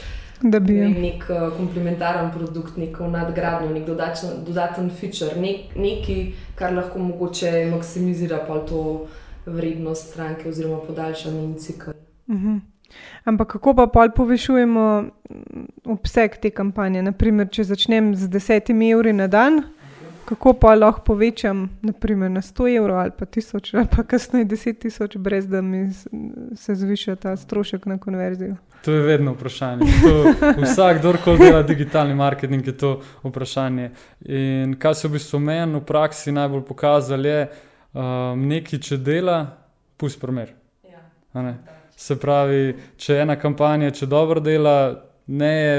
Da 0.42 0.60
bi. 0.60 0.72
ne 0.72 0.80
vem, 0.80 1.00
nek 1.02 1.24
uh, 1.28 1.50
komplementaren 1.56 2.30
produkt, 2.32 2.76
neko 2.80 3.08
nadgradnjo, 3.12 3.74
nek 3.74 3.84
dodačen, 3.86 4.40
dodaten 4.46 4.88
feature, 4.90 5.36
nek, 5.40 5.74
nekaj, 5.76 6.22
kar 6.56 6.72
lahko 6.72 6.98
mogoče 6.98 7.66
maksimizira 7.74 8.40
pa 8.48 8.62
to 8.68 8.84
vrednost 9.46 10.12
stranke 10.12 10.48
oziroma 10.48 10.80
podaljša 10.86 11.30
njen 11.30 11.54
cikl. 11.58 11.90
Mhm. 12.28 12.56
Ampak 13.24 13.52
kako 13.52 13.74
pa 13.74 13.86
pol 13.86 14.10
povišujemo 14.16 15.02
mm, 15.02 15.66
obseg 15.84 16.38
te 16.42 16.50
kampanje? 16.50 17.02
Naprimer, 17.02 17.48
če 17.48 17.64
začnem 17.64 18.14
z 18.16 18.28
10 18.28 18.72
evri 18.92 19.12
na 19.12 19.28
dan, 19.30 19.62
kako 20.30 20.52
pa 20.52 20.74
lahko 20.74 21.02
povečam 21.06 21.68
naprimer, 21.82 22.30
na 22.30 22.40
100 22.40 22.76
evrov 22.76 22.98
ali 22.98 23.10
pa 23.18 23.26
1000 23.26 23.78
ali 23.78 23.88
pa 23.96 24.02
kasneje 24.02 24.44
10 24.44 24.78
tisoč, 24.78 25.16
brez 25.16 25.48
da 25.48 25.62
mi 25.62 25.88
se 26.56 26.74
zviša 26.74 27.16
ta 27.16 27.36
strošek 27.36 27.86
na 27.86 27.98
konverzijo. 27.98 28.56
To 28.84 28.92
je 28.92 29.02
vedno 29.02 29.32
vprašanje. 29.32 29.86
To, 30.02 30.32
vsak, 30.62 30.98
kdorkoli 30.98 31.38
dela 31.38 31.62
digitalni 31.62 32.14
marketing, 32.14 32.66
je 32.66 32.76
to 32.78 33.00
vprašanje. 33.24 33.90
In 34.20 34.76
kar 34.78 34.94
se 34.94 35.08
v 35.08 35.18
bistvu 35.18 35.38
meni 35.38 35.80
v 35.80 35.82
praksi 35.84 36.32
najbolj 36.32 36.62
pokazalo, 36.68 37.28
je, 37.28 37.48
um, 37.92 38.46
nekaj, 38.48 38.78
če 38.78 38.96
dela, 38.96 39.40
pusti 39.96 40.20
primer. 40.20 40.54
Ja. 40.86 41.02
a 41.32 41.42
ne. 41.42 41.54
Se 41.96 42.16
pravi, 42.16 42.76
če 42.96 43.18
ena 43.26 43.36
kampanja, 43.36 43.90
če 43.90 44.06
dobro 44.06 44.40
dela, 44.40 44.94
ne 45.26 45.52
je 45.58 45.74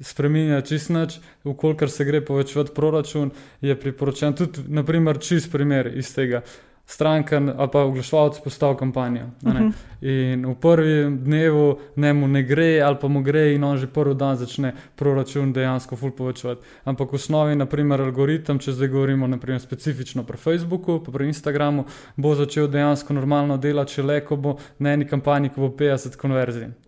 spremenja 0.00 0.60
čist 0.62 0.90
nič, 0.90 1.18
ukolikor 1.44 1.90
se 1.90 2.04
gre 2.04 2.20
povečevati 2.24 2.74
proračun, 2.74 3.30
je 3.60 3.80
priporočen 3.80 4.34
tudi, 4.34 4.64
naprimer, 4.68 5.18
čist 5.18 5.52
primer 5.52 5.92
iz 5.96 6.14
tega. 6.14 6.42
Stranka 6.88 7.36
ali 7.36 7.68
pa 7.72 7.82
oglaševalec 7.84 8.40
postal 8.40 8.76
kampanjo. 8.76 9.26
a 9.44 9.52
ne. 9.52 9.72
In 10.00 10.46
v 10.46 10.54
prvem 10.54 11.18
dnevu 11.24 11.78
ne 11.96 12.12
mu 12.12 12.28
ne 12.28 12.42
gre, 12.42 12.80
ali 12.80 12.96
pa 13.00 13.08
mu 13.08 13.20
gre, 13.22 13.52
in 13.54 13.64
on 13.64 13.76
že 13.76 13.86
prvi 13.86 14.14
dan 14.14 14.36
začne 14.36 14.72
proračun 14.96 15.52
dejansko 15.52 15.96
ful 15.96 16.10
povečevati. 16.10 16.64
Ampak 16.84 17.12
v 17.12 17.14
osnovi, 17.14 17.56
naprimer, 17.56 18.00
algoritem, 18.00 18.58
če 18.58 18.72
zdaj 18.72 18.88
govorimo 18.88 19.28
naprimer, 19.28 19.60
specifično 19.60 20.24
pri 20.24 20.40
Facebooku, 20.40 21.02
pa 21.04 21.12
pri 21.12 21.28
Instagramu, 21.28 21.84
bo 22.16 22.34
začel 22.34 22.68
dejansko 22.72 23.12
normalno 23.12 23.58
delati, 23.58 23.92
če 23.92 24.02
le 24.02 24.20
ko 24.24 24.36
bo 24.36 24.58
na 24.78 24.96
eni 24.96 25.04
kampanji, 25.04 25.52
ko 25.52 25.68
bo 25.68 25.74
50 25.76 26.16
konverzij. 26.16 26.87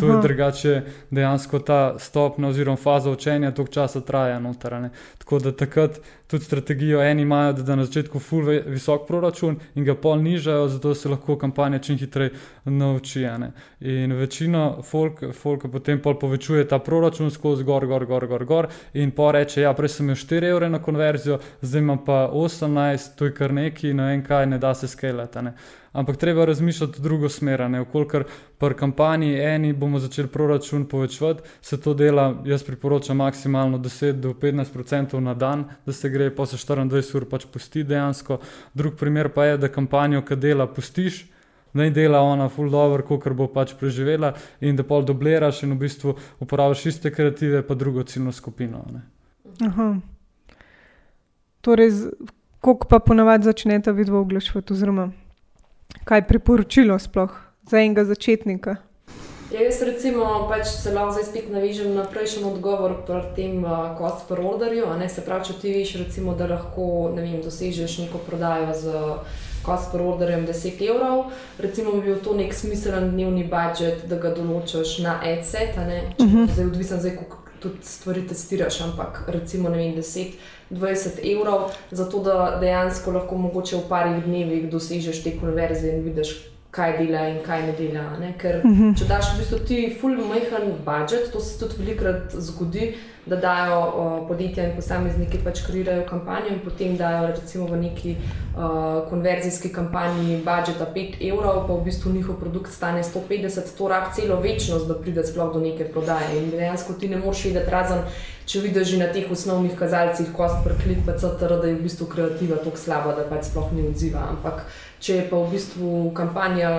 To 0.00 0.06
je 0.06 0.22
drugače, 0.22 0.82
dejansko 1.10 1.58
ta 1.58 1.94
stopnja 1.98 2.48
oziroma 2.48 2.76
faza 2.76 3.10
učenja 3.10 3.50
toliko 3.54 3.72
časa 3.72 4.00
traja 4.00 4.38
noter. 4.40 4.88
Tako 5.18 5.38
da 5.38 5.52
takrat 5.52 6.00
tudi 6.26 6.44
strategijo 6.44 7.02
eni 7.02 7.22
imajo, 7.22 7.52
da, 7.52 7.62
da 7.62 7.76
na 7.76 7.84
začetku 7.84 8.18
ful 8.18 8.44
ve- 8.44 8.62
visok 8.66 9.06
proračun 9.06 9.56
in 9.74 9.84
ga 9.84 9.94
pol 9.94 10.18
nižajo, 10.22 10.68
zato 10.68 10.94
se 10.94 11.08
lahko 11.08 11.38
kampanja 11.38 11.78
čim 11.78 11.98
hitreje 11.98 12.30
nauči. 12.64 13.24
In 13.80 14.12
večino 14.12 14.82
folk, 14.82 15.24
folka 15.32 15.68
potem 15.68 16.02
pol 16.02 16.18
povečuje 16.18 16.68
ta 16.68 16.78
proračun 16.78 17.30
skozi 17.30 17.64
gor, 17.64 17.86
gor, 17.86 18.06
gor, 18.06 18.26
gor, 18.26 18.44
gor 18.44 18.68
in 18.94 19.10
pa 19.10 19.30
reče, 19.32 19.60
ja, 19.60 19.72
prej 19.72 19.88
sem 19.88 20.06
imel 20.06 20.16
4 20.16 20.50
evre 20.50 20.68
na 20.68 20.82
konverzijo, 20.82 21.38
zdaj 21.62 21.80
imam 21.80 22.04
pa 22.04 22.28
18, 22.32 23.16
to 23.16 23.24
je 23.24 23.34
kar 23.34 23.52
neki, 23.52 23.94
ne 23.94 24.06
vem 24.06 24.24
kaj, 24.24 24.46
ne 24.46 24.58
da 24.58 24.74
se 24.74 24.88
skelati. 24.88 25.38
Ampak 25.98 26.16
treba 26.16 26.44
razmišljati 26.44 26.98
v 26.98 27.02
drugo 27.02 27.28
smer, 27.28 27.62
vkolikor 27.82 28.24
pri 28.58 28.74
kampanji 28.74 29.32
eni 29.34 29.72
bomo 29.72 29.98
začeli 29.98 30.28
proračun 30.28 30.84
povečevati, 30.86 31.42
se 31.60 31.80
to 31.80 31.94
dela, 31.94 32.42
jaz 32.46 32.62
priporočam 32.62 33.16
maksimalno 33.16 33.78
10 33.78 34.12
do 34.12 34.30
15% 34.30 35.18
na 35.18 35.34
dan, 35.34 35.64
da 35.86 35.92
se 35.92 36.08
gre, 36.08 36.30
pa 36.30 36.46
se 36.46 36.56
24 36.56 37.16
ur 37.16 37.26
pač 37.26 37.48
pusti 37.52 37.82
dejansko. 37.82 38.38
Drug 38.74 38.94
primer 38.94 39.32
pa 39.34 39.44
je, 39.44 39.58
da 39.58 39.68
kampanjo, 39.68 40.22
ki 40.22 40.36
dela, 40.36 40.66
pustiš. 40.70 41.24
Naj 41.72 41.90
dela 41.90 42.22
ona 42.22 42.48
full 42.48 42.70
dobro, 42.70 43.02
kot 43.02 43.32
bo 43.34 43.50
pač 43.50 43.74
preživela, 43.74 44.36
in 44.60 44.76
da 44.76 44.86
pol 44.86 45.02
dubliraš 45.02 45.64
in 45.66 45.74
v 45.74 45.82
bistvu 45.82 46.14
uporabiš 46.38 46.86
iste 46.94 47.10
kreative, 47.10 47.66
pa 47.66 47.74
drugo 47.74 48.06
ciljno 48.06 48.32
skupino. 48.32 48.86
Torej, 51.60 51.90
koliko 52.60 52.86
pa 52.86 52.98
ponavadi 52.98 53.50
začnete 53.50 53.92
vidvo 53.92 54.20
oglaševati, 54.20 54.72
oziroma 54.72 55.10
kaj 56.04 56.18
je 56.18 56.28
priporočilo 56.28 56.98
sploh 56.98 57.30
za 57.62 57.78
enega 57.78 58.04
začetnika? 58.04 58.76
Ja, 59.52 59.62
jaz 59.64 59.80
recimo 59.82 60.24
pač 60.48 60.66
se 60.68 60.92
lahko 60.92 61.14
zdaj 61.16 61.24
spet 61.24 61.46
navežem 61.48 61.94
na 61.96 62.02
prejšnji 62.04 62.44
odgovor 62.44 62.98
pri 63.06 63.22
tem 63.36 63.62
uh, 63.64 63.96
cost 63.96 64.28
per 64.28 64.42
orderju. 64.44 64.84
se 65.08 65.24
pravi, 65.24 65.48
če 65.48 65.54
ti 65.62 65.72
veš, 65.72 65.94
recimo, 66.02 66.34
da 66.36 66.50
lahko 66.50 67.08
ne 67.14 67.24
vem, 67.24 67.40
dosežeš 67.40 67.98
neko 68.02 68.20
prodajo 68.26 68.74
z 68.76 68.92
cost 69.64 69.88
per 69.92 70.04
orderjem 70.04 70.44
10 70.46 70.84
evrov, 70.90 71.32
recimo 71.58 71.96
bi 71.96 72.10
bil 72.10 72.20
to 72.24 72.36
nek 72.36 72.52
smiselen 72.54 73.10
dnevni 73.14 73.46
budžet, 73.48 74.04
da 74.08 74.20
ga 74.20 74.34
določiš 74.36 74.98
na 75.04 75.20
če 75.24 76.12
uh 76.18 76.26
-huh. 76.26 76.52
zdaj 76.52 76.66
odvisen, 76.66 77.00
zdaj 77.00 77.16
koliko 77.16 77.38
tudi 77.60 77.78
stvari 77.82 78.26
testiraš, 78.28 78.80
ampak 78.80 79.24
recimo 79.26 79.68
ne 79.68 79.78
vem, 79.78 79.94
10. 79.96 80.32
20 80.70 81.24
evrov, 81.24 81.70
zato 81.90 82.22
da 82.22 82.58
dejansko 82.60 83.10
lahko 83.10 83.36
mogoče 83.36 83.76
v 83.76 83.88
parih 83.88 84.24
dnevih 84.24 84.70
dosežeš 84.70 85.22
te 85.24 85.36
konverzije 85.40 85.96
in 85.96 86.04
vidiš, 86.04 86.36
kaj 86.70 86.98
dela 86.98 87.28
in 87.28 87.38
kaj 87.46 87.62
ne 87.66 87.72
dela. 87.72 88.02
Ne? 88.20 88.34
Ker 88.38 88.60
uh 88.64 88.70
-huh. 88.70 88.98
če 88.98 89.04
daš 89.04 89.34
v 89.34 89.38
bistvu 89.38 89.58
ti 89.58 89.96
full 90.00 90.16
majhen 90.28 90.72
budžet, 90.84 91.32
to 91.32 91.40
se 91.40 91.58
tudi 91.58 91.74
velikrat 91.78 92.34
zgodi, 92.34 92.94
da 93.26 93.36
dajo 93.36 93.78
uh, 93.80 94.28
podjetja 94.28 94.64
in 94.64 94.76
posamezniki 94.76 95.38
pač 95.44 95.60
kreirajo 95.66 96.06
kampanjo 96.08 96.48
in 96.52 96.60
potem 96.64 96.96
dajo 96.96 97.26
recimo 97.26 97.66
v 97.66 97.76
neki 97.76 98.16
uh, 98.16 99.08
konverzijski 99.10 99.68
kampanji 99.68 100.36
budžeta 100.44 100.86
5 100.94 101.32
evrov, 101.32 101.66
pa 101.66 101.74
v 101.74 101.84
bistvu 101.84 102.12
njihov 102.12 102.40
produkt 102.40 102.72
stane 102.72 103.02
150, 103.02 103.76
to 103.78 103.88
rab 103.88 104.04
celo 104.14 104.40
večnost, 104.40 104.88
da 104.88 104.94
pride 104.94 105.24
sploh 105.24 105.52
do 105.54 105.60
neke 105.60 105.84
prodaje. 105.84 106.38
In 106.38 106.50
dejansko 106.50 106.92
ti 106.92 107.08
ne 107.08 107.16
moreš 107.16 107.44
videti 107.44 107.70
razen. 107.70 107.98
Če 108.48 108.62
vidiš 108.64 108.94
na 108.96 109.10
teh 109.12 109.28
osnovnih 109.28 109.74
kazalcih, 109.76 110.30
ko 110.32 110.46
si 110.48 110.62
preklik, 110.64 111.02
pa 111.04 111.18
CTR, 111.20 111.58
da 111.60 111.68
je 111.68 111.74
v 111.76 111.84
bistvu 111.84 112.06
kreativa 112.08 112.56
tako 112.62 112.80
slaba, 112.80 113.12
da 113.18 113.26
pač 113.28 113.50
sploh 113.50 113.74
ni 113.76 113.84
odziva. 113.90 114.22
Ampak 114.32 114.62
če 115.04 115.18
je 115.18 115.24
pa 115.28 115.40
v 115.42 115.50
bistvu 115.52 115.90
kampanja 116.16 116.70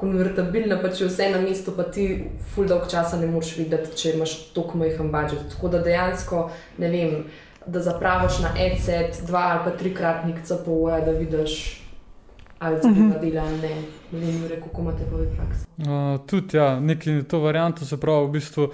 konvertibilna, 0.00 0.78
pa 0.80 0.88
če 0.88 1.04
je 1.04 1.08
vse 1.10 1.26
na 1.34 1.42
mestu, 1.42 1.74
pa 1.76 1.84
ti 1.92 2.06
ful 2.54 2.70
dolg 2.70 2.86
časa 2.88 3.18
ne 3.20 3.28
moreš 3.28 3.50
videti, 3.58 3.92
če 4.00 4.14
imaš 4.16 4.32
tako 4.56 4.80
majhen 4.80 5.10
budžet. 5.12 5.42
Tako 5.52 5.72
da 5.74 5.82
dejansko 5.84 6.44
ne 6.80 6.90
vem, 6.94 7.12
da 7.66 7.82
zapraviš 7.84 8.38
na 8.46 8.54
ECET 8.64 9.20
dva 9.28 9.42
ali 9.50 9.66
pa 9.66 9.74
trikratnik 9.76 10.40
CPO-ja, 10.48 11.02
da 11.04 11.12
vidiš. 11.18 11.58
Ali 12.60 12.76
se 12.76 12.88
tega 12.88 13.04
mhm. 13.08 13.20
dela, 13.20 13.44
ali 13.44 13.60
ne, 13.60 13.74
ne 14.12 14.32
vem, 14.32 14.56
kako 14.62 14.82
imate 14.82 15.04
pa 15.10 15.20
vi 15.20 15.28
prakso. 15.36 15.68
Uh, 15.80 16.16
tudi, 16.28 16.56
ja, 16.56 16.80
neki 16.80 17.22
to 17.28 17.40
varianto 17.44 17.84
se 17.88 18.00
pravi, 18.00 18.26
v 18.26 18.32
bistvu 18.36 18.66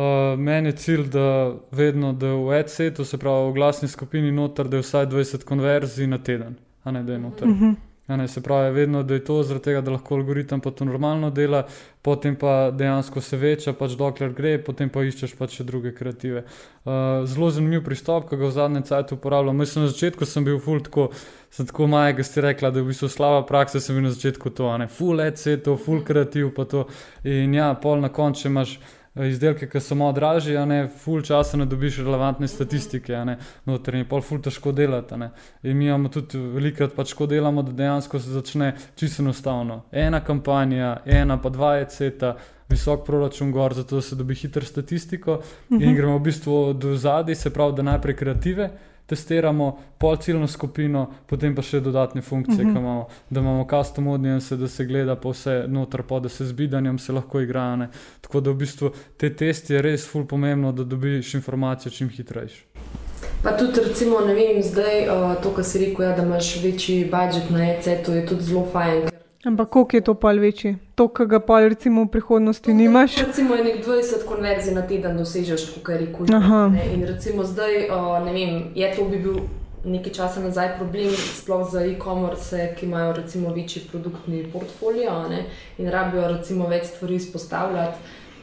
uh, 0.00 0.38
meni 0.38 0.68
je 0.68 0.76
cilj, 0.76 1.04
da 1.12 1.52
vedno, 1.70 2.12
da 2.12 2.32
v 2.34 2.56
ECET-u, 2.60 3.04
se 3.04 3.18
pravi 3.18 3.50
v 3.50 3.54
glasni 3.54 3.88
skupini, 3.88 4.32
noter, 4.32 4.68
da 4.68 4.80
je 4.80 4.86
vsaj 4.86 5.06
20 5.12 5.44
konverzij 5.44 6.06
na 6.06 6.18
teden, 6.18 6.56
a 6.84 6.90
ne 6.90 7.02
da 7.02 7.12
je 7.12 7.18
noter. 7.18 7.48
Uh 7.48 7.54
mhm. 7.54 7.64
-huh. 7.64 7.90
Ne, 8.16 8.28
se 8.28 8.40
pravi, 8.42 8.74
vedno 8.74 9.04
je 9.08 9.24
to 9.24 9.42
zaradi 9.42 9.64
tega, 9.64 9.80
da 9.80 9.90
lahko 9.90 10.14
algoritem 10.14 10.60
to 10.60 10.84
normalno 10.84 11.30
dela, 11.30 11.62
potem 12.02 12.36
pa 12.36 12.70
dejansko 12.70 13.20
se 13.20 13.36
veča, 13.36 13.72
pač 13.72 13.92
dokler 13.98 14.32
gre, 14.32 14.56
potem 14.64 14.90
pa 14.90 15.04
iščeš 15.06 15.36
pač 15.38 15.54
še 15.60 15.64
druge 15.64 15.92
kreative. 15.94 16.42
Uh, 16.84 17.22
zelo 17.30 17.50
zanimiv 17.54 17.84
pristop, 17.86 18.26
ki 18.28 18.36
ga 18.40 18.48
v 18.48 18.56
zadnjem 18.56 18.86
času 18.88 19.14
uporabljam. 19.14 19.56
Mislim, 19.56 19.84
na 19.84 19.92
začetku 19.92 20.26
sem 20.26 20.44
bil 20.44 20.58
full 20.58 20.82
tako, 20.82 21.10
sem 21.54 21.68
tako 21.70 21.86
majhen, 21.86 22.18
da 22.18 22.26
si 22.26 22.42
rekla, 22.42 22.70
da 22.70 22.80
je 22.80 22.88
v 22.88 22.90
bistvu 22.90 23.10
slaba 23.14 23.44
praksa, 23.46 23.80
sem 23.80 23.94
bil 23.94 24.08
na 24.08 24.14
začetku 24.16 24.50
to, 24.58 24.72
ne, 24.82 24.88
full 24.90 25.22
EC, 25.22 25.44
to, 25.64 25.76
full 25.78 26.02
kreativ, 26.06 26.50
pa 26.56 26.66
to. 26.66 26.88
In 27.22 27.54
ja, 27.54 27.74
pol 27.78 28.02
na 28.02 28.10
koncu 28.10 28.48
imaš. 28.50 28.80
Eh, 29.14 29.26
izdelke, 29.26 29.66
ki 29.68 29.80
so 29.82 29.94
malo 29.98 30.12
dražji, 30.12 30.54
a 30.56 30.64
ne 30.64 30.84
ful 31.02 31.22
časa 31.26 31.58
ne 31.58 31.64
dobiš 31.66 31.96
relevantne 32.04 32.48
statistike, 32.48 33.14
a 33.18 33.24
ne 33.26 33.36
notranje, 33.66 34.06
pol 34.06 34.22
ful 34.22 34.38
težko 34.38 34.70
delati. 34.72 35.18
In 35.62 35.76
mi 35.76 35.88
imamo 35.88 36.08
tudi 36.14 36.38
velikrat 36.38 36.94
pač 36.94 37.14
ko 37.18 37.26
delamo, 37.26 37.64
da 37.66 37.74
dejansko 37.74 38.20
se 38.20 38.30
začne 38.30 38.74
čisto 38.94 39.24
enostavno. 39.24 39.82
Ena 39.90 40.20
kampanja, 40.22 41.00
ena 41.06 41.40
pa 41.42 41.50
dva 41.50 41.74
je 41.80 41.90
ceta. 41.90 42.36
Visok 42.70 43.00
proračun, 43.02 43.50
gor, 43.50 43.74
zato 43.74 43.98
se 44.00 44.14
dobi 44.14 44.34
hitro 44.38 44.62
statistiko, 44.62 45.32
uh 45.32 45.40
-huh. 45.42 45.82
in 45.82 45.88
mhm. 45.88 45.96
gremo 45.96 46.18
v 46.18 46.22
bistvu 46.22 46.72
do 46.72 46.94
zadaj, 46.96 47.34
se 47.34 47.50
pravi, 47.50 47.74
da 47.76 47.82
najprej 47.82 48.16
kreative, 48.16 48.70
testiramo 49.10 49.70
pol 49.98 50.16
ciljno 50.16 50.46
skupino, 50.46 51.04
potem 51.26 51.54
pa 51.54 51.62
še 51.66 51.80
dodatne 51.82 52.22
funkcije, 52.22 52.62
uh 52.62 52.68
mhm. 52.68 52.76
-huh. 52.76 52.80
imamo, 52.80 53.06
da 53.30 53.40
imamo 53.40 53.66
custom 53.70 54.08
audience, 54.08 54.56
da 54.56 54.68
se 54.68 54.84
gleda 54.84 55.16
pa 55.16 55.28
vse 55.28 55.64
noter, 55.68 56.02
pa 56.02 56.20
da 56.20 56.28
se 56.28 56.44
z 56.44 56.52
bidanjem 56.52 56.98
se 56.98 57.12
lahko 57.12 57.40
igra. 57.40 57.76
Ne. 57.76 57.88
Tako 58.20 58.40
da 58.40 58.50
v 58.50 58.54
bistvu 58.54 58.90
te 59.16 59.34
testi 59.36 59.74
je 59.74 59.82
res 59.82 60.08
ful 60.08 60.26
pomembno, 60.26 60.72
da 60.72 60.84
dobiš 60.84 61.34
informacijo 61.34 61.92
čim 61.92 62.08
hitrejši. 62.08 62.64
Pa 63.42 63.56
tudi, 63.56 63.80
recimo, 63.88 64.20
ne 64.20 64.34
vem, 64.34 64.62
zdaj 64.62 65.08
uh, 65.08 65.42
to, 65.42 65.54
kar 65.56 65.64
si 65.64 65.78
rekel, 65.78 66.04
ja, 66.04 66.16
da 66.16 66.22
imaš 66.22 66.62
večji 66.62 67.04
budžet 67.04 67.50
na 67.50 67.70
EC, 67.70 68.04
to 68.06 68.12
je 68.12 68.26
tudi 68.26 68.42
zelo 68.42 68.66
fajn. 68.72 69.19
Ampak 69.44 69.68
koliko 69.68 69.96
je 69.96 70.00
to 70.00 70.14
pol 70.14 70.38
večji? 70.38 70.76
To, 70.94 71.08
kar 71.08 71.26
ga 71.26 71.38
pol 71.40 71.68
recimo 71.72 72.04
v 72.04 72.12
prihodnosti 72.12 72.66
to, 72.66 72.76
nimaš? 72.76 73.16
Recimo 73.24 73.54
je 73.54 73.64
nek 73.64 73.86
20 73.86 74.26
konverzij 74.28 74.74
na 74.74 74.82
teden 74.82 75.16
dosežeš, 75.16 75.70
kot 75.80 75.88
je 75.88 75.98
rekel. 75.98 76.28
In 76.92 77.06
recimo 77.08 77.44
zdaj, 77.44 77.88
uh, 77.88 78.20
ne 78.24 78.32
vem, 78.36 78.68
je 78.76 78.92
to 78.96 79.08
bi 79.08 79.16
bil 79.16 79.40
nekaj 79.84 80.12
časa 80.12 80.44
nazaj 80.44 80.76
problem, 80.76 81.08
sploh 81.16 81.64
za 81.72 81.80
e-commerce, 81.88 82.74
ki 82.76 82.86
imajo 82.86 83.16
recimo 83.16 83.54
večji 83.54 83.88
produktni 83.88 84.44
portfolio 84.52 85.28
ne, 85.28 85.46
in 85.78 85.88
rabijo 85.88 86.28
recimo 86.28 86.68
več 86.68 86.92
stvari 86.92 87.16
izpostavljati. 87.16 87.96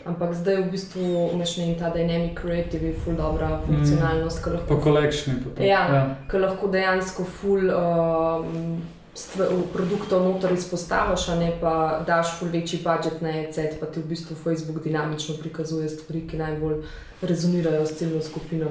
Ampak 0.08 0.34
zdaj 0.34 0.62
v 0.64 0.72
bistvu 0.72 1.30
imaš 1.36 1.58
ne 1.58 1.76
ta 1.78 1.94
dynamic 1.94 2.40
creative, 2.42 2.94
full 3.04 3.16
dobra 3.16 3.60
funkcionalnost. 3.68 4.46
Mm, 4.46 4.54
lahko, 4.54 4.76
po 4.76 4.82
kolekšni 4.82 5.34
potem. 5.44 5.66
Ja, 5.68 5.82
ja. 5.94 6.04
ker 6.32 6.42
lahko 6.42 6.74
dejansko 6.74 7.26
full. 7.38 7.70
Uh, 7.70 8.96
produktov 9.74 10.24
noter 10.24 10.54
izpostaviš, 10.54 11.30
a 11.30 11.36
ne 11.36 11.52
pa 11.62 12.04
daš 12.08 12.40
ful 12.40 12.50
večji 12.54 12.80
budžet 12.84 13.22
na 13.22 13.34
ECET, 13.42 13.80
pa 13.80 13.86
ti 13.86 14.00
v 14.00 14.10
bistvu 14.14 14.36
Facebook 14.36 14.84
dinamično 14.84 15.36
prikazuje 15.42 15.90
stvari, 15.90 16.28
ki 16.28 16.38
najbolj 16.38 16.84
rezonirajo 17.22 17.86
s 17.86 17.98
celno 17.98 18.22
skupino. 18.22 18.70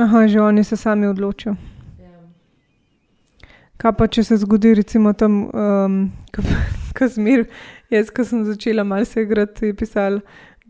Aha, 0.00 0.26
že 0.26 0.40
oni 0.40 0.64
se 0.64 0.76
sami 0.76 1.06
odločijo. 1.06 1.56
Ja. 2.00 2.12
Kaj 3.76 3.96
pa, 3.98 4.06
če 4.06 4.24
se 4.24 4.36
zgodi, 4.36 4.74
recimo, 4.74 5.12
tam, 5.12 5.48
um, 5.48 6.12
ko 6.98 7.08
zmer, 7.08 7.46
jaz, 7.90 8.12
ko 8.12 8.24
sem 8.24 8.44
začela 8.44 8.84
malce 8.84 9.22
igrati, 9.22 9.72
je 9.72 9.76
pisal, 9.76 10.20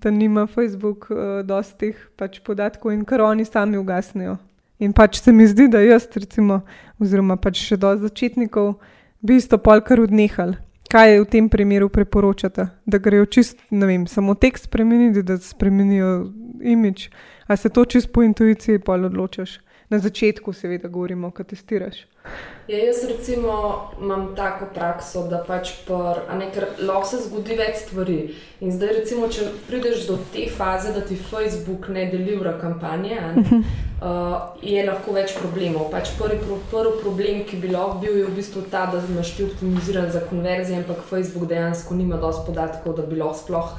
da 0.03 0.11
nima 0.11 0.46
Facebook 0.46 1.11
uh, 1.11 1.42
dosti 1.46 1.78
teh 1.78 2.07
pač 2.18 2.40
podatkov 2.42 2.94
in 2.94 3.05
kar 3.07 3.22
oni 3.22 3.44
sami 3.44 3.78
ugasnejo. 3.78 4.38
In 4.82 4.92
pač 4.92 5.20
se 5.22 5.32
mi 5.32 5.46
zdi, 5.46 5.68
da 5.70 5.78
jaz, 5.80 6.08
recimo, 6.18 6.62
oziroma 6.98 7.36
pač 7.38 7.60
še 7.62 7.78
do 7.78 7.92
začetnikov, 8.02 8.74
bi 9.22 9.38
isto 9.38 9.58
polkar 9.62 10.02
odnehal. 10.02 10.56
Kaj 10.92 11.22
v 11.22 11.26
tem 11.30 11.48
primeru 11.48 11.86
priporočate? 11.88 12.66
Da 12.84 12.98
grejo 13.00 13.28
čist, 13.30 13.62
ne 13.70 13.86
vem, 13.88 14.08
samo 14.10 14.34
tekst 14.34 14.66
spremeniti, 14.66 15.22
da 15.22 15.38
spremenijo 15.40 16.10
imič, 16.60 17.06
a 17.46 17.56
se 17.56 17.70
to 17.70 17.86
čist 17.86 18.10
po 18.12 18.26
intuiciji 18.26 18.82
pol 18.82 19.06
odločaš? 19.06 19.60
Na 19.93 19.99
začetku, 19.99 20.53
seveda, 20.57 20.88
govorimo, 20.88 21.28
ko 21.30 21.45
testiraš. 21.45 22.07
Ja, 22.68 22.78
jaz 22.78 23.03
recimo 23.05 23.53
imam 24.01 24.30
tako 24.36 24.70
prakso, 24.74 25.26
da 25.28 25.43
pač 25.45 25.72
pr, 25.84 26.22
ne, 26.38 26.47
lahko 26.80 27.09
se 27.11 27.20
zgodi 27.26 27.59
več 27.59 27.82
stvari. 27.82 28.16
In 28.64 28.72
zdaj, 28.72 28.95
recimo, 29.03 29.28
če 29.28 29.51
prideš 29.68 30.07
do 30.09 30.16
te 30.32 30.47
faze, 30.49 30.95
da 30.97 31.05
ti 31.05 31.18
Facebook 31.20 31.90
ne 31.93 32.07
delira 32.09 32.55
kampanje, 32.62 33.20
ne, 33.36 33.61
uh, 34.01 34.57
je 34.72 34.86
lahko 34.88 35.12
več 35.18 35.36
problemov. 35.36 35.90
Pač 35.93 36.14
prvi, 36.16 36.40
prvi 36.72 36.97
problem, 37.03 37.45
ki 37.51 37.61
bi 37.61 37.76
lahko 37.76 38.01
bil, 38.01 38.22
je 38.22 38.30
v 38.30 38.36
bistvu 38.38 38.64
ta, 38.72 38.86
da 38.95 39.03
imaš 39.12 39.36
ti 39.36 39.51
optimiziran 39.51 40.09
za 40.14 40.24
konverzijo, 40.30 40.80
ampak 40.80 41.05
Facebook 41.11 41.51
dejansko 41.53 42.01
nima 42.01 42.16
dosti 42.22 42.49
podatkov, 42.49 42.97
da 42.97 43.05
bi 43.05 43.20
lahko 43.20 43.43
sploh 43.45 43.76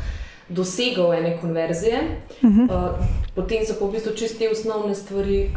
dosegel 0.49 1.13
ene 1.13 1.37
konverzije. 1.41 1.99
Uh 2.41 2.49
-huh. 2.49 2.63
uh, 2.63 3.05
potem 3.35 3.65
so 3.65 3.73
pa 3.79 3.85
v 3.85 3.91
bistvu 3.91 4.15
čiste 4.15 4.49
osnovne 4.49 4.95
stvari, 4.95 5.49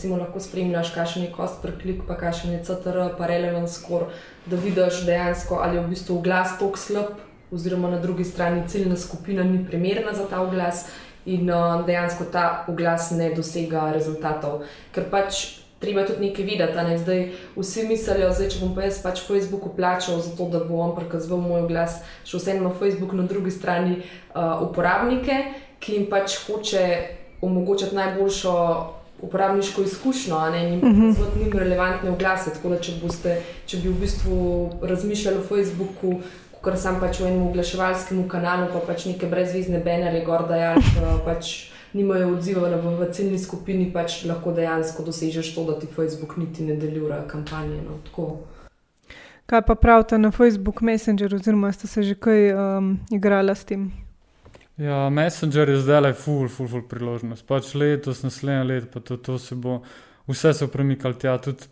ki 0.00 0.08
lahko 0.08 0.40
spremljaš, 0.40 0.94
kakšen 0.94 1.22
je 1.22 1.32
cost 1.36 1.62
per 1.62 1.72
klik, 1.82 2.02
pa 2.08 2.16
kakšen 2.16 2.52
je 2.52 2.64
CTR, 2.64 3.16
pa 3.18 3.26
relevant 3.26 3.70
score, 3.70 4.06
da 4.46 4.56
vidiš 4.56 5.04
dejansko, 5.06 5.54
ali 5.62 5.76
je 5.76 5.82
v 5.82 5.88
bistvu 5.88 6.20
glas 6.20 6.58
tok 6.58 6.78
slab, 6.78 7.06
oziroma 7.52 7.90
na 7.90 7.98
drugi 7.98 8.24
strani 8.24 8.68
ciljna 8.68 8.96
skupina 8.96 9.44
ni 9.44 9.66
primerna 9.66 10.12
za 10.12 10.26
ta 10.30 10.46
glas. 10.50 10.86
In 11.26 11.50
uh, 11.50 11.86
dejansko 11.86 12.24
ta 12.24 12.64
oglas 12.68 13.10
ne 13.10 13.34
dosega 13.34 13.92
rezultatov, 13.92 14.62
ker 14.92 15.10
pač 15.10 15.65
treba 15.78 16.06
tudi 16.06 16.26
nekaj 16.26 16.44
videti. 16.44 16.76
Ne? 16.76 16.98
Zdaj 16.98 17.28
vsi 17.56 17.86
mislijo, 17.88 18.30
da 18.30 18.48
če 18.48 18.60
bom 18.60 18.74
pa 18.74 18.86
jaz 18.86 19.00
pač 19.04 19.22
Facebooku 19.26 19.72
plačal 19.76 20.20
za 20.24 20.34
to, 20.36 20.48
da 20.52 20.62
bo 20.64 20.80
on 20.84 20.96
prikazoval 20.96 21.42
moj 21.44 21.66
glas, 21.68 22.00
še 22.24 22.40
vseeno 22.40 22.68
na 22.68 22.74
Facebooku 22.74 23.16
na 23.16 23.26
drugi 23.28 23.52
strani 23.54 24.00
uh, 24.00 24.62
uporabnike, 24.68 25.40
ki 25.80 25.98
jim 25.98 26.06
pač 26.10 26.40
hoče 26.46 26.84
omogočiti 27.42 27.96
najboljšo. 27.96 28.54
Uporabniško 29.16 29.80
izkušnjo, 29.80 30.38
ne 30.52 30.58
jim 30.62 30.80
uh 30.84 30.90
-huh. 30.92 31.14
zelo 31.16 31.28
ni 31.36 31.58
relevantne 31.58 32.10
oglase. 32.10 32.50
Tako 32.52 32.68
da, 32.68 32.80
če, 32.80 32.92
boste, 33.02 33.38
če 33.66 33.76
bi 33.76 33.88
v 33.88 34.00
bistvu 34.00 34.70
razmišljali 34.82 35.38
o 35.38 35.42
Facebooku, 35.42 36.20
kot 36.60 36.78
sem 36.78 37.00
pač 37.00 37.20
v 37.20 37.26
enem 37.30 37.46
oglaševalskem 37.46 38.28
kanalu, 38.28 38.66
pa 38.72 38.78
pač 38.78 39.06
neke 39.06 39.26
brezvizne 39.26 39.78
banere, 39.78 40.20
gor 40.24 40.44
da 40.48 40.56
je 40.56 40.74
pač 41.24 41.70
nimajo 41.96 42.34
odziva 42.36 42.68
v, 42.68 42.92
v 43.00 43.08
ciljni 43.12 43.38
skupini, 43.38 43.88
pač 43.92 44.24
lahko 44.28 44.52
dejansko 44.52 45.04
dosežeš 45.06 45.54
to, 45.54 45.64
da 45.64 45.78
ti 45.80 45.88
Facebook 45.90 46.36
niti 46.36 46.64
ne 46.64 46.76
deluje 46.76 47.22
kampanje. 47.28 47.80
No, 47.82 47.98
kaj 49.46 49.62
pa 49.62 49.74
pravite 49.74 50.18
na 50.18 50.30
Facebook 50.30 50.80
Messenger, 50.80 51.34
oziroma 51.34 51.72
ste 51.72 51.86
se 51.86 52.02
že 52.02 52.14
kaj 52.14 52.52
um, 52.52 52.98
igrali 53.10 53.54
s 53.56 53.64
tem? 53.64 53.90
Ja, 54.76 55.08
Messenger 55.10 55.68
je 55.68 55.78
zdaj 55.80 56.00
le 56.00 56.12
full, 56.12 56.48
full, 56.48 56.68
full 56.68 56.84
priložnost. 56.88 57.46
Pač 57.48 57.74
letos, 57.74 58.22
naslednje 58.22 58.64
leto, 58.64 58.86
pa 58.92 59.00
to, 59.00 59.16
to 59.16 59.38
se 59.38 59.54
bo 59.54 59.80
vse 60.28 60.52
so 60.52 60.66
premikali 60.68 61.14
tja. 61.14 61.38
Tudi 61.38 61.62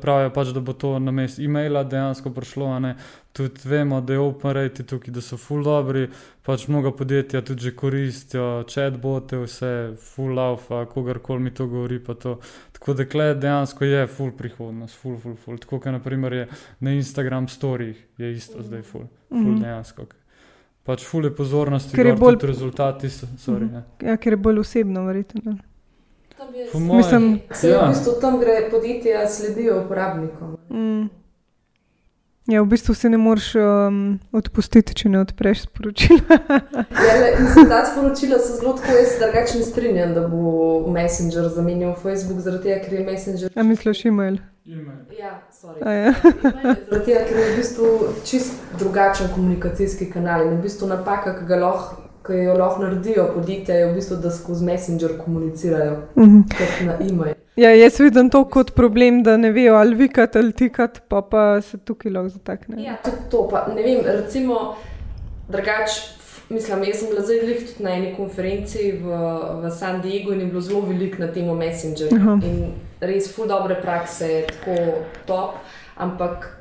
pravijo, 0.00 0.30
pač, 0.30 0.48
da 0.48 0.60
bo 0.60 0.72
to 0.72 0.98
na 0.98 1.10
mestu 1.12 1.42
e-maila 1.42 1.84
dejansko 1.84 2.30
prišlo. 2.30 2.94
Tudi 3.32 3.60
vemo, 3.64 4.00
da 4.00 4.12
je 4.12 4.18
OpenRate 4.20 4.82
tukaj, 4.84 5.10
da 5.10 5.20
so 5.20 5.36
full 5.36 5.62
dobri, 5.62 6.08
pač 6.42 6.66
mnoga 6.66 6.90
podjetja 6.92 7.42
tudi 7.42 7.60
že 7.62 7.70
koristijo, 7.72 8.64
chatbote, 8.64 9.36
vse 9.38 9.70
full 9.96 10.34
love, 10.34 10.62
kogarkoli 10.86 11.40
mi 11.40 11.50
to 11.52 11.66
govori. 11.66 12.00
To. 12.00 12.38
Tako 12.72 12.94
da 12.94 13.04
klej 13.04 13.34
dejansko 13.36 13.84
je 13.84 14.06
full 14.08 14.32
prihodnost, 14.32 14.96
full, 14.96 15.18
full, 15.18 15.36
full. 15.36 15.58
Tako 15.58 15.78
kot 15.78 15.92
naprimer 15.92 16.32
je 16.32 16.48
na 16.80 16.90
Instagram 16.92 17.48
storjih, 17.48 18.06
je 18.18 18.32
isto 18.32 18.62
zdaj 18.62 18.82
full, 18.82 19.04
full 19.28 19.40
Mhm. 19.42 19.60
dejansko. 19.60 20.06
Pač 20.82 21.04
full 21.04 21.24
je 21.24 21.30
pozornosti, 21.32 21.94
Ker 21.94 22.06
je 22.06 22.14
bolj- 22.14 22.42
rezultati 22.42 23.08
so. 23.08 23.26
Sorry, 23.38 23.64
Mhm. 23.64 23.74
ja. 23.74 23.82
Ja, 24.02 24.16
ker 24.16 24.32
je 24.32 24.36
bolj 24.38 24.58
osebno, 24.58 25.04
verjetno. 25.04 25.58
Po 26.72 26.78
mojem- 26.78 26.96
Mislim- 26.96 27.40
Se 27.52 27.68
Ja. 27.68 27.84
v 27.84 27.88
bistvu 27.88 28.12
tam 28.20 28.40
gre 28.40 28.68
podjetja 28.70 29.28
sledijo 29.28 29.82
uporabnikom. 29.84 30.56
Mm. 30.70 31.08
Ja, 32.46 32.62
v 32.62 32.66
bistvu 32.66 32.94
se 32.94 33.08
ne 33.08 33.16
moreš 33.16 33.54
um, 33.54 34.18
odpustiti, 34.32 34.94
če 34.94 35.08
ne 35.08 35.20
odpreš 35.20 35.60
sporočila. 35.62 36.20
Ja, 37.06 37.14
le, 37.14 37.36
mislim, 37.40 37.68
ta 37.68 37.84
sporočila 37.86 38.38
so 38.38 38.56
zelo 38.56 38.72
tako, 38.72 38.92
jaz 38.92 39.08
se 39.08 39.18
drugače 39.20 39.58
ne 39.58 39.64
strinjam, 39.64 40.14
da 40.14 40.28
bo 40.28 40.42
Messenger 40.88 41.48
zamenjal 41.48 41.94
Facebook, 41.94 42.40
zaradi 42.40 42.62
tega, 42.62 42.80
ker 42.84 42.92
je 42.92 43.04
Messenger. 43.06 43.50
A 43.56 43.62
misliš, 43.62 44.04
e-mail? 44.04 44.36
Ja, 45.20 45.42
sorry. 45.52 45.78
A 45.84 45.92
ja. 45.92 46.14
Zaradi 46.90 47.04
tega, 47.04 47.20
ker 47.28 47.38
je 47.38 47.52
v 47.52 47.56
bistvu 47.56 47.86
čist 48.24 48.52
drugačen 48.78 49.28
komunikacijski 49.34 50.10
kanal 50.10 50.46
in 50.46 50.58
v 50.58 50.62
bistvu 50.62 50.88
napaka, 50.88 51.36
ki, 51.38 51.46
ga 51.46 51.56
lahko, 51.56 51.99
ki 52.22 52.32
jo 52.34 52.54
lahko 52.54 52.82
naredijo 52.82 53.30
podjetja, 53.34 53.74
je 53.74 53.86
v 53.86 53.94
bistvu, 53.94 54.16
da 54.16 54.30
skozi 54.30 54.64
Messenger 54.64 55.18
komunicirajo 55.18 55.96
Mhm. 56.16 56.40
kot 56.50 56.74
na 56.82 56.94
e-mail. 57.02 57.34
Ja, 57.56 57.70
jaz 57.72 57.98
vidim 57.98 58.30
to 58.30 58.44
kot 58.46 58.70
problem, 58.72 59.22
da 59.22 59.36
ne 59.36 59.50
vejo 59.50 59.74
ali 59.74 59.94
vikati 59.96 60.38
ali 60.38 60.52
tikati, 60.54 61.00
pa, 61.08 61.20
pa 61.22 61.60
se 61.60 61.78
tukaj 61.78 62.12
lahko 62.12 62.28
zatakne. 62.30 62.82
Ja, 62.82 62.96
tudi 62.96 63.16
to. 63.30 63.48
Pa, 63.48 63.66
ne 63.68 63.82
vem, 63.82 64.00
recimo, 64.06 64.74
drugač, 65.48 65.90
f- 66.18 66.50
mislim, 66.50 66.84
jaz 66.84 66.96
sem 66.96 67.08
bila 67.08 67.22
zdaj 67.22 67.40
tudi 67.40 67.80
na 67.80 67.90
eni 67.90 68.14
konferenci 68.14 68.92
v, 68.94 69.04
v 69.58 69.70
San 69.70 70.00
Diegu 70.00 70.32
in 70.32 70.40
je 70.40 70.46
bilo 70.46 70.60
zelo 70.60 70.80
veliko 70.82 71.18
na 71.18 71.28
temo 71.28 71.54
Messengerja. 71.54 72.16
Aha. 72.16 72.38
In 72.42 72.72
res, 73.02 73.28
ful 73.28 73.46
dobre 73.46 73.76
prakse, 73.76 74.30
tako 74.48 74.76
top, 75.26 75.50
ampak 75.96 76.56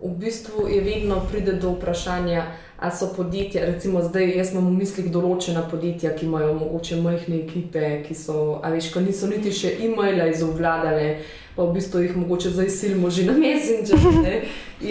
v 0.00 0.14
bistvu 0.16 0.68
je 0.68 0.80
vedno 0.80 1.20
pride 1.22 1.52
do 1.54 1.70
vprašanja. 1.70 2.44
A 2.78 2.90
so 2.94 3.08
podjetja, 3.16 3.64
recimo 3.66 4.02
zdaj, 4.02 4.36
jaz 4.36 4.52
imam 4.52 4.68
v 4.70 4.84
mislih 4.84 5.08
določena 5.10 5.64
podjetja, 5.66 6.12
ki 6.14 6.28
imajo 6.28 6.52
mogoče 6.60 7.00
majhne 7.02 7.40
ekipe, 7.40 7.88
ki 8.04 8.14
so, 8.14 8.60
a 8.62 8.70
veš, 8.70 8.92
ko 8.94 9.02
niso 9.02 9.26
niti 9.26 9.50
še 9.50 9.72
e-maila 9.82 10.28
izobvladale, 10.30 11.08
pa 11.56 11.66
v 11.66 11.74
bistvu 11.74 12.04
jih 12.04 12.14
mogoče 12.14 12.52
zdaj 12.54 12.70
silimo 12.70 13.10
že 13.10 13.26
na 13.26 13.34
Messenger. 13.34 14.06
Ne? 14.22 14.36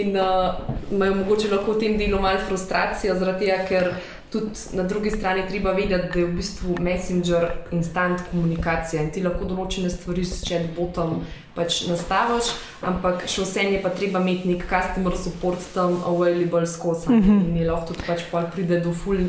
In 0.02 0.12
uh, 0.20 0.60
imajo 0.92 1.16
mogoče 1.22 1.48
lahko 1.48 1.78
v 1.78 1.80
tem 1.80 1.96
delu 1.96 2.20
malo 2.20 2.44
frustracijo, 2.44 3.16
zaradi 3.16 3.48
tega, 3.48 3.64
ker 3.64 3.88
tudi 4.30 4.50
na 4.72 4.82
drugi 4.82 5.10
strani 5.10 5.48
treba 5.48 5.72
vedeti, 5.72 6.08
da 6.12 6.18
je 6.18 6.26
v 6.26 6.32
bistvu 6.36 6.76
Messenger 6.80 7.50
instant 7.70 8.20
komunikacija 8.30 9.02
in 9.02 9.10
ti 9.10 9.22
lahko 9.24 9.48
določene 9.48 9.90
stvari 9.90 10.24
s 10.24 10.42
chatbotom 10.44 11.22
pač 11.56 11.86
nastaviš, 11.88 12.52
ampak 12.86 13.24
še 13.26 13.46
vsem 13.46 13.72
je 13.74 13.80
pa 13.82 13.90
treba 13.94 14.20
imeti 14.22 14.52
nek 14.52 14.66
customer 14.70 15.16
support 15.18 15.64
tam 15.74 16.02
available 16.06 16.66
skozi 16.66 17.08
mm 17.08 17.22
-hmm. 17.22 17.48
in 17.48 17.56
je 17.56 17.70
lahko 17.70 17.92
tudi 17.92 18.06
pač 18.06 18.22
pol 18.30 18.50
pride 18.54 18.80
do 18.80 18.92
full. 18.92 19.24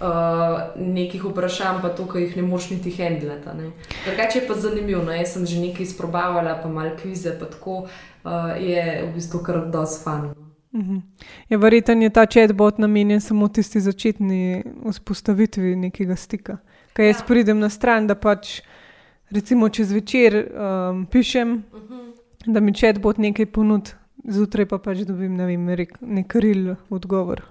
Uh, 0.00 0.60
nekih 0.76 1.24
vprašanj, 1.24 1.82
pa 1.82 1.88
to, 1.88 2.06
ki 2.08 2.18
jih 2.18 2.36
ne 2.36 2.42
moreš 2.42 2.70
niti 2.70 2.90
handlati. 2.90 3.68
Drugače 4.06 4.38
je 4.38 4.46
pa 4.48 4.54
zanimivo. 4.54 5.02
No? 5.04 5.12
Jaz 5.12 5.32
sem 5.32 5.46
že 5.46 5.60
nekaj 5.60 5.82
izprobavala, 5.82 6.54
pa 6.62 6.68
malo 6.68 6.96
kvize, 7.02 7.38
pa 7.40 7.44
tako 7.44 7.84
uh, 8.24 8.56
je 8.56 9.04
v 9.04 9.14
bistvu 9.14 9.42
kar 9.44 9.66
dosti 9.70 10.04
fan. 10.04 10.49
Mhm. 10.72 10.96
Ja, 11.48 11.58
verjetno 11.58 11.94
je 11.94 12.10
ta 12.10 12.26
chatbot 12.26 12.78
namenjen 12.78 13.20
samo 13.20 13.48
tisti 13.48 13.80
začetni 13.80 14.62
vzpostavitvi 14.90 15.76
nekega 15.76 16.16
stika. 16.16 16.58
Kaj 16.92 17.06
jaz 17.06 17.16
Ja. 17.16 17.26
pridem 17.26 17.58
na 17.58 17.68
stran, 17.68 18.06
da 18.06 18.14
pač 18.14 18.60
recimo 19.30 19.68
čez 19.68 19.92
večer 19.92 20.46
um, 20.90 21.06
pišem, 21.06 21.62
da 22.46 22.60
mi 22.60 22.72
chatbot 22.72 23.18
nekaj 23.18 23.46
ponudi, 23.46 23.90
zjutraj 24.24 24.66
pa 24.66 24.78
pač 24.78 24.98
dobim 24.98 25.36
ne 25.36 25.46
vem, 25.46 25.68
rek, 25.68 25.98
nek 26.00 26.34
ril 26.34 26.74
odgovor. 26.90 27.42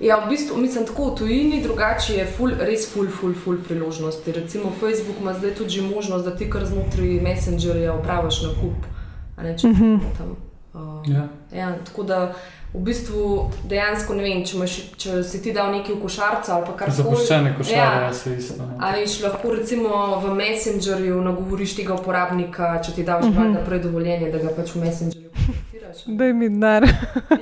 Ja, 0.00 0.16
v 0.18 0.28
bistvu 0.28 0.56
mislim 0.58 0.86
tako 0.86 1.10
v 1.10 1.16
tujini, 1.16 1.62
drugače 1.62 2.14
je 2.14 2.26
ful, 2.26 2.50
res 2.50 2.92
ful, 2.92 3.06
ful, 3.08 3.34
ful 3.34 3.56
priložnosti. 3.58 4.32
Recimo 4.32 4.70
Facebook 4.70 5.16
ima 5.20 5.32
zdaj 5.34 5.54
tudi 5.54 5.80
možnost, 5.84 6.24
da 6.24 6.36
ti 6.36 6.50
kar 6.50 6.64
znotraj 6.66 7.20
Messengerja 7.20 7.94
opraviš 7.94 8.42
nakup. 8.42 8.86
a 9.36 9.42
Ne, 9.42 9.58
če 9.58 9.68
Mhm. 9.68 9.98
tam, 10.18 10.36
uh, 10.74 10.80
Ja. 11.08 11.28
ja, 11.52 11.72
tako 11.84 12.02
da 12.02 12.34
v 12.74 12.80
bistvu 12.80 13.50
dejansko 13.64 14.14
ne 14.14 14.22
vem, 14.22 14.44
če, 14.44 14.56
imaš, 14.56 14.72
če 14.96 15.22
si 15.22 15.42
ti 15.42 15.52
dal 15.52 15.70
nekaj 15.72 15.94
v 15.94 16.00
košarco 16.02 16.52
ali 16.52 16.66
pa 16.66 16.72
kar 16.76 16.90
Zapuščene 16.90 17.54
košare, 17.56 17.76
Ja. 17.76 18.00
ja, 18.02 18.12
se 18.12 18.36
isto. 18.36 18.56
ne. 18.58 18.74
A 18.80 18.90
veš, 18.90 19.22
lahko 19.22 19.50
recimo 19.50 19.90
v 20.20 20.34
Messengerju 20.34 21.20
nagovoriš 21.22 21.76
tega 21.76 21.94
uporabnika, 21.94 22.80
če 22.82 22.92
ti 22.92 23.04
daš 23.04 23.24
Mhm. 23.24 23.32
uh 23.32 23.44
-huh. 23.44 23.52
naprej 23.54 23.78
dovoljenje, 23.80 24.32
da 24.32 24.38
ga 24.38 24.48
pač 24.56 24.74
v 24.74 24.80
Messengerju 24.80 25.30
Daj 26.06 26.32
mi 26.32 26.48
denar. 26.48 26.84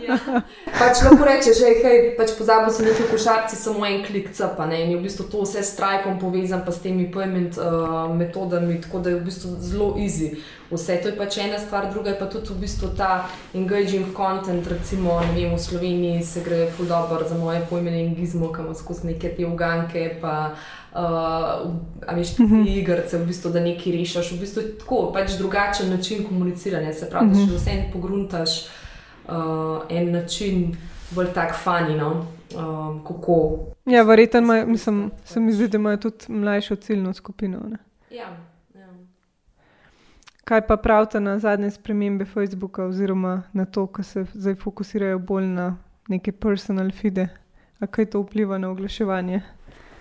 Ja. 0.09 0.19
Pač 0.81 1.03
lahko 1.05 1.25
rečeš, 1.25 1.61
hej, 1.63 1.77
hej 1.85 1.99
pač 2.19 2.33
pozabil 2.39 2.73
sem 2.75 2.89
nekaj 2.89 3.07
košarci, 3.13 3.57
samo 3.59 3.87
en 3.87 4.03
klik 4.03 4.33
capa. 4.35 4.67
Ne? 4.67 4.83
In 4.83 4.95
je 4.95 4.99
v 4.99 5.05
bistvu 5.07 5.29
to 5.31 5.45
vse 5.45 5.63
s 5.63 5.75
Stripeom 5.75 6.19
povezan, 6.19 6.65
pa 6.67 6.75
s 6.75 6.83
temi 6.83 7.07
payment 7.13 7.59
uh, 7.61 8.11
metodami, 8.11 8.81
tako 8.83 9.03
da 9.05 9.15
je 9.15 9.21
v 9.21 9.25
bistvu 9.29 9.55
zelo 9.63 9.93
easy. 10.01 10.35
Vse 10.73 10.99
to 11.05 11.13
je 11.13 11.17
pač 11.17 11.39
ena 11.45 11.61
stvar, 11.61 11.91
druga 11.93 12.15
je 12.15 12.19
pa 12.19 12.27
tudi 12.33 12.51
v 12.51 12.65
bistvu 12.65 12.93
ta 12.97 13.29
engaging 13.55 14.11
content, 14.17 14.67
recimo 14.67 15.21
vem, 15.21 15.53
v 15.55 15.61
Sloveniji 15.61 16.25
se 16.25 16.43
gre 16.43 16.67
ful 16.73 16.89
dobro 16.89 17.23
za 17.29 17.39
moje 17.39 17.63
pojmenje 17.71 18.15
gizmo, 18.17 18.51
kam 18.53 18.73
skozi 18.75 19.13
neke 19.13 19.37
te 19.37 19.47
uganke, 19.47 20.17
pa 20.23 20.57
uh, 20.57 20.82
a 20.95 22.15
veš, 22.15 22.35
ti 22.37 22.75
igrice, 22.77 23.19
v 23.19 23.27
bistvu, 23.27 23.51
da 23.53 23.61
nekaj 23.65 23.93
rešiš, 23.93 24.33
v 24.33 24.41
bistvu 24.41 24.63
je 24.63 24.73
tako, 24.79 25.03
pač 25.15 25.39
drugačen 25.39 25.91
način 25.91 26.27
komuniciranja, 26.29 26.93
se 26.93 27.11
pravi, 27.11 27.33
da 27.33 27.47
še 27.47 27.57
vse 27.57 27.77
pogruntaš 27.93 28.57
uh, 28.67 29.89
en 29.89 30.13
način, 30.13 30.77
bolj 31.17 31.33
tak 31.33 31.57
fani, 31.57 31.97
no? 31.97 32.27
um, 32.57 33.05
kako. 33.05 33.59
Ja, 33.85 34.03
verjetno 34.03 34.41
mislim, 34.67 35.11
se 35.25 35.41
mi 35.41 35.53
zdi, 35.53 35.69
da 35.69 35.79
imajo 35.79 35.97
tudi 35.97 36.25
mlajšo 36.29 36.77
ciljno 36.77 37.13
skupino. 37.13 37.61
Ne? 37.71 37.79
Ja, 38.11 38.37
ja. 38.75 38.89
Kaj 40.45 40.67
pa 40.67 40.77
pravite 40.77 41.21
na 41.21 41.39
zadnje 41.39 41.71
spremembe 41.71 42.25
Facebooka, 42.25 42.85
oziroma 42.85 43.43
na 43.53 43.65
to, 43.65 43.87
ko 43.87 44.03
se 44.03 44.27
zdaj 44.35 44.55
fokusirajo 44.55 45.19
bolj 45.19 45.47
na 45.47 45.77
neke 46.09 46.33
personal 46.33 46.91
feede? 46.91 47.29
A 47.81 47.87
kaj 47.87 48.07
to 48.07 48.21
vpliva 48.21 48.59
na 48.59 48.71
oglaševanje? 48.71 49.41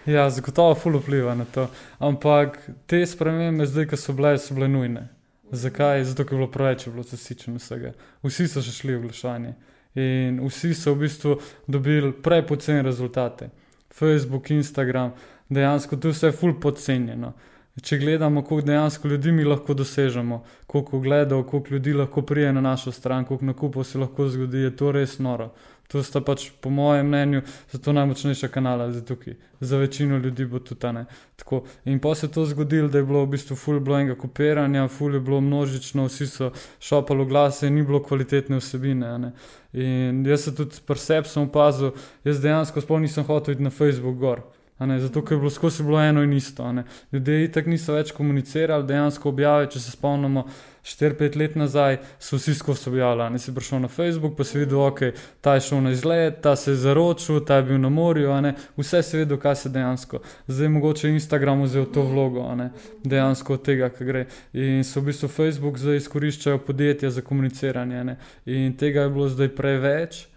Ja, 0.06 0.30
zagotovo 0.30 0.76
ful 0.76 0.98
vpliva 0.98 1.36
na 1.36 1.46
to. 1.46 1.68
Ampak 2.00 2.58
te 2.90 3.06
spremembe, 3.06 3.66
zdaj, 3.70 3.86
ki 3.92 3.98
so 3.98 4.16
bile, 4.18 4.34
so 4.42 4.56
bile 4.58 4.68
nujne. 4.68 5.08
Zakaj? 5.52 6.04
Zato, 6.10 6.26
ker 6.26 6.34
je 6.34 6.40
bilo 6.40 6.52
preveč, 6.52 6.88
bilo 6.90 7.04
zasičeno 7.04 7.62
vsega. 7.62 7.94
Vsi 8.26 8.48
so 8.50 8.64
še 8.66 8.74
šli 8.74 8.96
v 8.96 9.04
oglaševanje 9.04 9.54
in 10.02 10.40
vsi 10.40 10.72
so 10.74 10.94
v 10.96 11.04
bistvu 11.04 11.36
dobili 11.68 12.14
prepoceni 12.24 12.82
rezultate. 12.82 13.50
Facebook, 13.92 14.50
Instagram, 14.52 15.12
dejansko 15.50 16.00
tu 16.00 16.14
vse 16.16 16.32
je 16.32 16.38
ful 16.40 16.56
podcenjeno. 16.64 17.34
Če 17.82 17.98
gledamo, 18.00 18.42
koliko 18.44 18.68
dejansko 18.68 19.08
ljudi 19.08 19.32
mi 19.32 19.44
lahko 19.44 19.74
dosežemo, 19.74 20.42
koliko 20.68 21.00
gledov, 21.00 21.44
koliko 21.48 21.76
ljudi 21.76 21.94
lahko 21.94 22.22
prije 22.22 22.54
na 22.54 22.62
našo 22.62 22.92
stran, 22.92 23.26
koliko 23.26 23.46
nakupov 23.46 23.84
se 23.84 24.00
lahko 24.00 24.28
zgodi, 24.28 24.66
je 24.66 24.76
to 24.76 24.92
res 24.92 25.20
noro. 25.20 25.52
To 25.92 26.00
sta 26.04 26.22
pač, 26.24 26.46
po 26.64 26.70
mojem 26.72 27.08
mnenju, 27.08 27.42
zato 27.72 27.92
najmočnejša 27.94 28.48
kanala 28.48 28.92
za 28.92 29.02
tukaj. 29.06 29.34
Za 29.60 29.78
večino 29.78 30.18
ljudi 30.18 30.46
bo 30.46 30.60
tudi 30.60 30.80
ta 30.80 30.92
ne. 30.92 31.06
Tako. 31.36 31.64
In 31.86 32.00
pa 32.00 32.16
se 32.16 32.26
je 32.26 32.32
to 32.32 32.46
zgodilo, 32.46 32.88
da 32.88 32.98
je 32.98 33.04
bilo 33.04 33.26
v 33.26 33.34
bistvu 33.36 33.56
full 33.56 33.80
bilo 33.80 34.00
enega 34.00 34.16
kopiranja, 34.16 34.88
full 34.88 35.14
je 35.14 35.20
bilo 35.20 35.42
množično, 35.42 36.06
vsi 36.08 36.28
so 36.28 36.52
šopali 36.80 37.26
glase, 37.26 37.70
ni 37.70 37.84
bilo 37.84 38.00
kvalitetne 38.04 38.62
vsebine. 38.62 39.34
In 39.74 40.24
jaz 40.26 40.48
sem 40.48 40.56
tudi 40.56 40.80
pri 40.88 41.00
sebi 41.00 41.28
sem 41.28 41.44
opazil, 41.44 41.92
jaz 42.24 42.40
dejansko 42.40 42.82
sploh 42.82 43.04
nisem 43.04 43.28
hotel 43.28 43.54
iti 43.54 43.64
na 43.64 43.70
Facebook 43.70 44.16
gor. 44.16 44.46
Ne, 44.80 45.00
zato, 45.00 45.22
ker 45.22 45.36
je 45.36 45.40
bilo 45.40 45.50
skozi 45.50 45.84
bilo 45.84 46.00
eno 46.02 46.24
in 46.24 46.34
isto. 46.34 46.66
Ljudje 47.12 47.44
itak 47.44 47.68
niso 47.70 47.94
več 47.94 48.12
komunicirali, 48.18 48.88
dejansko 48.88 49.30
objave, 49.30 49.68
če 49.70 49.80
se 49.80 49.92
spomnimo, 49.92 50.48
4-5 50.84 51.38
let 51.38 51.56
nazaj 51.56 51.98
so 52.20 52.36
vsi 52.36 52.56
skozi 52.56 52.90
objavljali. 52.90 53.34
Ne 53.34 53.40
si 53.40 53.56
prišel 53.56 53.80
na 53.80 53.88
Facebook, 53.88 54.38
pa 54.38 54.44
si 54.44 54.60
videl, 54.60 54.80
ok, 54.80 55.00
ta 55.42 55.54
je 55.54 55.62
šel 55.62 55.82
na 55.82 55.92
izlet, 55.92 56.42
ta 56.42 56.56
se 56.56 56.72
je 56.72 56.76
zaročil, 56.76 57.40
ta 57.46 57.56
je 57.56 57.64
bil 57.64 57.80
na 57.80 57.90
morju, 57.90 58.30
vse 58.78 59.04
si 59.04 59.18
vedel, 59.18 59.38
kaj 59.38 59.56
se 59.56 59.70
dejansko. 59.70 60.20
Zdaj 60.48 60.70
mogoče 60.70 61.10
Instagram 61.10 61.62
vzel 61.64 61.86
to 61.86 62.02
vlogo, 62.02 62.58
dejansko 63.04 63.54
od 63.54 63.66
tega, 63.66 63.90
kar 63.90 64.08
gre. 64.08 64.26
In 64.54 64.84
so 64.84 65.00
v 65.00 65.06
bistvu 65.12 65.28
Facebook 65.28 65.78
zdaj 65.78 65.96
izkoriščajo 65.96 66.58
podjetja 66.58 67.10
za 67.10 67.22
komuniciranje. 67.22 68.04
Ne. 68.04 68.18
In 68.46 68.78
tega 68.78 69.02
je 69.02 69.10
bilo 69.10 69.30
zdaj 69.30 69.56
preveč. 69.56 70.28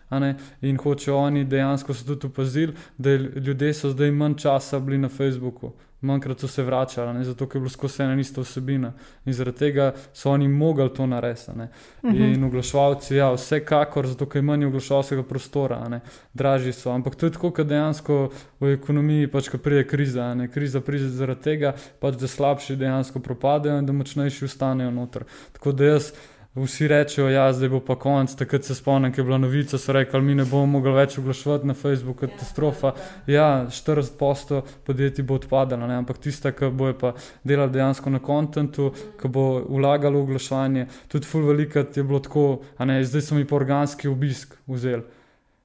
In 0.62 0.76
hočejo 0.76 1.16
oni 1.16 1.44
dejansko 1.44 1.94
so 1.94 2.04
tudi 2.04 2.26
opazili, 2.26 2.74
da 2.98 3.10
je- 3.10 3.18
ljudje 3.18 3.74
so 3.74 3.90
zdaj 3.90 4.10
manj 4.10 4.34
časa 4.34 4.78
bili 4.78 4.98
na 4.98 5.08
Facebooku, 5.08 5.72
manjkrat 6.04 6.40
so 6.40 6.48
se 6.48 6.62
vračali, 6.62 7.14
ne, 7.18 7.24
zato 7.24 7.44
je 7.44 7.60
bilo 7.60 7.70
skozi 7.70 8.02
ena 8.02 8.20
ista 8.20 8.40
vsebina. 8.40 8.92
In 9.24 9.32
zaradi 9.32 9.58
tega 9.58 9.92
so 10.12 10.30
oni 10.30 10.48
mogli 10.48 10.88
to 10.94 11.06
narediti. 11.06 11.50
Uh 11.50 12.10
-huh. 12.10 12.34
In 12.34 12.44
oglaševalci, 12.44 13.16
ja, 13.16 13.32
vsekakor, 13.32 14.06
zato 14.06 14.26
ker 14.26 14.38
je 14.38 14.42
manj 14.42 14.64
oglaševalskega 14.64 15.22
prostora, 15.22 15.88
ne, 15.88 16.00
dražji 16.34 16.72
so. 16.72 16.90
Ampak 16.90 17.14
to 17.14 17.26
je 17.26 17.32
tako, 17.32 17.50
da 17.50 17.64
dejansko 17.64 18.30
v 18.60 18.72
ekonomiji 18.72 19.26
pač, 19.26 19.48
pride 19.62 19.86
kriza. 19.86 20.34
Ne. 20.34 20.48
Kriza 20.48 20.80
pride 20.80 21.08
zaradi 21.08 21.40
tega, 21.40 21.74
pač, 22.00 22.14
da 22.20 22.28
slabši 22.28 22.76
dejansko 22.76 23.20
propadajo 23.20 23.78
in 23.78 23.86
da 23.86 23.92
močnejši 23.92 24.44
ostanejo 24.44 24.90
noter. 24.90 25.24
Tako 25.52 25.72
da 25.72 25.84
jaz. 25.84 26.12
Vsi 26.54 26.88
rečejo, 26.88 27.26
da 27.26 27.32
ja, 27.32 27.52
zdaj 27.52 27.68
bo 27.68 27.80
pa 27.82 27.96
konec. 27.98 28.34
Takrat 28.38 28.64
se 28.64 28.74
spomnim, 28.74 29.10
ko 29.12 29.20
je 29.20 29.24
bila 29.24 29.38
novica, 29.42 29.78
so 29.78 29.92
rekli, 29.92 30.20
mi 30.22 30.34
ne 30.38 30.44
bomo 30.46 30.66
mogli 30.76 30.92
več 30.94 31.16
oglaševati 31.18 31.66
na 31.66 31.74
Facebooku, 31.74 32.28
katastrofa. 32.28 32.92
Ja, 33.26 33.66
40% 33.66 34.60
podjetij 34.86 35.24
bo 35.26 35.34
odpadalo, 35.34 35.88
ne? 35.90 35.96
ampak 35.98 36.20
tiste, 36.22 36.52
ki 36.54 36.68
bo 36.70 36.92
pa 37.00 37.16
delali 37.42 37.74
dejansko 37.74 38.12
na 38.14 38.20
kontentu, 38.22 38.92
ki 39.18 39.28
bo 39.34 39.64
vlagalo 39.66 40.20
v 40.20 40.28
oglaševanje, 40.28 40.84
tudi 41.10 41.26
ful 41.26 41.48
velikrat 41.48 41.96
je 41.96 42.04
bilo 42.06 42.20
tako, 42.22 42.44
ne, 42.86 43.00
zdaj 43.02 43.24
so 43.26 43.34
mi 43.34 43.48
pa 43.50 43.56
organski 43.58 44.08
obisk 44.08 44.54
vzeli. 44.70 45.02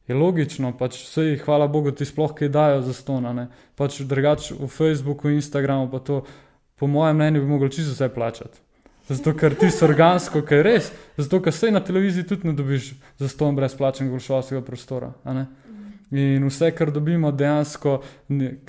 Je 0.09 0.17
logično, 0.17 0.71
pač 0.73 0.97
vse 1.03 1.27
jih, 1.27 1.43
hvala 1.45 1.67
Bogu, 1.69 1.91
ti 1.93 2.07
sploh 2.09 2.33
kaj 2.33 2.49
dajo 2.49 2.81
za 2.81 2.97
stona. 2.97 3.45
Pač 3.77 3.99
drugače 4.09 4.57
v 4.57 4.71
Facebooku, 4.73 5.29
Instagramu, 5.29 5.85
pa 5.93 6.01
to, 6.01 6.23
po 6.81 6.89
mojem 6.89 7.21
mnenju, 7.21 7.43
bi 7.45 7.53
mogli 7.53 7.69
čisto 7.69 7.93
vse 7.93 8.09
plačati. 8.09 8.68
Zato, 9.09 9.33
ker 9.33 9.55
ti 9.57 9.71
si 9.73 9.81
organsko, 9.83 10.43
kaj 10.45 10.59
je 10.59 10.63
res. 10.63 10.91
Zato, 11.17 11.39
ker 11.41 11.53
se 11.53 11.71
na 11.71 11.81
televiziji 11.81 12.27
tudi 12.29 12.47
ne 12.47 12.53
dobiš 12.53 12.91
za 13.17 13.27
ston 13.27 13.55
brezplačnega 13.57 14.11
golšovskega 14.11 14.61
prostora. 14.61 15.09
In 16.11 16.45
vse, 16.45 16.69
kar 16.77 16.91
dobimo 16.93 17.31
dejansko, 17.31 17.99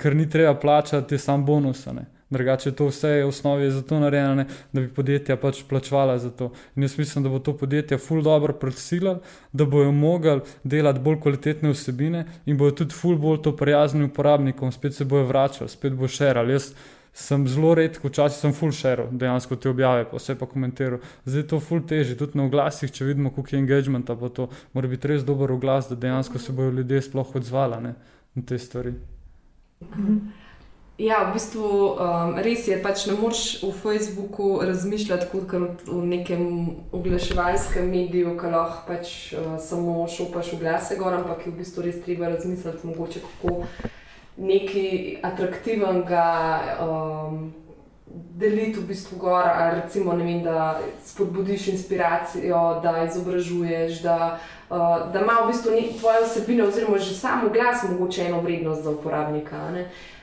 ker 0.01 0.15
ni 0.17 0.29
treba 0.29 0.55
plačati, 0.57 1.15
je 1.15 1.19
samo 1.19 1.45
bonus. 1.45 1.85
Drugače, 2.31 2.71
to 2.71 2.87
vse 2.87 3.09
je 3.09 3.23
v 3.25 3.27
osnovi 3.27 3.71
za 3.71 3.81
to 3.81 3.99
narejeno, 3.99 4.45
da 4.71 4.81
bi 4.81 4.87
podjetja 4.87 5.35
pač 5.37 5.65
plačvala 5.69 6.15
za 6.17 6.29
to. 6.31 6.51
In 6.75 6.87
jaz 6.87 6.95
mislim, 6.97 7.23
da 7.23 7.29
bo 7.29 7.39
to 7.39 7.53
podjetje 7.57 7.97
ful 7.97 8.21
dobro 8.23 8.53
predsililo, 8.53 9.19
da 9.51 9.65
bojo 9.65 9.91
mogli 9.91 10.39
delati 10.63 10.99
bolj 10.99 11.19
kvalitetne 11.19 11.73
vsebine 11.75 12.23
in 12.45 12.57
bojo 12.57 12.71
tudi 12.71 12.95
ful 12.95 13.17
bolj 13.19 13.41
to 13.43 13.55
prijazni 13.55 14.07
uporabnikom, 14.07 14.71
spet 14.71 14.95
se 14.95 15.05
bojo 15.05 15.27
vračali, 15.27 15.69
spet 15.69 15.93
bo 15.93 16.07
še 16.07 16.33
rali 16.33 16.55
sem 17.13 17.47
zelo 17.47 17.73
redko, 17.75 18.07
včasih 18.07 18.39
sem 18.39 18.53
full 18.55 18.71
share, 18.75 19.07
dejansko 19.11 19.55
te 19.59 19.69
objave, 19.69 20.05
pa 20.09 20.19
vse 20.19 20.35
pa 20.39 20.47
komentiral. 20.47 21.01
Zdaj 21.25 21.43
je 21.43 21.47
to 21.47 21.59
full 21.59 21.83
teže, 21.87 22.15
tudi 22.19 22.39
na 22.39 22.45
oglasih, 22.47 22.91
če 22.91 23.09
vidimo, 23.11 23.33
koliko 23.35 23.55
je 23.55 23.59
engagement, 23.59 24.07
pa 24.07 24.29
to 24.29 24.47
mora 24.73 24.87
biti 24.87 25.11
res 25.11 25.25
dober 25.27 25.51
oglas, 25.51 25.89
da 25.91 25.99
dejansko 25.99 26.39
se 26.39 26.55
bodo 26.55 26.77
ljudje 26.79 27.01
sploh 27.09 27.35
odzvali 27.35 27.81
na 27.91 28.45
te 28.47 28.59
stvari. 28.59 28.95
Ja, 31.01 31.23
v 31.25 31.33
bistvu 31.33 31.65
um, 31.65 32.35
res 32.45 32.67
je, 32.69 32.75
pač 32.77 33.07
ne 33.09 33.15
moreš 33.17 33.63
v 33.63 33.71
Facebooku 33.73 34.59
razmišljati 34.61 35.29
kot 35.31 35.55
v 35.87 36.01
nekem 36.05 36.43
oglaševalskem 36.93 37.87
mediju, 37.89 38.35
ki 38.37 38.51
lahko 38.53 38.83
pač, 38.85 39.33
uh, 39.33 39.55
samo 39.57 40.05
šopaš 40.05 40.53
v 40.53 40.59
glase 40.61 40.99
gor, 40.99 41.15
ampak 41.17 41.47
je 41.47 41.55
v 41.55 41.57
bistvu 41.63 41.87
res 41.87 41.97
treba 42.05 42.29
razmisliti, 42.29 42.85
mogoče 42.91 43.23
kako 43.25 43.63
nekaj 44.37 45.17
atraktivnega 45.23 46.27
um, 46.81 47.53
deliti 48.41 48.79
v 48.79 48.87
bistvu 48.87 49.17
gor, 49.17 49.45
recimo, 49.75 50.15
vem, 50.15 50.43
da 50.43 50.79
spodbudiš 51.05 51.67
inspiracijo, 51.67 52.79
da 52.83 53.05
izobražuješ, 53.05 54.01
da, 54.01 54.39
uh, 54.69 55.11
da 55.13 55.19
ima 55.19 55.41
v 55.43 55.51
bistvu 55.51 55.71
tvoje 55.99 56.23
osebine, 56.23 56.63
oziroma 56.63 56.97
že 56.97 57.15
samo 57.15 57.49
glas, 57.49 57.83
mogoče 57.89 58.25
eno 58.25 58.41
vrednost 58.41 58.83
za 58.83 58.89
uporabnika. 58.89 59.69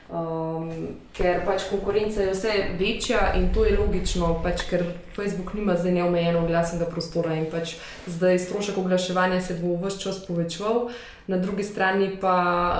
Um, 0.09 0.71
ker 1.13 1.43
pač 1.45 1.67
konkurenca 1.69 2.23
je 2.23 2.33
vse 2.33 2.53
večja 2.79 3.35
in 3.37 3.51
to 3.53 3.65
je 3.65 3.77
logično, 3.77 4.39
pač, 4.43 4.65
ker 4.71 4.87
Facebook 5.17 5.53
nima 5.55 5.77
zdaj 5.77 5.93
neomejeno 5.93 6.47
glasnega 6.49 6.89
prostora 6.89 7.37
in 7.37 7.45
pač 7.53 7.77
zdaj 8.07 8.39
strošek 8.39 8.79
oglaševanja 8.81 9.41
se 9.45 9.59
bo 9.61 9.77
vse 9.77 10.01
čas 10.01 10.25
povečeval, 10.27 10.89
na 11.29 11.37
drugi 11.37 11.65
strani 11.65 12.17
pa. 12.21 12.37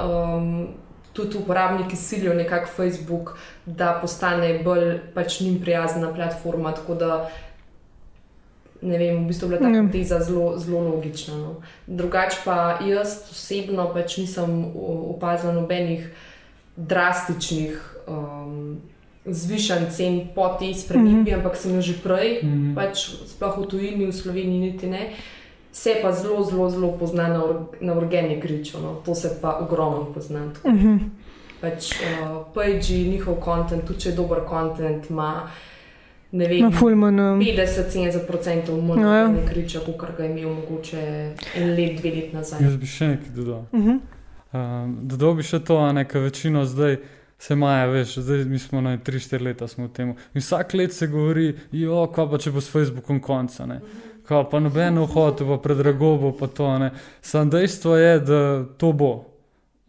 Um, 0.09 0.88
tudi 1.19 1.39
uporabniki 1.39 1.97
silijo 1.97 2.35
nekako 2.35 2.71
Facebook, 2.77 3.35
da 3.67 3.99
postane 4.01 4.59
bolj 4.65 4.99
pač 5.15 5.41
njim 5.41 5.61
prijazna 5.61 6.13
platforma. 6.15 6.73
Tako 6.75 6.95
da 6.95 7.31
ne 8.83 8.99
vem, 8.99 9.25
v 9.25 9.27
bistvu 9.29 9.47
je 9.47 9.59
bila 9.59 9.71
ta 9.71 9.77
ja. 9.77 9.89
teza 9.93 10.21
zelo, 10.21 10.53
zelo 10.59 10.81
logična. 10.81 11.37
No. 11.37 11.55
Drugače 11.87 12.37
pa 12.45 12.79
jaz 12.87 13.17
osebno 13.31 13.91
pač 13.95 14.17
nisem 14.23 14.65
opazila 15.15 15.53
nobenih 15.53 16.07
drastičnih. 16.77 17.83
Um, 18.07 18.79
Zvišen 19.29 19.91
cen 19.93 20.29
po 20.35 20.47
tej 20.59 20.75
spremembi, 20.75 21.31
mm 21.31 21.35
-hmm. 21.35 21.37
ampak 21.37 21.57
sem 21.57 21.75
jo 21.75 21.81
že 21.81 21.95
prej, 22.03 22.41
mm 22.43 22.49
-hmm. 22.49 22.75
pač 22.75 23.11
sploh 23.27 23.59
v 23.59 23.67
tujini, 23.67 24.07
v 24.07 24.13
Sloveniji, 24.13 24.61
niti 24.61 24.87
ne. 24.87 24.99
Uh, 24.99 25.38
se 25.79 25.95
pa 26.03 26.13
zelo, 26.13 26.45
zelo, 26.45 26.71
zelo 26.71 26.93
pozna 26.99 27.29
na, 27.29 27.45
or, 27.45 27.57
na 27.81 27.95
organi 27.95 28.41
gričo, 28.41 28.81
no. 28.81 28.95
to 29.05 29.15
se 29.15 29.39
pa 29.43 29.59
ogromno 29.61 30.13
pozna. 30.15 30.45
Uh 30.65 30.73
mhm. 30.73 30.87
-huh. 30.87 30.99
Pač 31.61 31.93
uh, 31.93 31.99
PG, 32.55 32.91
njihov 33.11 33.35
kontent, 33.35 33.85
tudi 33.87 34.01
če 34.01 34.09
je 34.09 34.15
dober 34.15 34.39
kontent, 34.49 35.11
ima. 35.11 35.49
Ne 36.33 36.49
vem, 36.49 36.73
50-70% 36.73 38.83
manj 38.83 39.01
no, 39.01 39.15
ja. 39.15 39.35
kriča, 39.49 39.81
kot 39.81 40.17
ga 40.17 40.25
je 40.25 40.31
imel 40.31 40.55
mogoče 40.55 41.33
en 41.55 41.75
let, 41.75 42.01
dve 42.01 42.11
let 42.11 42.33
nazaj. 42.33 42.63
Jaz 42.63 42.77
bi 42.77 42.87
še 42.87 43.09
nekaj 43.09 43.29
dodal. 43.37 43.65
Uh 43.73 43.81
-huh. 43.81 43.99
um, 44.53 44.99
dodal 45.03 45.35
bi 45.35 45.43
še 45.43 45.59
to, 45.59 45.93
da 45.93 46.01
je 46.01 46.21
večino 46.21 46.65
zdaj. 46.65 46.97
Se 47.39 47.55
maja, 47.55 47.87
veš, 47.87 48.19
zdaj 48.19 48.45
mi 48.45 48.59
smo 48.59 48.81
na 48.81 48.99
3-4 48.99 49.43
leta 49.43 49.67
v 49.79 49.89
tem. 49.93 50.09
In 50.09 50.41
vsak 50.41 50.75
let 50.75 50.93
se 50.93 51.07
govori, 51.07 51.55
jo, 51.73 52.07
kaj 52.15 52.31
pa 52.31 52.39
če 52.39 52.51
bo 52.51 52.61
s 52.61 52.71
Facebookom 52.71 53.21
konca. 53.21 53.65
Uh 53.65 53.71
-huh 53.71 54.08
kao, 54.29 54.45
pa 54.51 54.61
noben 54.61 54.99
vhod, 54.99 55.41
pa 55.49 55.57
predrago 55.63 56.17
bo 56.21 56.33
pa 56.37 56.47
to. 56.47 56.69
Ne. 56.79 56.91
Sam 57.23 57.51
dejstvo 57.51 57.97
je, 57.97 58.21
da 58.21 58.41
to 58.77 58.93
bo. 58.93 59.25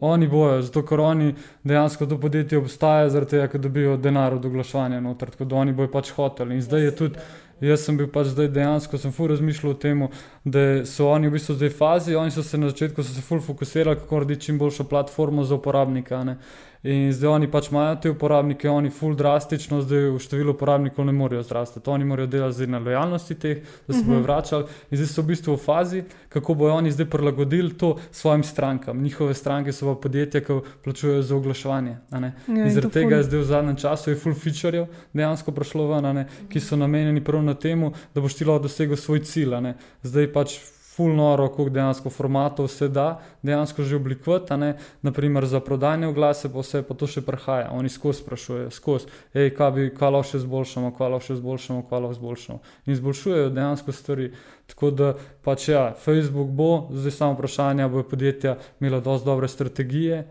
Oni 0.00 0.28
bojo, 0.28 0.62
zato 0.62 0.80
ker 0.86 1.00
oni 1.00 1.34
dejansko 1.64 2.06
to 2.06 2.16
podjetje 2.20 2.58
obstaja, 2.58 3.10
zaradi 3.12 3.34
tega, 3.34 3.48
ker 3.52 3.60
dobijo 3.60 3.98
denar 4.00 4.34
od 4.34 4.44
oglaševanja 4.48 5.00
noter, 5.04 5.28
tako 5.30 5.44
da 5.44 5.58
oni 5.60 5.74
bojo 5.76 5.90
pač 5.92 6.14
hoteli. 6.16 6.56
In 6.56 6.62
zdaj 6.64 6.86
je 6.86 6.94
tudi, 6.96 7.26
jaz 7.60 7.84
sem 7.84 7.98
bil 8.00 8.08
pač 8.08 8.30
zdaj 8.32 8.48
dejansko, 8.54 8.96
sem 8.98 9.12
fu 9.12 9.28
razmišljal 9.28 9.74
o 9.74 9.76
tem, 9.76 10.06
da 10.44 10.86
so 10.88 11.10
oni 11.12 11.28
v 11.28 11.36
bistvu 11.36 11.58
zdaj 11.58 11.68
v 11.68 11.76
fazi, 11.82 12.16
oni 12.16 12.32
so 12.32 12.42
se 12.42 12.58
na 12.58 12.72
začetku 12.72 13.04
se 13.04 13.20
ful 13.20 13.44
fokusirali, 13.44 14.00
kako 14.00 14.22
narediti 14.22 14.46
čim 14.48 14.58
boljšo 14.58 14.88
platformo 14.88 15.44
za 15.44 15.60
uporabnika. 15.60 16.24
Ne. 16.24 16.38
In 16.82 17.10
zdaj 17.12 17.28
oni 17.28 17.48
pač 17.50 17.68
imajo 17.68 17.96
te 18.00 18.10
uporabnike, 18.10 18.68
oni 18.70 18.88
ful 18.90 19.12
drastično, 19.12 19.82
zdaj 19.84 20.06
v 20.14 20.20
številu 20.24 20.54
uporabnikov 20.54 21.04
ne 21.04 21.12
morejo 21.12 21.42
zrasti. 21.44 21.82
To 21.84 21.92
oni 21.92 22.06
morajo 22.08 22.30
delati 22.32 22.66
na 22.66 22.80
lojalnosti 22.80 23.36
teh, 23.36 23.60
da 23.86 23.92
se 23.92 23.98
uh 23.98 24.04
-huh. 24.04 24.06
bodo 24.06 24.18
mhm. 24.20 24.22
vračali. 24.22 24.64
In 24.90 24.96
zdaj 24.96 25.06
so 25.06 25.22
v 25.22 25.26
bistvu 25.26 25.54
v 25.54 25.58
fazi, 25.58 26.04
kako 26.28 26.54
bodo 26.54 26.74
oni 26.74 26.92
zdaj 26.92 27.06
prilagodili 27.06 27.76
to 27.76 27.96
svojim 28.10 28.42
strankam. 28.42 29.02
Njihove 29.02 29.34
stranke 29.34 29.72
so 29.72 29.94
pa 29.94 30.00
podjetja, 30.00 30.40
ki 30.40 30.60
plačujejo 30.84 31.22
za 31.22 31.36
oglaševanje. 31.36 31.96
Ja, 32.12 32.32
in 32.48 32.70
zaradi 32.70 32.92
tega 32.92 33.16
je 33.16 33.22
zdaj 33.22 33.40
v 33.40 33.44
zadnjem 33.44 33.76
času 33.76 34.16
full 34.16 34.34
featurejev 34.34 34.86
dejansko 35.12 35.52
prišlo 35.52 35.86
ven, 35.86 36.24
ki 36.48 36.60
so 36.60 36.76
namenjeni 36.76 37.24
prav 37.24 37.42
na 37.42 37.54
temu, 37.54 37.92
da 38.14 38.20
boš 38.20 38.34
ti 38.34 38.44
lahko 38.44 38.62
dosegel 38.62 38.96
svoj 38.96 39.20
cilj. 39.20 39.74
Zdaj 40.02 40.32
pač 40.32 40.58
ful 41.00 41.14
noro, 41.16 41.48
koliko 41.48 41.74
dejansko 41.74 42.10
formatov 42.10 42.68
se 42.68 42.88
da 42.88 43.20
dejansko 43.42 43.82
že 43.82 43.96
oblikovati. 43.96 44.74
Naprimer 45.02 45.46
za 45.46 45.60
prodajne 45.60 46.08
oglase, 46.08 46.52
pa 46.52 46.60
vse 46.60 46.82
pa 46.82 46.94
to 46.94 47.06
še 47.08 47.22
prihaja. 47.24 47.70
Oni 47.72 47.88
skozi 47.88 48.20
sprašujejo, 48.20 48.70
skozi, 48.70 49.08
hej, 49.32 49.54
kaj 49.56 49.70
bi, 49.72 49.86
kaj 49.96 50.12
lahko 50.12 50.28
še 50.28 50.42
izboljšamo, 50.42 50.92
kaj 50.98 51.12
lahko 51.14 51.26
še 51.26 51.38
izboljšamo, 51.38 51.86
kaj 51.88 52.04
lahko 52.04 52.18
izboljšamo. 52.18 52.58
In 52.86 52.92
izboljšujejo 52.92 53.50
dejansko 53.56 53.96
stvari. 53.96 54.30
Tako 54.70 54.90
da 54.90 55.14
pač 55.42 55.68
ja, 55.72 55.86
Facebook 55.96 56.52
bo, 56.52 56.70
zdaj 56.92 57.16
samo 57.16 57.38
vprašanje, 57.38 57.88
bo 57.88 58.04
podjetja 58.04 58.58
imela 58.80 59.00
dosti 59.00 59.26
dobre 59.26 59.48
strategije. 59.48 60.26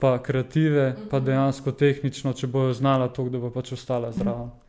Pa 0.00 0.18
kreative, 0.22 0.94
pa 1.10 1.18
mhm. 1.20 1.26
dejansko 1.26 1.72
tehnično, 1.72 2.32
če 2.36 2.48
bojo 2.52 2.72
znala 2.76 3.08
to, 3.08 3.28
da 3.32 3.40
bo 3.40 3.52
pač 3.52 3.76
ostala 3.76 4.12
zdrava. 4.12 4.65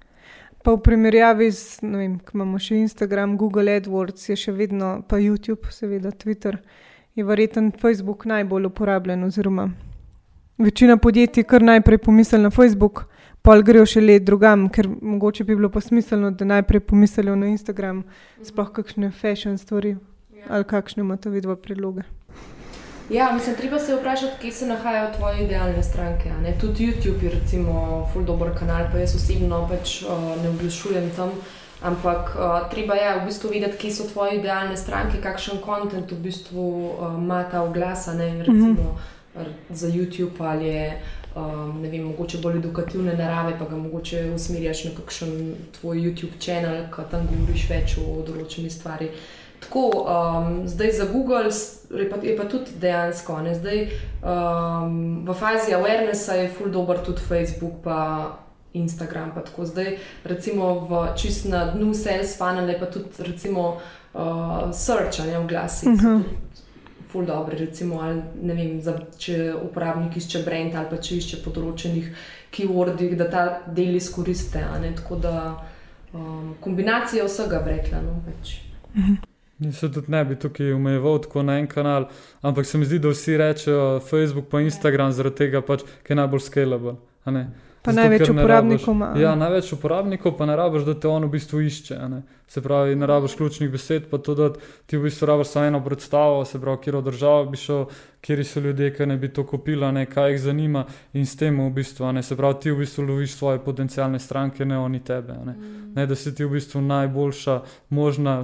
Pa 0.64 0.74
v 0.74 0.82
primerjavi 0.84 1.52
z, 1.52 1.82
ne 1.86 1.98
vem, 1.98 2.16
ko 2.20 2.36
imamo 2.36 2.60
še 2.60 2.80
Instagram, 2.82 3.38
Google 3.38 3.78
AdWords, 3.78 4.30
je 4.30 4.36
še 4.36 4.52
vedno, 4.52 4.98
pa 5.08 5.20
YouTube, 5.22 5.72
seveda 5.72 6.12
Twitter, 6.12 6.58
je 7.16 7.24
verjeten 7.24 7.72
Facebook 7.72 8.26
najbolj 8.28 8.68
uporabljen. 8.72 9.24
Oziroma, 9.24 9.70
večina 10.58 10.98
podjetij 10.98 11.48
kar 11.48 11.64
najprej 11.64 12.02
pomisli 12.04 12.42
na 12.42 12.52
Facebook, 12.52 13.06
pa 13.42 13.56
grejo 13.62 13.86
še 13.88 14.04
let 14.04 14.26
drugam, 14.28 14.68
ker 14.74 14.90
mogoče 14.90 15.46
bi 15.48 15.56
bilo 15.56 15.70
pa 15.72 15.82
smiselno, 15.82 16.34
da 16.36 16.46
najprej 16.46 16.84
pomislijo 16.90 17.38
na 17.40 17.54
Instagram, 17.54 18.04
sploh 18.44 18.74
kakšne 18.76 19.12
fashion 19.12 19.58
stvari 19.58 19.96
ali 20.50 20.64
kakšne 20.64 21.04
imate 21.04 21.30
vidve 21.30 21.56
predloge. 21.60 22.06
Ja, 23.10 23.32
mislim, 23.32 23.56
treba 23.56 23.80
se 23.80 23.96
vprašati, 23.96 24.42
kje 24.42 24.52
se 24.52 24.66
nahajajo 24.66 25.14
tvoje 25.18 25.44
idealne 25.44 25.84
stranke. 25.84 26.30
Tudi 26.62 26.88
YouTube 26.88 27.24
je, 27.24 27.30
recimo, 27.30 28.08
full 28.14 28.26
dobro 28.26 28.56
kanal, 28.60 28.86
pa 28.92 28.98
jaz 28.98 29.16
osebno 29.16 29.68
pač 29.70 30.02
uh, 30.02 30.10
ne 30.44 30.50
oglašujem 30.50 31.12
tam. 31.16 31.32
Ampak 31.82 32.36
uh, 32.36 32.70
treba 32.72 32.96
je 32.96 33.20
v 33.20 33.26
bistvu 33.26 33.50
videti, 33.50 33.78
kje 33.78 33.92
so 33.92 34.08
tvoje 34.12 34.40
idealne 34.40 34.78
stranke, 34.78 35.22
kakšen 35.24 35.62
kontent 35.62 36.12
v 36.12 36.20
bistvu 36.20 36.66
uh, 36.88 37.16
ima 37.18 37.44
ta 37.52 37.62
oglas. 37.62 38.08
Recimo, 38.08 38.68
mm 38.68 38.78
-hmm. 39.36 39.46
za 39.70 39.88
YouTube 39.88 40.44
ali 40.52 40.68
je. 40.68 41.02
Um, 41.36 41.82
ne 41.82 41.90
vem, 41.90 42.04
mogoče 42.04 42.38
bolj 42.38 42.58
edukativne 42.58 43.14
narave, 43.14 43.60
pa 43.60 43.66
ga 43.66 43.76
mogoče 43.76 44.32
usmerjaš 44.36 44.84
na 44.84 44.92
kakšen 44.98 45.56
tvoj 45.80 45.98
YouTube 45.98 46.46
kanal, 46.46 46.88
ki 46.96 47.02
tam 47.12 47.28
govoriš 47.28 47.70
več 47.70 47.98
o 47.98 48.24
določeni 48.28 48.70
stvari. 48.70 49.10
Tako, 49.60 49.84
um, 49.90 50.68
zdaj 50.68 50.92
za 50.92 51.06
Google 51.06 51.50
je 52.00 52.10
pa, 52.10 52.18
je 52.24 52.38
pa 52.38 52.46
tudi 52.46 52.72
dejansko, 52.80 53.42
ne? 53.42 53.56
zdaj 53.56 53.88
um, 54.22 55.26
v 55.26 55.34
fazi 55.34 55.74
awarenessa 55.74 56.34
je 56.34 56.50
full 56.50 56.72
dobro 56.72 56.98
tudi 56.98 57.22
Facebook, 57.28 57.82
pa 57.84 58.32
Instagram. 58.74 59.32
Pa 59.36 59.42
tako 59.42 59.66
zdaj, 59.66 59.98
recimo, 60.24 60.88
v 60.90 61.08
čist 61.18 61.46
na 61.50 61.66
dnu 61.74 61.94
sales 61.94 62.38
funnel 62.38 62.70
je 62.70 62.80
pa 62.80 62.86
tudi 62.86 63.10
recimo 63.20 63.78
uh, 64.14 64.70
search, 64.74 65.26
ne 65.26 65.40
v 65.40 65.48
glasih. 65.48 65.90
Uh 65.90 66.02
-huh 66.02 66.48
ful 67.08 67.26
dobri, 67.26 67.58
recimo, 67.58 68.02
ali, 68.02 68.22
vem, 68.42 68.82
za, 68.82 68.98
če 69.18 69.54
uporabnik 69.56 70.18
išče 70.20 70.44
brend 70.46 70.76
ali 70.76 70.92
pa 70.92 71.00
če 71.02 71.22
išče 71.22 71.40
po 71.46 71.54
določenih 71.56 72.12
keywordih, 72.54 73.16
da 73.20 73.30
ta 73.32 73.46
del 73.68 73.96
izkoriste. 73.96 74.64
Tako 75.02 75.20
da 75.24 75.34
um, 76.14 76.54
kombinacija 76.64 77.26
vsega 77.28 77.64
brekla. 77.64 78.04
No, 78.04 78.20
Se 79.74 79.92
tudi 79.92 80.12
ne 80.12 80.26
bi 80.26 80.36
tukaj 80.36 80.74
umejeval 80.74 81.22
tako 81.22 81.44
na 81.44 81.58
en 81.60 81.68
kanal, 81.68 82.10
ampak 82.42 82.66
se 82.66 82.78
mi 82.78 82.86
zdi, 82.86 83.00
da 83.00 83.10
vsi 83.10 83.38
rečejo 83.38 84.00
Facebook 84.00 84.54
in 84.54 84.70
Instagram 84.70 85.12
zaradi 85.12 85.36
tega, 85.36 85.62
pač, 85.62 85.82
ker 86.04 86.14
je 86.14 86.22
najbolj 86.22 86.46
scalable. 86.46 86.98
Pa 87.88 87.94
Zato, 87.94 88.02
največ 88.02 88.30
uporabnikov 88.30 88.96
ima. 88.96 89.14
Ja, 89.16 89.36
največ 89.36 89.70
uporabnikov 89.74 90.34
pa 90.38 90.46
ne 90.46 90.56
rabiš, 90.60 90.84
da 90.84 90.94
te 91.00 91.08
on 91.08 91.24
v 91.24 91.30
bistvu 91.38 91.62
išče. 91.62 92.00
Se 92.48 92.62
pravi, 92.62 92.96
ne 92.96 93.08
rabiš 93.08 93.36
ključnih 93.40 93.72
besed, 93.72 94.10
pa 94.12 94.18
to, 94.18 94.36
da 94.36 94.50
ti 94.86 94.98
v 94.98 95.08
bistvu 95.08 95.28
rabiš 95.28 95.54
samo 95.54 95.66
eno 95.66 95.80
predstavo, 95.84 96.46
se 96.46 96.60
pravi, 96.60 96.82
kjer 96.84 97.00
država 97.02 97.46
bi 97.48 97.58
šel, 97.58 97.86
kjer 98.22 98.44
so 98.46 98.60
ljudje, 98.60 98.92
ki 98.94 99.08
ne 99.08 99.18
bi 99.18 99.32
to 99.34 99.46
kupili, 99.48 99.92
ne, 99.92 100.06
kaj 100.06 100.32
jih 100.32 100.42
zanima 100.50 100.84
in 101.14 101.26
s 101.26 101.40
tem 101.40 101.60
v 101.64 101.70
bistvu, 101.80 102.12
ne, 102.12 102.24
se 102.24 102.36
pravi, 102.36 102.60
ti 102.62 102.72
v 102.72 102.84
bistvu 102.84 103.08
loviš 103.08 103.40
svoje 103.40 103.64
potencijalne 103.64 104.20
stranke, 104.20 104.66
ne 104.66 104.78
oni 104.78 105.00
tebe. 105.00 105.34
Ne. 105.46 105.54
Mm. 105.54 105.92
ne, 105.96 106.06
da 106.06 106.16
si 106.16 106.36
ti 106.36 106.46
v 106.46 106.58
bistvu 106.60 106.82
najboljša 106.82 107.62
možna 107.90 108.42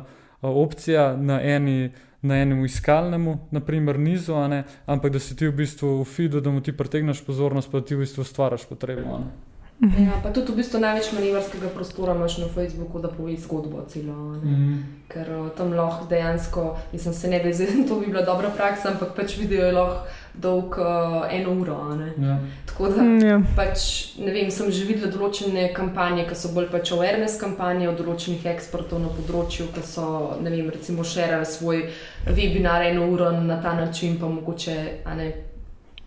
opcija 0.49 1.15
na 1.17 1.41
eni 1.41 1.91
na 2.23 2.37
enem 2.39 2.65
iskalnem, 2.65 3.25
naprimer, 3.51 3.99
nizu, 3.99 4.33
ampak 4.85 5.11
da 5.11 5.19
si 5.19 5.35
ti 5.35 5.47
v 5.47 5.51
bistvu 5.59 5.97
v 6.01 6.05
feedu, 6.07 6.39
da 6.39 6.51
mu 6.55 6.61
ti 6.63 6.71
pritegneš 6.71 7.19
pozornost, 7.25 7.67
pa 7.71 7.81
ti 7.83 7.97
v 7.99 8.07
bistvu 8.07 8.23
stvaraš 8.23 8.63
potrebo. 8.63 9.19
Ne? 9.19 9.52
Mhm. 9.81 10.03
Ja, 10.03 10.11
pa 10.23 10.29
tudi 10.29 10.51
v 10.51 10.61
bistvu 10.61 10.79
največ 10.79 11.11
manevrskega 11.11 11.67
prostora 11.75 12.13
imaš 12.15 12.37
na 12.37 12.47
Facebooku, 12.47 13.01
da 13.01 13.09
poveš 13.11 13.39
zgodbo 13.39 13.81
celo. 13.87 14.13
Mm 14.13 14.41
-hmm. 14.41 14.83
Ker 15.07 15.27
uh, 15.39 15.49
tam 15.57 15.73
lahko 15.73 16.05
dejansko, 16.09 16.77
mislim, 16.93 17.13
se 17.13 17.27
ne 17.27 17.43
da 17.43 17.53
zdaj 17.53 17.67
to 17.87 17.99
bi 17.99 18.05
bila 18.05 18.21
dobra 18.21 18.49
praksa, 18.49 18.89
ampak 18.89 19.15
pač 19.15 19.37
video 19.37 19.65
je 19.65 19.71
lahko 19.71 20.07
dolg 20.33 20.77
uh, 20.77 21.33
eno 21.33 21.51
uro. 21.51 21.97
Ja. 22.21 22.39
Tako 22.65 22.89
da 22.89 23.01
mm, 23.01 23.25
ja. 23.25 23.41
pač, 23.55 23.79
ne 24.17 24.31
vem, 24.31 24.51
sem 24.51 24.71
že 24.71 24.85
videla 24.85 25.11
določene 25.11 25.73
kampanje, 25.73 26.25
ki 26.27 26.35
so 26.35 26.47
bolj 26.53 26.67
pač 26.71 26.91
awareness 26.91 27.39
kampanje 27.39 27.89
od 27.89 27.97
določenih 27.97 28.45
ekspertov 28.45 28.99
na 28.99 29.07
področju, 29.07 29.67
ki 29.73 29.81
so, 29.81 30.37
ne 30.41 30.49
vem, 30.49 30.69
recimo 30.69 31.03
širili 31.03 31.45
svoj 31.45 31.89
webinar 32.25 32.81
eno 32.81 33.07
uro 33.11 33.31
na 33.31 33.61
ta 33.61 33.73
način, 33.73 34.17
pa 34.19 34.27
mogoče, 34.27 35.01
a 35.05 35.15
ne 35.15 35.33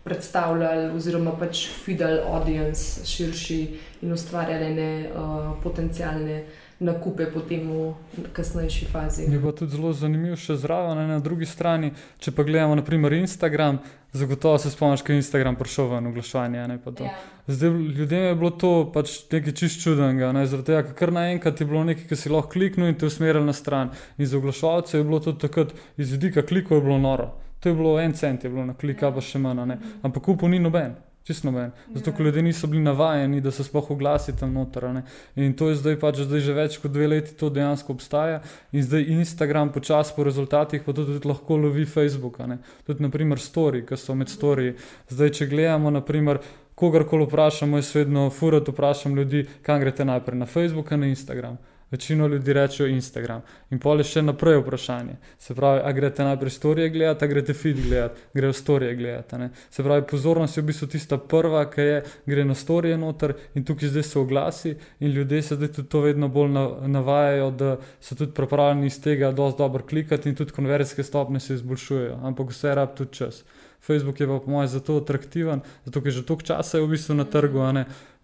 predstavljali, 0.06 0.92
oziroma 0.94 1.34
pač 1.38 1.66
fidel 1.84 2.20
audience 2.30 3.02
širši 3.06 3.60
in 4.06 4.14
ustvarjali 4.14 4.70
ne 4.74 4.90
uh, 5.10 5.50
potencijalne 5.62 6.44
nakupe 6.78 7.24
potem 7.32 7.64
v 7.72 7.94
kasnejši 8.36 8.86
fazi. 8.92 9.24
Je 9.32 9.40
pa 9.40 9.52
tudi 9.56 9.72
zelo 9.72 9.92
zanimivo 9.96 10.36
še 10.36 10.58
zraven, 10.60 11.00
na 11.08 11.18
drugi 11.24 11.48
strani, 11.48 11.94
če 12.20 12.34
pa 12.36 12.44
gledamo 12.44 12.76
naprimer 12.76 13.16
Instagram. 13.16 13.80
Zagotovo 14.16 14.58
se 14.60 14.70
spomniš, 14.70 15.02
da 15.04 15.12
je 15.12 15.22
Instagram 15.22 15.56
prišel 15.56 15.88
v 15.88 16.02
oglaševanje. 16.12 16.60
Ja. 17.00 17.14
Zdaj, 17.48 17.70
ljudem 17.96 18.28
je 18.28 18.36
bilo 18.36 18.50
to 18.50 18.70
pač 18.92 19.16
nekaj 19.32 19.56
čist 19.56 19.82
čudnega, 19.82 20.30
ne? 20.36 20.46
zaradi 20.48 20.72
tega, 20.72 20.94
ker 20.96 21.12
naenkrat 21.12 21.60
je 21.60 21.68
bilo 21.68 21.84
nekaj, 21.84 22.06
ki 22.08 22.20
si 22.20 22.32
lahko 22.32 22.54
kliknil 22.56 22.92
in 22.92 23.00
te 23.00 23.08
usmeril 23.08 23.44
na 23.44 23.56
stran. 23.56 23.92
In 24.16 24.28
za 24.28 24.38
oglaševalce 24.38 25.00
je 25.00 25.04
bilo 25.04 25.20
to 25.20 25.32
takrat 25.32 25.74
iz 25.96 26.12
vidika 26.12 26.44
klikov 26.44 26.84
noro. 27.00 27.32
To 27.60 27.68
je 27.68 27.74
bilo 27.74 28.00
en 28.00 28.12
cent, 28.12 28.44
je 28.44 28.50
bilo 28.50 28.64
na 28.66 28.74
klika, 28.74 29.10
pa 29.12 29.22
še 29.24 29.40
manj. 29.40 29.64
Ne? 29.66 29.76
Ampak 30.04 30.22
kupu 30.22 30.48
ni 30.48 30.58
noben, 30.60 30.94
čisto 31.24 31.48
noben. 31.48 31.72
Zato, 31.94 32.12
ker 32.12 32.26
ljudje 32.26 32.42
niso 32.44 32.68
bili 32.70 32.82
navajeni, 32.84 33.40
da 33.40 33.50
se 33.50 33.64
sploh 33.64 33.90
oglasijo 33.90 34.36
tam 34.40 34.52
noter. 34.54 34.88
Ne? 34.94 35.02
In 35.40 35.56
to 35.56 35.70
je 35.70 35.78
zdaj 35.80 35.96
pač 36.02 36.20
zdaj 36.26 36.44
že 36.44 36.56
več 36.56 36.76
kot 36.82 36.92
dve 36.92 37.08
leti, 37.10 37.34
to 37.38 37.50
dejansko 37.50 37.96
obstaja. 37.96 38.42
In 38.72 38.84
zdaj 38.84 39.08
Instagram 39.16 39.72
počasi 39.74 40.14
po 40.16 40.26
rezultatih, 40.28 40.84
pa 40.84 40.92
tudi, 40.92 41.16
tudi 41.16 41.32
lahko 41.32 41.58
lovi 41.64 41.86
Facebook. 41.88 42.38
Tudi, 42.86 43.02
naprimer, 43.02 43.40
story, 43.40 43.82
ki 43.88 43.98
so 43.98 44.14
med 44.14 44.30
story. 44.30 44.74
Zdaj, 45.10 45.34
če 45.40 45.50
gledamo, 45.50 45.90
naprimer. 45.90 46.42
Kogarkoli 46.76 47.24
vprašamo, 47.24 47.78
jaz 47.80 47.94
vedno 47.96 48.26
furat 48.28 48.68
vprašam 48.68 49.14
ljudi, 49.16 49.46
kam 49.64 49.80
greste 49.80 50.04
najprej, 50.04 50.36
na 50.36 50.46
Facebook 50.46 50.92
ali 50.92 51.06
na 51.06 51.06
Instagram. 51.08 51.56
Večino 51.90 52.26
ljudi 52.26 52.52
reče 52.52 52.88
Instagram. 52.90 53.42
In 53.70 53.78
pol 53.78 54.00
je 54.02 54.04
še 54.10 54.22
naprej 54.22 54.56
vprašanje. 54.58 55.12
Se 55.38 55.54
pravi, 55.54 55.84
a 55.86 55.92
greste 55.94 56.24
najprej 56.26 56.50
storije 56.50 56.90
gledati, 56.90 57.24
a 57.24 57.28
greste 57.30 57.54
feed 57.54 57.78
gledati, 57.84 58.24
grejo 58.34 58.52
storije 58.52 58.96
gledati. 58.98 59.38
Ne? 59.38 59.50
Se 59.70 59.84
pravi, 59.86 60.02
pozornost 60.10 60.58
je 60.58 60.64
v 60.64 60.66
bistvu 60.72 60.88
tista 60.90 61.18
prva, 61.18 61.62
ki 61.70 61.86
je, 61.86 62.02
gre 62.26 62.44
na 62.44 62.58
storije 62.58 62.98
noter 62.98 63.36
in 63.54 63.64
tukaj 63.64 63.94
zdaj 63.94 64.02
se 64.02 64.18
oglasi 64.18 64.74
in 64.98 65.14
ljudje 65.14 65.42
se 65.42 65.60
zdaj 65.60 65.72
tudi 65.78 65.88
to 65.88 66.02
vedno 66.02 66.28
bolj 66.28 66.58
navajajo, 66.90 67.50
da 67.50 67.76
so 68.00 68.18
tudi 68.18 68.34
pripravljeni 68.34 68.90
iz 68.90 69.00
tega 69.02 69.30
dosti 69.30 69.58
dobro 69.62 69.86
klikati 69.86 70.28
in 70.28 70.34
tudi 70.34 70.58
konverzijske 70.58 71.06
stopne 71.06 71.40
se 71.40 71.54
izboljšujejo. 71.54 72.18
Ampak 72.22 72.50
vse 72.50 72.74
rab 72.74 72.96
tudi 72.98 73.12
čas. 73.14 73.44
Facebook 73.80 74.20
je 74.20 74.26
pa 74.26 74.40
po 74.42 74.50
mojem 74.50 74.68
zato 74.68 74.96
atraktiven, 74.96 75.60
zato 75.84 76.02
ker 76.02 76.12
že 76.12 76.26
toliko 76.26 76.42
časa 76.42 76.78
je 76.78 76.84
v 76.84 76.96
bistvu 76.98 77.14
na 77.14 77.24
trgu, 77.24 77.62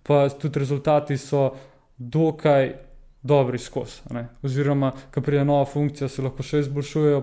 pa 0.02 0.28
tudi 0.28 0.58
rezultati 0.58 1.16
so 1.16 1.52
dokaj 1.98 2.91
dobri 3.22 3.58
skozi. 3.58 4.02
Oziroma, 4.42 4.92
ko 5.14 5.20
pride 5.20 5.44
nova 5.44 5.64
funkcija, 5.64 6.08
se 6.08 6.22
lahko 6.22 6.42
še 6.42 6.64
izboljšujejo, 6.66 7.22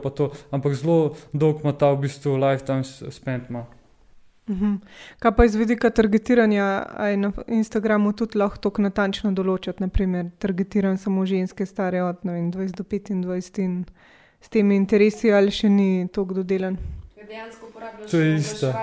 ampak 0.51 0.77
zelo 0.79 1.15
dolg 1.33 1.63
ima 1.63 1.73
ta 1.73 1.91
v 1.93 2.05
bistvu 2.05 2.37
lifetime 2.39 2.83
spend. 2.83 3.49
Mhm. 4.49 4.75
Kaj 5.19 5.35
pa 5.35 5.45
iz 5.45 5.55
vidika 5.55 5.89
targetiranja, 5.89 6.85
aj 6.97 7.17
na 7.17 7.31
Instagramu 7.47 8.13
tudi 8.13 8.39
lahko 8.39 8.57
tako 8.57 8.81
natančno 8.81 9.31
določiti, 9.31 9.83
naprimer, 9.83 10.31
targetiram 10.39 10.97
samo 10.97 11.25
ženske, 11.25 11.65
stare 11.69 12.01
od 12.03 12.23
vem, 12.23 12.49
20 12.51 12.79
do 12.79 12.83
25 12.83 13.59
in 13.61 13.85
s 14.41 14.49
temi 14.49 14.75
interesi 14.75 15.31
ali 15.31 15.51
še 15.51 15.69
ni 15.69 16.07
to 16.07 16.25
kdo 16.25 16.43
delan 16.43 16.79
dejansko 17.29 17.65
uporabljaš. 17.69 18.11
To 18.11 18.17
je 18.17 18.35
isto. 18.35 18.73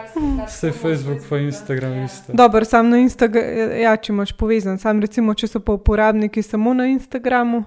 Vse 0.46 0.72
Facebook, 0.72 1.18
pa 1.28 1.38
Instagram 1.38 1.92
je 1.92 2.04
isto. 2.04 2.32
Dobro, 2.32 2.64
sam 2.64 2.88
na 2.88 2.98
Instagramu, 2.98 3.48
ja, 3.80 3.96
če 3.96 4.12
imaš 4.12 4.32
povezan, 4.32 4.78
sam 4.78 5.00
recimo, 5.02 5.34
če 5.34 5.48
so 5.50 5.60
pa 5.60 5.74
uporabniki 5.74 6.42
samo 6.42 6.74
na 6.74 6.86
Instagramu. 6.86 7.64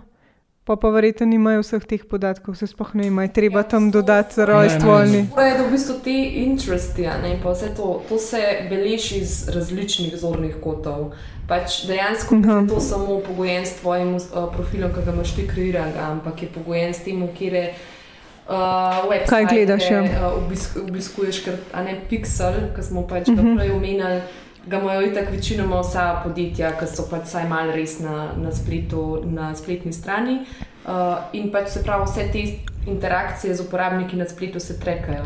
Pa 0.64 0.76
pa 0.78 0.92
verjetno 0.94 1.26
nimajo 1.26 1.64
vseh 1.64 1.86
teh 1.90 2.04
podatkov, 2.06 2.56
se 2.56 2.68
sploh 2.70 2.92
ne 2.96 3.08
imajo, 3.10 3.32
treba 3.34 3.64
ja, 3.64 3.68
tam 3.72 3.90
dodati 3.92 4.36
za 4.38 4.46
rojstvo. 4.46 5.00
To 5.36 5.42
je 5.42 5.54
v 5.58 5.68
bistvu 5.72 5.96
te 6.06 6.16
interesti, 6.44 7.08
in 7.32 7.40
pa 7.44 7.56
vse 7.56 7.74
to, 7.76 8.04
to 8.10 8.20
se 8.22 8.42
beleži 8.70 9.24
iz 9.24 9.50
različnih 9.50 10.16
zornih 10.16 10.60
kotov. 10.64 11.16
Pač 11.50 11.88
dejansko 11.90 12.36
uh 12.36 12.42
-huh. 12.42 12.70
to 12.70 12.80
samo 12.80 13.20
pogojen 13.28 13.66
s 13.66 13.82
tvojim 13.82 14.16
uh, 14.16 14.22
profilom, 14.54 14.94
ki 14.94 15.06
ga 15.06 15.12
imaš 15.12 15.36
ti 15.36 15.48
kreiranega, 15.48 16.12
ampak 16.12 16.42
je 16.42 16.50
pogojen 16.54 16.94
s 16.94 17.04
tem, 17.04 17.28
kjer 17.38 17.54
je 17.54 17.74
uh, 18.50 19.10
website, 19.12 19.30
kaj 19.30 19.45
gledaš. 19.45 19.91
Ja. 19.91 20.02
Uh, 20.02 20.43
obisk, 20.43 20.78
obiskuješ, 20.78 21.43
ker 21.45 21.58
ne 21.86 21.95
Pixel, 22.10 22.54
ki 22.76 22.84
smo 22.84 23.08
pač 23.08 23.28
uh 23.28 23.36
-huh. 23.36 23.58
prej 23.58 23.72
omenjali. 23.72 24.22
Ga 24.68 24.80
imajo 24.80 25.02
i 25.02 25.14
tako 25.14 25.32
večinoma 25.32 25.82
vsa 25.82 26.22
podjetja, 26.24 26.72
ki 26.80 26.88
so 26.88 27.08
pač 27.10 27.24
vsaj 27.26 27.47
malo 27.50 27.72
res 27.72 28.00
na, 28.00 28.34
na, 28.38 28.52
spletu, 28.52 29.22
na 29.26 29.56
spletni 29.56 29.93
strani. 29.93 30.39
Uh, 30.86 30.93
in 31.34 31.52
pač 31.52 31.70
se 31.70 31.84
pravi, 31.84 32.06
vse 32.06 32.30
te 32.32 32.43
interakcije 32.91 33.56
z 33.56 33.62
uporabniki 33.62 34.16
na 34.16 34.26
spletu 34.26 34.60
se 34.60 34.80
trekajo. 34.80 35.24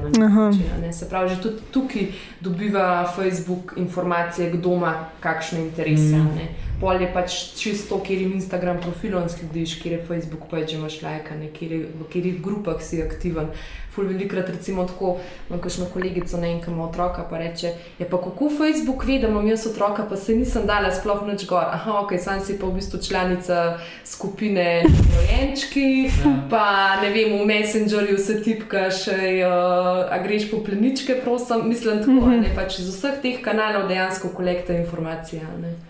Se 0.91 1.09
pravi, 1.09 1.29
že 1.29 1.41
tudi 1.41 1.55
tukaj 1.71 2.07
dobiva 2.41 3.13
Facebook 3.15 3.73
informacije, 3.77 4.49
kdo 4.49 4.73
ima 4.73 5.05
kakšne 5.19 5.59
interese. 5.59 6.15
Mm 6.15 6.72
pol 6.83 6.99
je 7.01 7.07
pač 7.13 7.37
čisto, 7.55 7.99
kjer 8.03 8.25
jim 8.25 8.33
Instagram 8.35 8.81
profilom 8.83 9.29
slediš, 9.31 9.77
kjer 9.79 9.95
je 9.95 10.01
Facebook, 10.09 10.49
pa 10.51 10.65
če 10.67 10.75
imaš 10.75 10.99
lajkanje, 11.05 11.53
v 11.55 12.03
katerih 12.03 12.43
grupah 12.43 12.83
si 12.83 12.99
aktiven. 13.03 13.47
Ful 13.93 14.07
velikrat 14.09 14.47
recimo 14.49 14.87
tako, 14.89 15.19
imam 15.49 15.59
kakšno 15.61 15.85
kolegico, 15.93 16.39
ne 16.41 16.47
vem, 16.47 16.61
kam 16.63 16.79
otroka, 16.81 17.27
pa 17.29 17.37
reče, 17.37 17.75
je 17.99 18.07
pa 18.09 18.17
kako 18.17 18.47
Facebook 18.57 19.05
ve, 19.05 19.19
da 19.21 19.29
imam 19.29 19.45
jaz 19.47 19.67
otroka, 19.69 20.07
pa 20.09 20.17
se 20.17 20.33
nisem 20.35 20.65
dala 20.65 20.89
sploh 20.91 21.21
nič 21.27 21.45
gor. 21.45 21.67
Aha, 21.69 21.99
ok, 22.01 22.15
sam 22.17 22.41
si 22.41 22.57
pa 22.57 22.71
v 22.71 22.79
bistvu 22.79 22.99
članica 23.05 23.77
skupine 24.01 24.65
Rojenčki, 25.13 26.09
ja. 26.09 26.33
pa 26.49 26.65
ne 27.03 27.11
vem, 27.13 27.37
v 27.37 27.45
Messengerju 27.45 28.17
se 28.17 28.39
tipkaš, 28.41 29.05
uh, 29.13 30.09
a 30.09 30.17
greš 30.25 30.49
po 30.51 30.63
pleničke, 30.65 31.19
prosim, 31.21 31.69
mislim 31.69 32.01
tako, 32.01 32.11
mm 32.11 32.31
-hmm. 32.31 32.41
ne 32.41 32.55
pač 32.55 32.79
iz 32.79 32.89
vseh 32.89 33.21
teh 33.21 33.41
kanalov 33.45 33.87
dejansko 33.87 34.33
kolekta 34.33 34.73
informacije. 34.73 35.41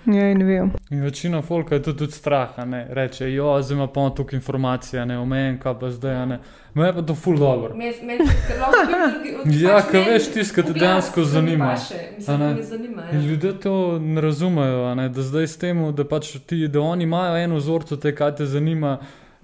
Ja, 0.06 0.32
in 0.32 0.44
vem. 0.48 0.72
In 0.94 1.02
večina 1.02 1.42
folka 1.42 1.76
je 1.76 1.84
tudi, 1.84 1.98
tudi 1.98 2.12
strah, 2.12 2.58
ne 2.60 2.88
reče, 2.90 3.34
jo, 3.34 3.62
zdaj 3.62 3.76
ima 3.76 3.88
polno 3.88 4.10
toliko 4.10 4.36
informacij, 4.36 5.00
a 5.00 5.06
ne 5.06 5.18
omejen, 5.18 5.60
kaj 5.60 5.80
pa 5.80 5.90
zdaj, 5.90 6.26
ne. 6.26 6.40
Me 6.74 6.86
je 6.86 6.94
pa 6.94 7.02
to 7.02 7.16
ful 7.16 7.38
dobro. 7.38 7.74
Ja, 9.56 9.82
meni 9.94 10.06
veš 10.06 10.28
tisto, 10.28 10.56
kar 10.56 10.64
te 10.64 10.74
dejansko 10.74 11.24
zanima. 11.24 11.66
paše. 11.68 11.94
A 11.96 12.16
Mislim, 12.18 12.40
ne? 12.40 12.48
da 12.48 12.54
me 12.54 12.64
zanima. 12.64 13.02
In 13.12 13.20
Ja. 13.20 13.26
ljudje 13.26 13.60
to 13.60 13.74
ne 14.00 14.22
razumejo, 14.22 14.96
ne, 14.96 15.10
da 15.10 15.22
zdaj 15.22 15.44
s 15.44 15.58
tem, 15.58 15.96
da, 15.96 16.06
pač 16.06 16.38
ti, 16.40 16.68
da 16.68 16.82
oni 16.82 17.04
imajo 17.04 17.38
eno 17.38 17.56
vzorco, 17.56 17.98
te, 17.98 18.16
kaj 18.16 18.36
te 18.36 18.46
zanima, 18.46 18.98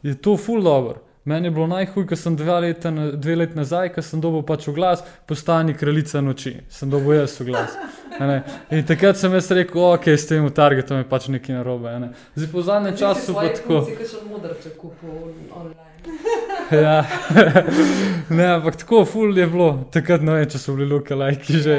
je 0.03 0.15
to 0.15 0.37
ful 0.37 0.61
dobro. 0.61 1.01
Meni 1.29 1.47
je 1.47 1.51
bilo 1.51 1.67
najhuj, 1.67 2.07
ko 2.09 2.15
sem 2.17 2.35
dve 2.35 2.55
leti, 2.63 2.89
dve 3.13 3.35
leti 3.35 3.57
nazaj, 3.57 3.91
ko 3.93 4.01
sem 4.01 4.21
dobil 4.21 4.41
pač 4.41 4.63
v 4.65 4.73
glas, 4.73 5.03
postani 5.29 5.75
kraljica 5.77 6.23
noči. 6.25 6.55
Sem 6.73 6.89
dobil 6.89 7.19
jaz 7.19 7.35
v 7.37 7.51
glas. 7.51 7.75
ne. 8.19 8.39
In 8.73 8.81
takrat 8.89 9.19
sem 9.19 9.35
jaz 9.37 9.51
rekel, 9.53 9.83
ok, 9.91 10.07
s 10.09 10.25
tem 10.25 10.47
targetom 10.49 11.03
je 11.03 11.05
pač 11.11 11.27
nekaj 11.29 11.59
narobe. 11.59 11.93
Ne. 12.01 12.09
Zdaj 12.33 12.49
po 12.49 12.63
zadnjem 12.65 12.97
času 12.97 13.37
pa 13.37 13.45
tako. 13.59 13.83
Si 13.85 14.09
še 14.09 14.23
modrče 14.25 14.73
kupil 14.79 15.13
online. 15.53 15.85
Ja. 16.69 17.01
ne, 18.37 18.45
ampak 18.45 18.75
tako 18.81 19.01
ful 19.05 19.37
je 19.37 19.47
bilo, 19.49 19.69
takrat 19.93 20.21
ne 20.21 20.35
vem, 20.37 20.49
če 20.49 20.61
so 20.61 20.75
bili 20.77 20.85
luke 20.89 21.15
lajki 21.17 21.61
že. 21.65 21.77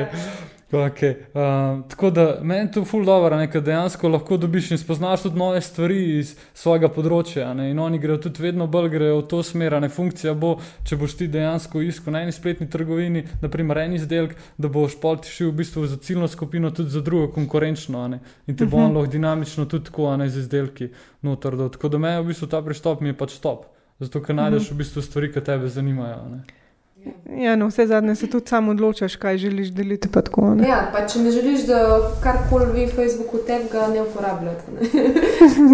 Okay. 0.73 1.15
Uh, 1.35 1.89
tako 1.89 2.11
da 2.11 2.39
meni 2.43 2.71
to 2.71 2.85
ful 2.85 3.05
dobro, 3.05 3.37
ne, 3.37 3.49
ker 3.51 3.63
dejansko 3.63 4.09
lahko 4.09 4.37
dobiš 4.39 4.71
in 4.71 4.79
spoznaš 4.79 5.23
tudi 5.23 5.39
nove 5.39 5.61
stvari 5.61 5.99
iz 6.21 6.37
svojega 6.55 6.87
področja. 6.95 7.49
Ne, 7.59 7.73
in 7.73 7.79
oni 7.83 7.99
grejo 7.99 8.21
tudi 8.29 8.45
vedno 8.45 8.69
bolj 8.71 8.87
grejo 8.93 9.17
v 9.19 9.25
to 9.33 9.41
smer, 9.43 9.75
ne 9.83 9.89
funkcija 9.91 10.35
bo, 10.39 10.53
če 10.87 10.99
boš 11.01 11.17
ti 11.19 11.27
dejansko 11.33 11.83
iskal 11.83 12.15
na 12.15 12.23
eni 12.23 12.35
spletni 12.37 12.69
trgovini, 12.71 13.25
naprimer 13.43 13.83
en 13.83 13.99
izdelek, 13.99 14.37
da 14.63 14.71
boš 14.71 14.95
pol 15.03 15.19
ti 15.19 15.35
šel 15.35 15.51
v 15.51 15.57
bistvu 15.65 15.89
za 15.91 15.99
ciljno 15.99 16.31
skupino, 16.31 16.71
tudi 16.71 16.95
za 16.95 17.03
drugo 17.03 17.33
konkurenčno. 17.35 18.07
Ne, 18.15 18.23
in 18.47 18.55
te 18.55 18.71
bo 18.71 18.79
on 18.79 18.95
lahko 18.95 19.11
dinamično 19.11 19.67
tudi 19.67 19.91
tako, 19.91 20.15
ne 20.23 20.31
z 20.31 20.47
izdelki 20.47 20.93
noter. 21.27 21.59
dal. 21.59 21.75
Tako 21.75 21.91
da 21.91 21.99
meni 21.99 22.23
v 22.23 22.31
bistvu 22.31 22.47
ta 22.47 22.63
pristop 22.63 23.03
mi 23.03 23.11
je 23.11 23.19
pač 23.19 23.41
top. 23.43 23.67
Zato, 23.99 24.23
ker 24.23 24.39
najdeš 24.39 24.71
v 24.71 24.81
bistvu 24.85 25.03
stvari, 25.03 25.35
ki 25.35 25.43
tebe 25.45 25.69
zanimajo. 25.69 26.23
Ne. 26.31 26.60
Ja, 27.39 27.57
no, 27.57 27.67
vse 27.67 27.87
zadnje 27.87 28.15
se 28.15 28.27
tudi 28.27 28.49
sam 28.49 28.69
odločaš, 28.69 29.17
kaj 29.17 29.39
želiš 29.39 29.69
deliti. 29.69 30.09
pa 30.13 30.21
Tako, 30.21 30.55
ne. 30.55 30.69
Ja, 30.69 30.91
pa 30.93 31.07
če 31.07 31.19
ne 31.19 31.31
želiš, 31.31 31.67
da 31.67 32.11
karkoli 32.23 32.67
ve 32.73 32.87
Facebook 32.89 33.35
o 33.35 33.39
tebi, 33.47 33.69
ga 33.73 33.87
ne 33.87 34.03
uporabljate. 34.03 34.65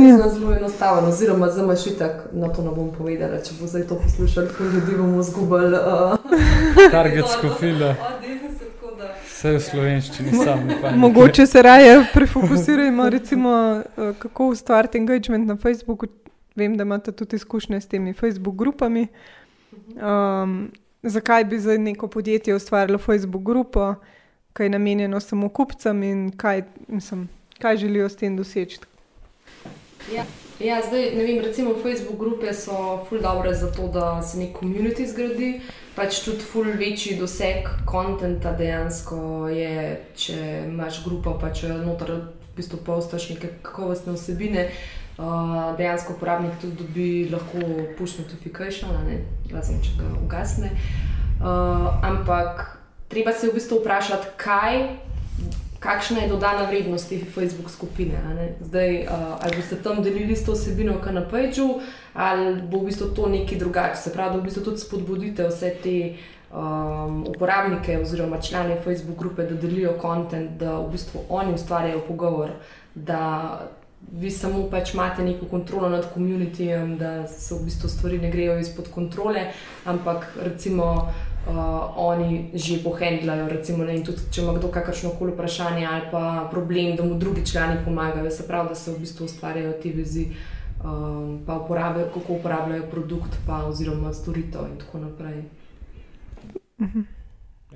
Ja. 0.06 0.08
Ja. 0.08 0.28
Zelo 0.30 0.54
enostavno, 0.54 1.08
oziroma 1.08 1.48
zdaj 1.50 1.64
imaš 1.64 1.86
itak, 1.86 2.28
na 2.32 2.48
to 2.52 2.62
ne 2.62 2.70
bom 2.70 2.90
povedala, 2.98 3.40
če 3.42 3.54
bo 3.60 3.66
zdaj 3.66 3.82
to 3.88 3.98
poslušali, 4.02 4.48
ker 4.58 4.66
ljudi 4.66 4.96
bomo 4.98 5.22
zgubili. 5.22 5.74
Uh, 5.74 6.16
tako, 6.92 7.74
da. 7.78 7.94
vse 9.26 9.52
v 9.56 9.60
slovenščini, 9.60 10.32
sam 10.44 10.66
ne 10.66 10.78
pa. 10.82 10.90
Mogoče 10.96 11.46
se 11.46 11.62
raje 11.62 11.98
prefokusirajmo, 12.14 13.08
recimo, 13.10 13.82
kako 14.18 14.48
ustvariti 14.54 14.98
engagement 14.98 15.48
na 15.48 15.56
Facebooku. 15.56 16.06
Vem, 16.56 16.76
da 16.76 16.82
imate 16.82 17.12
tudi 17.12 17.36
izkušnje 17.36 17.80
s 17.80 17.86
temi 17.86 18.14
Facebook 18.14 18.56
grupami. 18.56 19.08
Um, 19.96 20.70
zakaj 21.06 21.44
bi 21.44 21.58
za 21.58 21.78
neko 21.78 22.08
podjetje 22.08 22.54
ustvarilo 22.54 22.98
Facebook 22.98 23.42
grupo, 23.42 23.94
ki 24.52 24.62
je 24.62 24.68
namenjeno 24.68 25.20
samo 25.20 25.48
kupcem 25.48 26.02
in 26.02 26.30
kaj, 26.36 26.62
mislim, 26.88 27.28
kaj 27.58 27.76
želijo 27.76 28.08
s 28.08 28.16
tem 28.16 28.36
doseči? 28.36 28.78
Ja, 30.60 30.82
zdaj 30.88 31.10
ne 31.16 31.24
vem, 31.24 31.44
recimo 31.44 31.74
Facebook 31.82 32.18
grupe 32.18 32.52
so 32.54 33.04
ful 33.08 33.20
dobre 33.20 33.54
za 33.54 33.72
to, 33.72 33.88
da 33.88 34.22
se 34.22 34.38
nek 34.38 34.56
komunity 34.56 35.06
zgradi, 35.06 35.60
pač 35.96 36.22
tudi 36.24 36.44
ful 36.44 36.70
večji 36.78 37.16
doseg 37.20 37.68
kontenta 37.86 38.52
dejansko 38.56 39.48
je, 39.48 40.00
če 40.16 40.38
imaš 40.68 41.02
grupo, 41.04 41.36
pa 41.40 41.52
če 41.52 41.68
noter 41.68 42.12
v 42.14 42.22
bistvu 42.56 42.80
postaš 42.86 43.28
neke 43.34 43.50
kakovostne 43.62 44.16
vsebine. 44.16 44.70
Uh, 45.16 45.76
dejansko 45.78 46.12
uporabnik 46.12 46.58
tudi 46.60 46.76
dobi 46.76 47.28
lahko 47.32 47.58
push 47.98 48.18
notification, 48.18 48.90
a 48.92 49.04
ne, 49.06 49.22
razen 49.48 49.80
če 49.80 49.96
ga 49.96 50.10
ugasne. 50.20 50.70
Uh, 51.40 51.88
ampak 52.04 52.76
treba 53.08 53.32
se 53.32 53.48
v 53.48 53.56
bistvu 53.56 53.80
vprašati, 53.80 54.34
kaj 54.36 54.80
kakšna 55.80 56.20
je 56.20 56.28
dodana 56.28 56.66
vrednost 56.68 57.08
te 57.08 57.18
Facebook 57.34 57.70
skupine. 57.70 58.20
Zdaj, 58.60 59.06
uh, 59.06 59.36
ali 59.40 59.56
boste 59.56 59.76
tam 59.82 60.02
delili 60.02 60.36
s 60.36 60.44
to 60.44 60.52
vsebino, 60.52 60.98
kar 61.00 61.14
na 61.14 61.24
Pageu, 61.24 61.80
ali 62.14 62.62
bo 62.62 62.82
v 62.82 62.90
bistvu 62.90 63.12
to 63.16 63.28
nekaj 63.32 63.58
drugače. 63.58 64.00
Se 64.02 64.12
pravi, 64.12 64.36
da 64.36 64.40
v 64.40 64.48
bistvu 64.50 64.64
tudi 64.64 64.84
spodbudite 64.84 65.48
vse 65.48 65.70
te 65.82 65.96
um, 66.52 67.24
uporabnike 67.28 67.98
oziroma 68.02 68.40
člane 68.40 68.80
Facebook 68.84 69.18
grupe, 69.18 69.46
da 69.48 69.54
delijo 69.54 69.96
kontent, 70.00 70.58
da 70.60 70.78
v 70.78 70.90
bistvu 70.92 71.24
oni 71.28 71.54
ustvarjajo 71.54 72.04
pogovor, 72.08 72.50
da 72.94 73.60
vi 74.12 74.30
samo 74.30 74.70
pač 74.70 74.94
imate 74.94 75.22
neko 75.22 75.46
kontrolo 75.46 75.88
nad 75.88 76.12
komunitijem, 76.14 76.96
da 76.98 77.26
se 77.26 77.54
v 77.54 77.64
bistvu 77.64 77.88
stvari 77.88 78.18
ne 78.18 78.30
grejo 78.30 78.58
izpod 78.58 78.90
kontrole, 78.94 79.46
ampak 79.84 80.26
recimo 80.42 80.84
uh, 80.94 81.54
oni 81.96 82.50
že 82.54 82.82
pohendlajo. 82.84 83.48
Recimo, 83.48 83.84
ne, 83.84 83.98
tudi, 84.04 84.28
če 84.30 84.42
ima 84.42 84.54
kdo 84.58 84.70
kakršno 84.72 85.10
koli 85.18 85.32
vprašanje 85.32 85.86
ali 85.86 86.02
pa 86.10 86.48
problem, 86.50 86.96
da 86.96 87.04
mu 87.04 87.18
drugi 87.18 87.46
člani 87.46 87.82
pomagajo, 87.84 88.30
se 88.30 88.46
pravi, 88.46 88.68
da 88.68 88.74
se 88.74 88.92
v 88.92 88.98
bistvu 89.02 89.24
ustvarjajo 89.24 89.72
te 89.82 89.92
vezi, 89.92 90.26
um, 90.84 91.38
pa 91.46 91.58
uporabljajo, 91.58 92.10
kako 92.14 92.40
uporabljajo 92.40 92.90
produkt, 92.90 93.38
pa 93.46 93.64
oziroma 93.66 94.12
storitev 94.12 94.70
in 94.70 94.78
tako 94.78 94.98
naprej. 94.98 95.42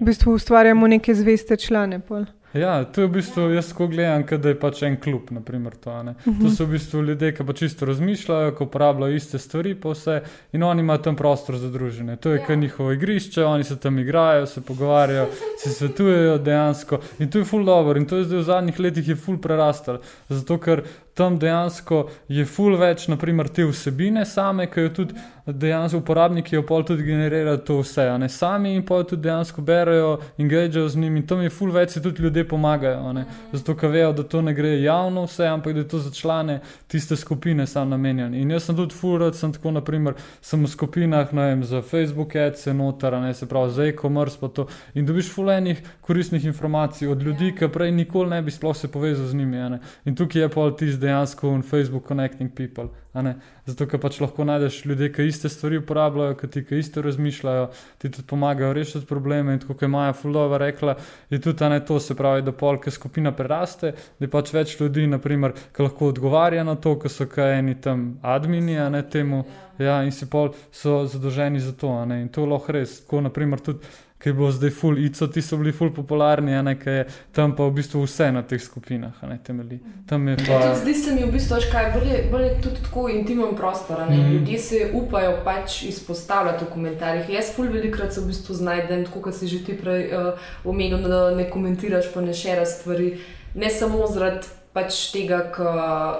V 0.00 0.04
bistvu 0.04 0.32
ustvarjamo 0.32 0.86
neke 0.86 1.14
zveste 1.14 1.56
člane. 1.56 2.00
Pol. 2.00 2.24
Ja, 2.54 2.84
to 2.84 3.00
je 3.00 3.06
v 3.06 3.10
bistvu 3.10 3.50
jaz 3.54 3.68
tako 3.68 3.86
gledam, 3.86 4.24
da 4.42 4.48
je 4.48 4.56
pač 4.58 4.82
en 4.82 4.96
klub. 5.00 5.28
Naprimer, 5.30 5.76
to, 5.78 5.94
ne. 6.02 6.14
to 6.24 6.50
so 6.50 6.64
v 6.66 6.74
bistvu 6.74 7.02
ljudje, 7.06 7.30
ki 7.36 7.44
pa 7.46 7.54
čisto 7.54 7.86
razmišljajo, 7.86 8.56
ki 8.58 8.64
uporabljajo 8.64 9.14
iste 9.14 9.38
stvari, 9.38 9.76
pa 9.78 9.92
vse 9.94 10.16
in 10.52 10.62
oni 10.66 10.82
imajo 10.82 11.04
tam 11.06 11.16
prostor 11.16 11.58
za 11.62 11.70
druženje. 11.70 12.16
To 12.16 12.30
je 12.34 12.40
Ja. 12.40 12.46
kar 12.46 12.58
njihovo 12.58 12.92
igrišče, 12.92 13.44
oni 13.44 13.64
se 13.64 13.76
tam 13.78 13.98
igrajo, 13.98 14.46
se 14.46 14.60
pogovarjajo, 14.60 15.28
se 15.62 15.70
svetujejo 15.70 16.38
dejansko. 16.38 16.98
In 17.18 17.30
to 17.30 17.38
je 17.38 17.44
ful 17.44 17.64
dobro 17.64 17.98
in 18.00 18.06
to 18.06 18.16
je 18.16 18.24
zdaj 18.24 18.38
v 18.38 18.42
zadnjih 18.42 18.80
letih 18.80 19.08
je 19.08 19.16
ful 19.16 19.38
prerastel. 19.38 19.98
Zato 20.28 20.58
ker 20.58 20.82
tam 21.14 21.38
dejansko 21.38 22.08
je 22.28 22.44
ful 22.44 22.76
več, 22.80 23.06
naprimer, 23.08 23.48
te 23.48 23.64
vsebine 23.66 24.24
same, 24.26 24.66
ki 24.66 24.80
jo 24.80 24.88
tudi 24.88 25.14
dejansko 25.46 25.98
uporabniki 25.98 26.54
jo 26.54 26.62
pol 26.66 26.84
tudi 26.84 27.02
generirajo 27.02 27.56
to 27.56 27.78
vse, 27.80 28.08
a 28.08 28.18
ne 28.18 28.28
sami 28.28 28.74
in 28.74 28.82
pol 28.86 29.04
tudi 29.04 29.22
dejansko 29.22 29.62
berejo, 29.62 30.18
engagejo 30.38 30.88
z 30.88 30.96
njimi 30.96 31.26
tam 31.26 31.42
je 31.42 31.50
ful 31.50 31.72
več, 31.72 31.90
si 31.90 32.02
tudi 32.02 32.22
ljudje 32.22 32.48
pomagajo, 32.48 33.12
ne. 33.12 33.24
zato 33.52 33.74
ker 33.76 33.90
vejo, 33.90 34.12
da 34.12 34.22
to 34.22 34.42
ne 34.42 34.54
gre 34.54 34.74
javno 34.82 35.24
vse, 35.26 35.46
ampak 35.46 35.74
da 35.74 35.80
je 35.80 35.88
to 35.88 35.98
za 35.98 36.10
člane 36.10 36.60
tiste 36.88 37.16
skupine 37.16 37.66
sam 37.66 37.88
namenjen. 37.88 38.34
In 38.34 38.50
jaz 38.50 38.68
sem 38.68 38.76
tudi 38.76 38.94
ful 38.94 39.18
rad, 39.18 39.36
sem 39.36 39.52
tako 39.52 39.74
naprimer, 39.76 40.14
sem 40.40 40.64
v 40.64 40.70
skupinah, 40.70 41.32
ne 41.32 41.48
vem, 41.50 41.64
za 41.64 41.82
Facebook 41.82 42.36
ads, 42.36 42.66
noter, 42.66 43.14
a 43.14 43.20
ne 43.20 43.34
se 43.34 43.48
pravi 43.48 43.72
za 43.72 43.86
e-commerce 43.86 44.38
pa 44.40 44.48
to 44.48 44.66
in 44.94 45.06
dobiš 45.06 45.32
ful 45.32 45.50
enih 45.50 45.82
koristnih 46.00 46.44
informacij 46.44 47.08
od 47.08 47.22
ljudi, 47.22 47.54
ki 47.58 47.68
prej 47.68 47.92
nikoli 47.92 48.30
ne 48.30 48.42
bi 48.42 48.50
sploh 48.50 48.76
se 48.76 48.88
povezal 48.88 49.26
z 49.26 49.34
njimi, 49.34 49.56
ne. 49.70 49.80
In 50.04 50.16
tukaj 50.16 50.42
je 50.42 50.48
pol 50.48 50.74
tisti 50.76 51.00
dejansko 51.00 51.48
on 51.50 51.62
Facebook 51.62 52.08
Connecting 52.08 52.50
People. 52.54 52.88
Zato, 53.10 53.86
ker 53.90 53.98
pač 53.98 54.20
lahko 54.22 54.44
najdeš 54.46 54.84
ljudi, 54.86 55.08
ki 55.10 55.26
iste 55.26 55.48
stvari 55.50 55.80
uporabljajo, 55.80 56.36
ki 56.38 56.50
ti 56.50 56.62
ki 56.64 56.78
isto 56.78 57.02
razmišljajo, 57.02 57.64
ti 57.98 58.10
tudi 58.10 58.26
pomagajo 58.30 58.72
rešiti 58.72 59.06
probleme. 59.06 59.54
In 59.54 59.62
tako 59.62 59.74
kot 59.74 59.82
je 59.82 59.88
Maja 59.88 60.12
Fulova 60.12 60.60
rekla, 60.62 60.94
je 61.30 61.40
tudi 61.42 61.70
ne 61.72 61.80
to, 61.84 61.98
se 62.00 62.14
pravi, 62.14 62.44
da 62.46 62.52
pol, 62.52 62.78
ki 62.78 62.90
skupina 62.94 63.32
preraste, 63.34 63.92
da 64.18 64.26
je 64.26 64.30
pač 64.30 64.52
več 64.54 64.76
ljudi, 64.80 65.08
naprimer, 65.10 65.56
ki 65.74 65.88
lahko 65.88 66.12
odgovarja 66.14 66.62
na 66.64 66.76
to, 66.76 66.94
ki 67.02 67.10
so 67.10 67.26
kaj 67.26 67.58
eni 67.58 67.74
tam 67.82 68.12
admini, 68.22 68.78
a 68.78 68.86
ne 68.90 69.02
temu. 69.02 69.42
Ja, 69.80 70.02
in 70.04 70.12
si 70.12 70.28
pol 70.28 70.52
so 70.76 71.06
zadolženi 71.08 71.58
za 71.60 71.72
to. 71.72 71.90
In 72.14 72.28
to 72.28 72.46
lahko 72.46 72.76
res. 72.76 73.00
Tako, 73.02 73.24
naprimer, 73.26 73.64
tudi. 73.64 73.96
Ki 74.20 74.28
je 74.28 74.34
bilo 74.34 74.50
zdaj 74.52 74.70
ful, 74.70 74.98
ICO, 74.98 75.26
ti 75.26 75.40
so 75.42 75.56
bili 75.56 75.72
ful 75.72 75.88
popularni, 75.90 76.52
ne, 76.62 76.74
ki 76.76 76.90
je 76.90 77.04
tam 77.32 77.54
pa 77.56 77.64
v 77.64 77.72
bistvu 77.72 78.02
vse 78.04 78.26
na 78.30 78.42
teh 78.42 78.60
skupinah, 78.60 79.16
ne 79.22 79.38
temelji. 79.38 79.78
Tam 80.06 80.28
je 80.28 80.34
Ja, 80.34 80.44
pa. 80.48 80.58
tudi 80.60 80.80
zdi 80.82 80.94
se 80.94 81.14
mi 81.14 81.22
v 81.22 81.32
bistvu, 81.32 81.56
kaj, 81.72 81.86
bolj 81.94 82.08
je, 82.08 82.18
bolj 82.30 82.44
je 82.44 82.60
tudi 82.60 82.82
tako 82.82 83.08
intimen 83.08 83.56
prostor. 83.56 83.96
Mm 83.98 84.04
Mhm. 84.04 84.20
-hmm. 84.20 84.32
Ljudje 84.32 84.58
se 84.58 84.90
upajo 84.94 85.32
pač 85.44 85.82
izpostavljati 85.82 86.64
v 86.64 86.68
komentarjih. 86.68 87.30
Jaz 87.30 87.54
ful 87.56 87.66
velikrat 87.68 88.12
se 88.12 88.20
v 88.20 88.26
bistvu 88.26 88.54
znajdem, 88.54 89.04
tako 89.04 89.20
kot 89.20 89.34
si 89.34 89.46
že 89.46 89.64
ti 89.64 89.72
prej 89.74 90.06
uh, 90.06 90.34
omenil, 90.64 90.98
da 90.98 91.30
ne 91.30 91.50
komentiraš, 91.50 92.12
pa 92.14 92.20
ne 92.20 92.34
šeraš 92.34 92.68
stvari. 92.68 93.18
Ne 93.54 93.70
samo 93.70 94.06
zaradi 94.06 94.46
pač 94.72 95.12
tega, 95.12 95.50
ker 95.50 95.66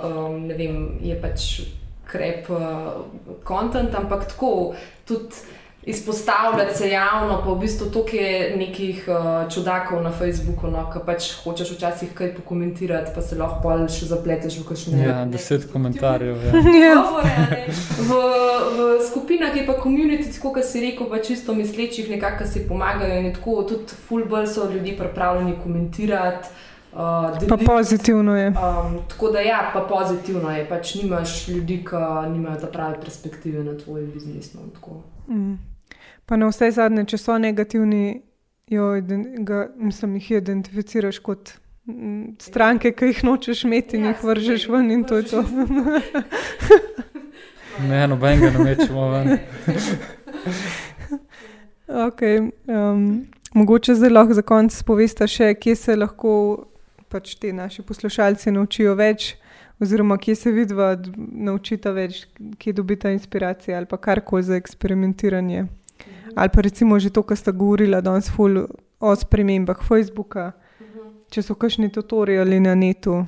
um, 0.05 0.47
ne 0.47 0.55
vem, 0.55 0.99
je 1.03 1.21
pač 1.23 1.61
krep 2.07 2.47
kontent, 3.45 3.91
uh, 3.91 3.99
ampak 3.99 4.25
tako 4.29 4.75
tudi. 5.05 5.60
Izpostavljati 5.83 6.79
se 6.79 6.91
javno, 6.91 7.43
pa 7.45 7.53
v 7.53 7.59
bistvu 7.59 7.87
tukaj 7.91 8.19
je 8.19 8.57
nekih 8.57 9.05
uh, 9.09 9.53
čudakov 9.55 10.03
na 10.03 10.11
Facebooku, 10.13 10.69
no, 10.69 10.83
ki 10.93 11.01
pač 11.07 11.29
hočeš 11.41 11.71
včasih 11.73 12.11
kaj 12.15 12.35
pokomentirati, 12.35 13.15
pa 13.15 13.23
se 13.25 13.39
lahko 13.41 13.63
pol 13.63 13.87
še 13.89 14.11
zapleteš 14.11 14.59
v 14.61 14.65
kakšne. 14.69 15.01
Ja, 15.01 15.23
deset 15.25 15.65
komentarjev. 15.73 16.37
Ja. 16.45 16.61
Ja. 16.81 16.95
Govore, 17.01 17.31
a 17.33 17.47
ne. 17.49 17.63
v, 17.97 18.19
v 18.77 18.89
skupinah 19.07 19.57
je 19.57 19.65
pa 19.65 19.79
komunity, 19.81 20.29
tako 20.35 20.53
kot 20.59 20.69
si 20.69 20.85
rekel, 20.85 21.09
pa 21.09 21.23
čisto 21.25 21.57
mislečih, 21.57 22.13
nekako 22.13 22.45
si 22.45 22.67
pomagajo 22.69 23.17
in 23.23 23.33
tako 23.33 23.63
tudi 23.73 23.97
full 24.09 24.29
bolj 24.29 24.51
so 24.53 24.69
ljudje 24.69 24.99
pripravljeni 25.01 25.57
komentirati. 25.63 26.53
Uh, 26.93 27.49
Pa 27.49 27.57
pozitivno 27.57 28.37
je. 28.37 28.49
Um, 28.49 29.01
tako 29.09 29.31
da, 29.31 29.41
ja, 29.41 29.71
pa 29.73 29.81
pozitivno 29.81 30.51
je, 30.51 30.69
pač 30.69 30.95
nimaš 31.01 31.49
ljudi, 31.49 31.81
ki 31.89 32.05
nimajo 32.35 32.61
ta 32.61 32.67
prave 32.67 33.01
perspektive 33.01 33.65
na 33.65 33.79
tvoj 33.79 34.11
biznis. 34.13 34.53
No, 34.55 34.69
tako. 34.75 35.01
Mm. 35.29 35.70
Pa 36.31 36.37
na 36.39 36.47
vse 36.47 36.69
zadnje, 36.71 37.09
če 37.11 37.19
so 37.19 37.39
negativni, 37.43 38.21
jo, 38.71 38.93
ga, 39.43 39.65
mislim, 39.75 40.15
jih 40.21 40.29
identificiraš 40.39 41.19
kot 41.27 41.57
stranke, 42.39 42.93
ki 42.95 43.09
jih 43.11 43.25
nočeš 43.27 43.65
imeti 43.67 43.99
in 43.99 44.07
Ja, 44.07 44.13
jih 44.15 44.23
vržeš 44.29 44.69
ven, 44.71 44.93
in 44.95 45.03
to 45.05 45.19
je 45.19 45.27
to. 45.33 45.43
Ne, 47.89 48.07
nobenega 48.07 48.51
ne 48.55 48.65
mečemo 48.65 49.09
ven. 49.11 49.39
okay, 52.07 52.47
um, 52.71 53.27
mogoče 53.55 53.95
zdaj 53.95 54.11
lahko 54.11 54.39
za 54.39 54.47
konec 54.47 54.77
poveste 54.87 55.27
še, 55.27 55.55
kje 55.59 55.77
se 55.77 55.97
lahko 55.97 56.33
pač 57.11 57.35
ti 57.41 57.51
naši 57.53 57.83
poslušalci 57.83 58.53
naučijo 58.55 58.95
več, 58.95 59.33
oziroma 59.83 60.19
kje 60.21 60.35
se 60.37 60.53
vidva 60.55 60.93
naučita 61.17 61.91
več, 61.97 62.27
kje 62.59 62.77
dobita 62.79 63.11
inspiracijo 63.11 63.77
ali 63.77 63.91
pa 63.91 63.99
karkoli 63.99 64.47
za 64.47 64.61
eksperimentiranje. 64.61 65.67
Ali 66.37 66.49
pa 66.49 66.61
recimo 66.63 66.99
že 66.99 67.11
to, 67.11 67.23
kar 67.23 67.37
sta 67.37 67.53
govorila 67.53 68.01
danes 68.01 68.31
ful 68.31 68.67
o 69.01 69.17
spremembah 69.17 69.83
Facebooka, 69.83 70.53
če 71.31 71.43
so 71.43 71.55
kakšni 71.55 71.91
tutoriali 71.91 72.61
na 72.61 72.75
netu, 72.75 73.25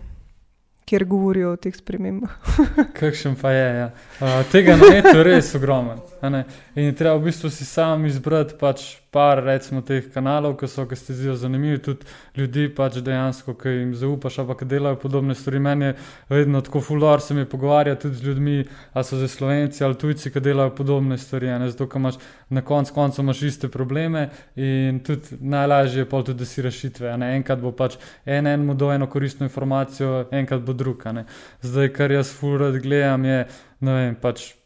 kjer 0.87 1.05
govorijo 1.09 1.55
o 1.55 1.57
teh 1.57 1.75
spremembah. 1.77 2.35
Kakšen 3.01 3.37
pa 3.41 3.55
je. 3.55 3.69
Ja. 3.79 3.89
Uh, 4.21 4.43
tega 4.53 4.77
na 4.77 4.91
netu 4.99 5.17
je 5.17 5.25
res 5.27 5.55
ogromno. 5.57 5.99
In 6.23 6.85
je 6.85 6.95
treba 6.95 7.17
v 7.17 7.25
bistvu 7.25 7.51
si 7.51 7.65
sam 7.65 8.07
izbrati 8.07 8.55
pač 8.61 9.03
par 9.13 9.43
recimo, 9.45 9.83
teh 9.85 10.07
kanalov, 10.09 10.55
ki 10.57 10.69
so, 10.71 10.87
ki 10.89 10.97
ste 10.97 11.13
zdijo 11.13 11.35
zanimivi, 11.37 11.81
tudi 11.85 12.07
ljudi, 12.39 12.69
pač 12.73 12.97
dejansko, 13.05 13.53
ki 13.61 13.69
jim 13.75 13.91
zaupaš, 13.99 14.39
ali 14.41 14.49
pa 14.49 14.57
ki 14.57 14.69
delajo 14.71 14.97
podobne 15.03 15.35
stvari. 15.37 15.61
Meni 15.61 15.91
je 15.91 15.97
vedno 16.31 16.63
tako 16.65 16.81
fulor 16.81 17.21
se 17.21 17.35
mi 17.35 17.45
pogovarja 17.45 17.99
tudi 18.01 18.17
z 18.17 18.25
ljudmi, 18.25 18.65
ali 18.93 19.05
so 19.05 19.19
zdaj 19.21 19.29
slovenci 19.29 19.85
ali 19.85 19.99
tujci, 19.99 20.33
ki 20.33 20.41
delajo 20.41 20.73
podobne 20.79 21.19
stvari. 21.19 21.51
a? 21.51 21.59
Zato, 21.69 21.89
ker 21.91 22.01
imaš 22.01 22.17
na 22.49 22.63
koncu 22.63 23.21
imaš 23.21 23.43
iste 23.43 23.69
probleme 23.69 24.31
in 24.57 25.03
tudi 25.05 25.37
najlažje 25.41 26.07
je 26.07 26.09
pol 26.09 26.25
tudi, 26.25 26.39
da 26.39 26.49
si 26.49 26.63
rešitve. 26.63 27.13
a. 27.13 27.19
Enkrat 27.35 27.61
bo 27.61 27.73
pač 27.73 27.99
en 28.25 28.47
enemu 28.47 28.75
do 28.75 28.93
eno 28.93 29.07
koristno 29.07 29.47
informacijo, 29.47 30.29
enkrat 30.31 30.63
bo 30.63 30.73
drug. 30.73 31.07
a 31.07 31.13
ne. 31.13 31.25
Zdaj, 31.63 31.93
kar 31.93 32.11
jaz 32.11 32.33
fulor 32.33 32.79
gledam, 32.81 33.25
je, 33.25 33.47
ne 33.81 33.93
vem, 33.93 34.15
pač 34.15 34.62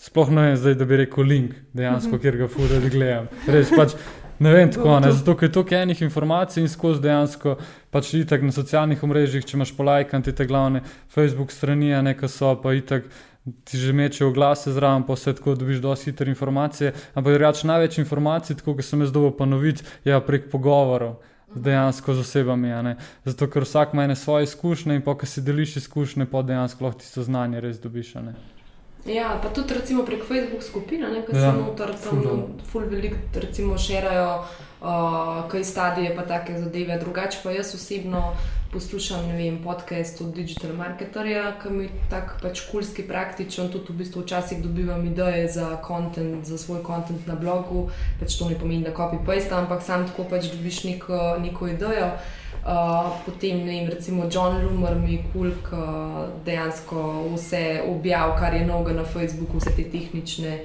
Sploh 0.00 0.30
ne 0.32 0.42
vem, 0.42 0.56
zdaj, 0.56 0.74
da 0.80 0.84
bi 0.88 0.96
rekel 0.96 1.26
link, 1.28 1.56
dejansko, 1.76 2.16
kjer 2.22 2.38
ga 2.40 2.46
furati 2.48 2.88
gledam. 2.88 3.26
Res 3.52 3.68
pač 3.68 3.92
ne 4.40 4.52
vem 4.54 4.70
tako, 4.72 4.94
ne, 5.04 5.10
zato 5.12 5.34
ker 5.36 5.50
je 5.50 5.52
toliko 5.52 5.76
enih 5.76 5.98
informacij 6.06 6.62
in 6.62 6.70
skozi 6.72 7.02
dejansko 7.04 7.58
pač 7.92 8.14
itak 8.16 8.46
na 8.46 8.54
socialnih 8.56 9.02
omrežjih, 9.04 9.44
če 9.44 9.58
imaš 9.58 9.74
polajkan 9.76 10.24
te 10.24 10.46
glavne 10.48 10.80
Facebook 11.12 11.52
strani, 11.52 11.92
neka 12.06 12.30
so 12.32 12.54
pa 12.62 12.72
itak. 12.78 13.10
Ti 13.40 13.78
že 13.80 13.92
mečejo 13.96 14.34
glase 14.36 14.72
zraven, 14.72 15.02
pa 15.08 15.16
vse 15.16 15.32
tako 15.36 15.54
dobiš 15.56 15.80
dosti 15.80 16.10
hitre 16.10 16.28
informacije. 16.28 16.92
Ampak 17.16 17.38
reč 17.40 17.62
največ 17.64 17.98
informacij, 17.98 18.58
tako 18.60 18.74
kot 18.76 18.84
sem 18.84 19.00
jaz 19.00 19.12
dobil 19.12 19.32
ponoviti, 19.36 19.84
je 20.04 20.20
prek 20.26 20.50
pogovorov. 20.52 21.18
Dejansko 21.50 22.14
z 22.14 22.22
osebami, 22.22 22.94
zato 23.24 23.48
ker 23.50 23.64
vsak 23.66 23.96
ima 23.96 24.14
svoje 24.14 24.44
izkušnje 24.44 25.00
in 25.00 25.02
pa, 25.02 25.16
ko 25.18 25.26
si 25.26 25.42
deliš 25.42 25.76
izkušnje, 25.82 26.28
pa 26.30 26.44
dejansko 26.46 26.84
lahko 26.84 27.00
tisto 27.00 27.24
znanje 27.26 27.60
res 27.60 27.80
dobiš. 27.80 28.14
ne. 28.20 28.59
Ja, 29.06 29.38
pa 29.42 29.48
tudi 29.48 29.74
recimo 29.74 30.02
prek 30.04 30.24
Facebook 30.28 30.62
skupine, 30.62 31.08
ki 31.26 31.36
Ja, 31.36 31.52
so 31.52 31.52
noter 31.56 31.94
tam 31.96 32.22
ful 32.22 32.42
ful 32.72 32.88
veliko, 32.90 33.16
recimo, 33.34 33.78
šerajo, 33.78 34.44
uh, 34.80 35.48
kaj 35.48 35.64
stadije, 35.64 36.14
pa 36.16 36.22
take 36.22 36.58
zadeve. 36.60 36.98
Drugače 36.98 37.38
pa 37.42 37.50
jaz 37.50 37.74
osebno 37.74 38.34
poslušam, 38.72 39.26
ne 39.26 39.36
vem, 39.36 39.62
podcast 39.64 40.20
od 40.20 40.34
Digital 40.34 40.76
Marketerja, 40.76 41.56
ki 41.62 41.70
mi 41.70 41.88
tako 42.10 42.36
pač 42.42 42.60
kulski, 42.70 43.02
praktičen, 43.08 43.72
tudi 43.72 43.92
v 43.92 43.96
bistvu 44.02 44.22
včasih 44.22 44.62
dobivam 44.62 45.06
ideje 45.06 45.48
za, 45.48 45.80
content, 45.86 46.46
za 46.46 46.58
svoj 46.58 46.82
kontent 46.82 47.26
na 47.26 47.34
blogu, 47.34 47.88
pač 48.20 48.36
to 48.38 48.48
ne 48.48 48.58
pomeni, 48.58 48.84
da 48.84 48.94
copy-paste, 48.94 49.56
ampak 49.56 49.82
sam 49.82 50.06
tako 50.06 50.28
pač 50.30 50.52
dobiš 50.52 50.84
neko, 50.84 51.40
neko 51.40 51.72
idejo. 51.72 52.12
Uh, 52.60 53.16
potem, 53.24 53.64
ne 53.64 53.72
vem, 53.72 53.88
recimo 53.88 54.28
John 54.30 54.60
Loomer 54.64 54.94
mi 54.94 55.14
je 55.14 55.22
kul, 55.32 55.52
cool, 55.64 56.26
dejansko 56.44 57.24
vse 57.32 57.80
objav, 57.88 58.34
kar 58.36 58.54
je 58.54 58.66
noga 58.66 58.92
na 58.92 59.04
Facebooku, 59.04 59.56
vse 59.56 59.72
te 59.76 59.86
tehnične 59.88 60.58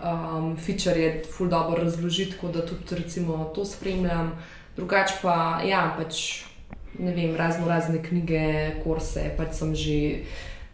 um, 0.00 0.56
feature, 0.56 1.22
ful 1.36 1.48
dobro 1.52 1.82
razložiti, 1.82 2.32
tako 2.32 2.48
da 2.48 2.66
tudi 2.66 3.02
recimo 3.02 3.52
to 3.54 3.64
spremljam. 3.64 4.32
Drugače 4.76 5.14
pa, 5.22 5.60
ja, 5.68 5.94
pač 5.98 6.44
ne 6.98 7.12
vem, 7.12 7.36
razno 7.36 7.68
razne 7.68 8.02
knjige, 8.02 8.80
kurse, 8.84 9.28
pač 9.36 9.60
sem 9.60 9.74
že. 9.74 10.00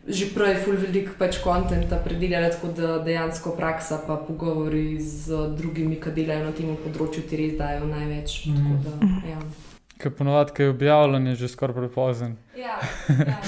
Že 0.08 0.30
prej 0.32 0.54
je 0.54 0.60
ful 0.64 0.76
veliko 0.80 1.12
pač 1.18 1.36
kontenta 1.44 1.98
predelala, 2.00 2.48
tako 2.48 2.70
da 2.72 2.94
dejansko 3.04 3.50
praksa 3.52 3.98
pa 4.06 4.16
pogovori 4.16 4.96
z 4.96 5.36
drugimi, 5.58 5.98
ki 6.00 6.14
delajo 6.16 6.46
na 6.46 6.52
tem 6.56 6.70
področju, 6.80 7.26
ti 7.28 7.36
res 7.36 7.58
dajo 7.58 7.84
največ. 7.90 8.46
Mhm. 8.46 8.78
Tako 8.86 9.02
Da, 9.02 9.10
ja. 9.28 9.67
Ker 9.98 10.14
ponovadi, 10.14 10.54
ko 10.56 10.62
je 10.62 10.70
objavljen, 10.70 11.26
je 11.26 11.34
že 11.34 11.48
skoraj 11.48 11.76
prepozen. 11.76 12.36
Ja, 12.56 12.78
ja. 13.28 13.40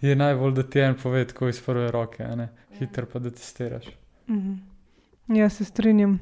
Je 0.00 0.16
najbolj, 0.16 0.52
da 0.52 0.62
ti 0.62 0.80
en 0.80 0.96
pove, 0.98 1.24
tako 1.28 1.48
iz 1.48 1.60
prve 1.62 1.90
roke, 1.90 2.24
a 2.24 2.34
ne 2.36 2.48
hiter 2.82 3.06
pa 3.06 3.18
da 3.18 3.30
testiraš. 3.30 3.86
Mhm. 4.28 4.52
Ja, 5.28 5.48
se 5.48 5.64
strinjam. 5.64 6.20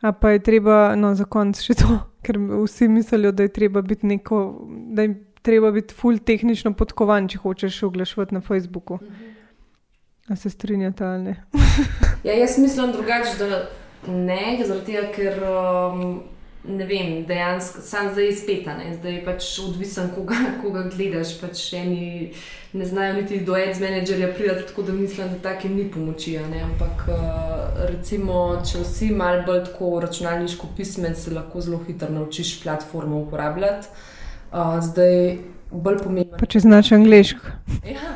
A 0.00 0.12
pa 0.12 0.30
je 0.30 0.42
treba, 0.42 0.94
no, 0.96 1.14
za 1.14 1.24
konec 1.24 1.60
še 1.62 1.74
to, 1.80 1.98
ker 2.24 2.38
vsi 2.38 2.88
mislijo, 2.88 3.32
da 3.32 3.46
je 3.46 3.52
treba 3.52 3.82
biti 3.82 4.06
neko, 4.06 4.66
da 4.94 5.06
je 5.06 5.16
treba 5.42 5.70
biti 5.72 5.94
full 5.94 6.18
tehnično 6.18 6.74
podkovan, 6.76 7.28
če 7.28 7.40
hočeš 7.42 7.82
oglaševati 7.88 8.34
na 8.34 8.40
Facebooku. 8.40 8.98
A 10.28 10.36
se 10.36 10.50
strinjate 10.50 11.04
ali 11.04 11.22
ne? 11.22 11.34
ja, 12.26 12.34
jaz 12.36 12.58
mislim 12.58 12.92
drugače, 12.92 13.38
da 13.38 13.62
ne, 14.12 14.58
zaradi 14.66 14.92
tega, 14.92 15.06
ker 15.14 15.38
um, 15.48 16.02
ne 16.68 16.86
vem, 16.86 17.24
dejansko 17.26 17.80
sam 17.82 18.10
zdaj 18.12 18.32
spet, 18.32 18.66
ne, 18.66 18.92
zdaj 18.96 19.12
je 19.12 19.24
pač 19.24 19.46
odvisen, 19.64 20.10
koga, 20.14 20.36
koga 20.62 20.84
gledaš. 20.92 21.34
Pač 21.40 21.62
eni 21.78 22.32
ne 22.72 22.86
znajo 22.86 23.14
niti 23.20 23.40
do 23.44 23.56
ads 23.56 23.80
menedžerja 23.80 24.32
priti, 24.36 24.66
tako 24.68 24.82
da 24.82 24.92
mislim, 24.92 25.28
da 25.32 25.38
takim 25.50 25.76
ni 25.76 25.88
pomoči. 25.90 26.36
ampak 26.38 27.08
uh, 27.08 27.84
recimo, 27.88 28.62
če 28.72 28.84
si 28.84 29.10
mal 29.10 29.42
bolj 29.46 29.64
tako 29.70 30.00
računalniško 30.00 30.68
pismen, 30.76 31.14
se 31.16 31.34
lahko 31.34 31.60
zelo 31.60 31.80
hitro 31.86 32.08
naučiš 32.12 32.62
platformo 32.62 33.20
uporabljati. 33.20 33.88
Zdaj 34.80 35.38
bolj 35.70 35.98
pomembno. 36.02 36.36
Pa 36.40 36.46
če 36.46 36.60
znaš 36.60 36.92
angliško. 36.92 37.56
Ja. 37.84 38.12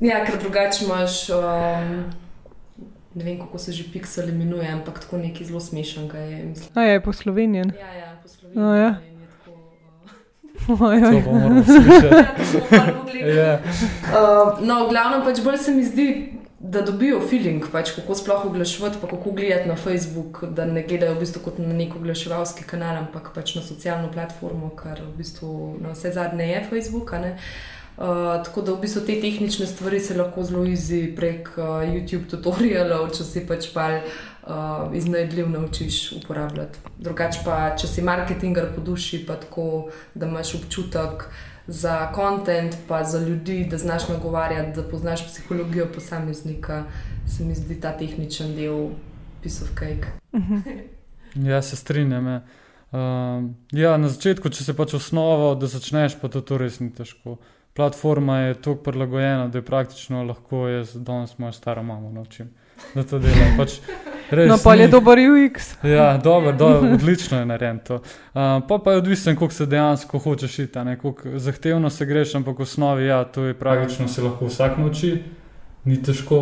ja, 0.00 0.24
ker 0.24 0.40
drugače 0.40 0.84
imaš. 0.84 1.28
Um, 1.30 2.27
ne 3.18 3.24
vem, 3.24 3.38
kako 3.38 3.58
se 3.58 3.72
že 3.72 3.84
Pixel 3.92 4.28
imenuje, 4.28 4.68
ampak 4.72 5.00
tako 5.00 5.18
neki 5.18 5.44
zelo 5.44 5.60
smešen 5.60 6.08
ga 6.08 6.18
je. 6.18 6.44
Mislim. 6.44 6.70
A 6.74 6.82
je 6.82 7.02
poslovenjen. 7.02 7.72
Ja, 7.80 7.92
ja, 7.94 8.20
po 8.22 8.28
Sloveniji. 8.28 8.62
A 8.64 8.76
ja. 8.76 8.94
in 9.10 9.20
je 9.20 9.28
tako, 9.34 9.52
uh, 10.72 11.24
To 11.24 11.30
pa 11.30 11.38
moramo 11.38 11.62
slišati. 11.74 12.06
Ja, 12.14 12.34
bomo 12.70 13.04
pogledali. 13.04 13.36
Ja. 13.36 13.54
Uh, 13.54 14.66
no, 14.66 14.86
v 14.86 14.90
glavnem 14.90 15.24
pač 15.26 15.42
bolj 15.44 15.58
se 15.58 15.74
mi 15.74 15.84
zdi, 15.84 16.08
da 16.58 16.82
dobijo 16.82 17.20
feeling, 17.30 17.64
pač, 17.72 17.92
kako 17.94 18.14
sploh 18.18 18.44
oglaševati, 18.46 18.98
pa 19.00 19.06
kako 19.06 19.30
gledati 19.30 19.68
na 19.68 19.76
Facebook, 19.76 20.44
da 20.44 20.66
ne 20.66 20.82
gledajo 20.82 21.14
v 21.14 21.22
bistvu 21.22 21.42
kot 21.44 21.58
na 21.62 21.74
nek 21.74 21.94
oglaševalski 21.98 22.66
kanal, 22.66 22.96
ampak 23.02 23.30
pač 23.34 23.54
na 23.58 23.62
socialno 23.62 24.10
platformo, 24.14 24.70
kar 24.78 25.02
v 25.02 25.12
bistvu 25.18 25.76
na 25.82 25.94
vse 25.94 26.14
zadnje 26.14 26.50
je 26.50 26.64
Facebook. 26.70 27.12
a 27.12 27.18
ne. 27.22 27.36
Uh, 27.98 28.04
tako 28.44 28.62
da 28.62 28.72
v 28.72 28.80
bistvu 28.80 29.00
te 29.06 29.20
tehnične 29.20 29.66
stvari 29.66 29.98
se 30.00 30.14
lahko 30.14 30.44
zelo 30.46 30.62
izi 30.64 31.00
prek 31.16 31.48
uh, 31.56 31.64
YouTube 31.82 32.28
tutorialov, 32.30 33.08
če 33.10 33.24
si 33.26 33.40
pač 33.42 33.72
pal 33.74 33.96
uh, 33.98 34.94
iznajdljiv 34.94 35.48
naučiš 35.50 36.12
uporabljati. 36.20 36.78
Drugače 37.02 37.42
pa, 37.42 37.56
če 37.74 37.90
si 37.90 38.04
marketinger 38.06 38.70
po 38.76 38.84
duši, 38.86 39.24
pa 39.26 39.34
tako, 39.42 39.88
da 40.14 40.30
imaš 40.30 40.54
občutek 40.60 41.26
za 41.66 42.12
kontent, 42.14 42.78
pa 42.86 43.02
za 43.04 43.18
ljudi, 43.18 43.64
da 43.70 43.82
znaš 43.82 44.08
nagovarjati, 44.08 44.76
da 44.78 44.86
poznaš 44.86 45.26
psihologijo 45.26 45.90
posameznika, 45.94 46.84
se 47.26 47.44
mi 47.44 47.58
zdi 47.58 47.80
ta 47.80 47.92
tehničen 47.98 48.54
del 48.54 48.88
piece 49.42 49.64
of 49.64 49.74
cake. 49.74 50.14
Ja, 51.34 51.62
se 51.62 51.76
strinjam. 51.76 52.26
Ja. 52.26 52.40
Um, 52.92 53.56
ja, 53.72 53.96
na 53.96 54.08
začetku, 54.08 54.48
če 54.48 54.64
se 54.64 54.72
pač 54.74 54.94
osnovo, 54.94 55.54
da 55.58 55.66
začneš, 55.66 56.16
pa 56.22 56.30
to, 56.32 56.40
to 56.40 56.56
res 56.62 56.78
ni 56.80 56.94
težko. 56.94 57.36
Platforma 57.78 58.38
je 58.38 58.54
tako 58.54 58.74
prilagojena, 58.74 59.48
da 59.48 59.58
je 59.58 59.62
praktično 59.62 60.22
lahko 60.22 60.68
jaz 60.68 60.94
danes 60.94 61.38
mojo 61.38 61.52
staro 61.52 61.82
mamo 61.82 62.10
naučim, 62.10 62.48
da 62.94 63.02
to 63.02 63.18
delam. 63.18 63.52
Pač 63.56 63.76
res 64.30 64.48
No, 64.50 64.56
pa 64.64 64.74
je 64.74 64.88
dober 64.88 65.18
UX. 65.18 65.76
Ja, 65.96 66.16
dobro, 66.16 66.52
do, 66.52 66.66
odlično 66.94 67.38
je 67.38 67.46
narejen 67.46 67.78
to. 67.78 67.94
Um, 67.94 68.66
pa, 68.68 68.80
pa 68.84 68.92
je 68.92 68.98
odvisen, 68.98 69.36
koliko 69.36 69.54
se 69.54 69.66
dejansko 69.66 70.18
hočeš 70.18 70.58
iti, 70.58 70.78
koliko 71.02 71.38
zahtevno 71.38 71.90
se 71.90 72.06
greš, 72.06 72.34
ampak 72.34 72.58
v 72.58 72.62
osnovi, 72.62 73.06
ja, 73.06 73.24
to 73.24 73.44
je 73.44 73.54
pravično, 73.54 74.08
se 74.08 74.22
lahko 74.22 74.50
vsak 74.50 74.78
nauči, 74.78 75.22
ni 75.84 76.02
težko. 76.02 76.40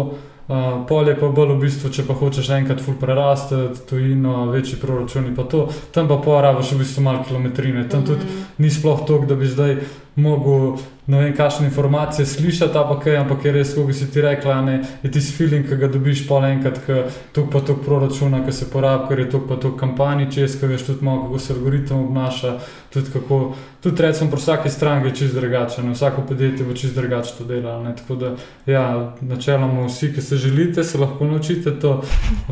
Uh, 0.49 0.87
pol 0.89 1.09
je 1.09 1.19
pa 1.21 1.29
bolj 1.29 1.53
v 1.53 1.59
bistvu, 1.67 1.91
če 1.93 2.07
pa 2.09 2.15
hočeš 2.15 2.49
enkrat 2.55 2.81
ful 2.81 2.95
prerasti, 2.97 3.61
tujino, 3.91 4.47
večji 4.55 4.81
proračuni, 4.81 5.35
pa 5.37 5.45
to, 5.45 5.67
tam 5.93 6.09
pa 6.09 6.17
porabiš 6.17 6.73
v 6.73 6.81
bistvu 6.81 7.03
malo 7.03 7.25
kilometrine. 7.29 7.85
Tam 7.93 8.07
tudi 8.07 8.25
ni 8.59 8.71
sploh 8.71 9.05
to, 9.05 9.19
da 9.29 9.37
bi 9.37 9.53
zdaj 9.53 9.77
mogel 10.17 10.77
ne 11.07 11.21
vem, 11.21 11.37
kakšne 11.37 11.67
informacije 11.67 12.27
slišati, 12.27 12.73
pa 12.73 13.01
kaj, 13.01 13.17
ampak 13.17 13.45
je 13.45 13.53
res, 13.53 13.75
kot 13.75 13.95
si 13.95 14.09
ti 14.11 14.23
rekla, 14.23 14.61
ne, 14.67 14.81
je 15.03 15.11
ti 15.11 15.21
feeling, 15.21 15.69
ki 15.69 15.79
ga 15.79 15.89
dobiš 15.93 16.25
pol 16.27 16.45
enkrat, 16.45 16.81
ki 16.87 16.97
tu 17.33 17.47
pa 17.53 17.61
tu 17.61 17.77
proračuna, 17.85 18.43
ki 18.47 18.53
se 18.53 18.67
porabi, 18.71 19.07
ker 19.09 19.23
je 19.23 19.29
tu 19.31 19.41
pa 19.49 19.57
tu 19.63 19.77
kampanji 19.79 20.27
čez, 20.33 20.59
ki 20.59 20.67
veš 20.67 20.89
tudi 20.89 21.07
malo, 21.07 21.29
kako 21.29 21.39
se 21.39 21.53
algoritem 21.55 22.03
obnaša, 22.09 22.57
tudi 22.93 23.13
kako, 23.13 23.41
tudi 23.83 24.03
recimo 24.03 24.31
po 24.31 24.37
vsaki 24.37 24.71
strani 24.71 25.07
je 25.07 25.15
čist 25.15 25.35
drugačen, 25.35 25.93
vsako 25.93 26.27
podjetje 26.29 26.67
bo 26.67 26.75
čist 26.75 26.95
drugače 26.99 27.39
to 27.39 27.45
delalo. 27.45 27.93
Tako 27.97 28.15
da, 28.15 28.35
ja, 28.67 29.15
načeloma 29.21 29.87
vsi, 29.87 30.13
ki 30.15 30.23
se 30.23 30.37
želite, 30.37 30.85
se 30.85 30.99
lahko 30.99 31.25
naučite 31.25 31.79
to, 31.81 32.01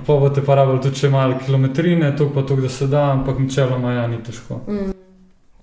pa 0.06 0.14
boste 0.14 0.46
pa 0.46 0.54
rabili 0.54 0.82
tudi 0.82 1.08
malo 1.08 1.38
kilometrine, 1.46 2.16
to 2.16 2.30
pa 2.34 2.42
to, 2.42 2.56
da 2.56 2.68
se 2.68 2.86
da, 2.86 3.10
ampak 3.12 3.38
načeloma 3.38 3.92
ja, 3.92 4.06
ni 4.06 4.22
težko. 4.22 4.60
Mm. 4.68 5.03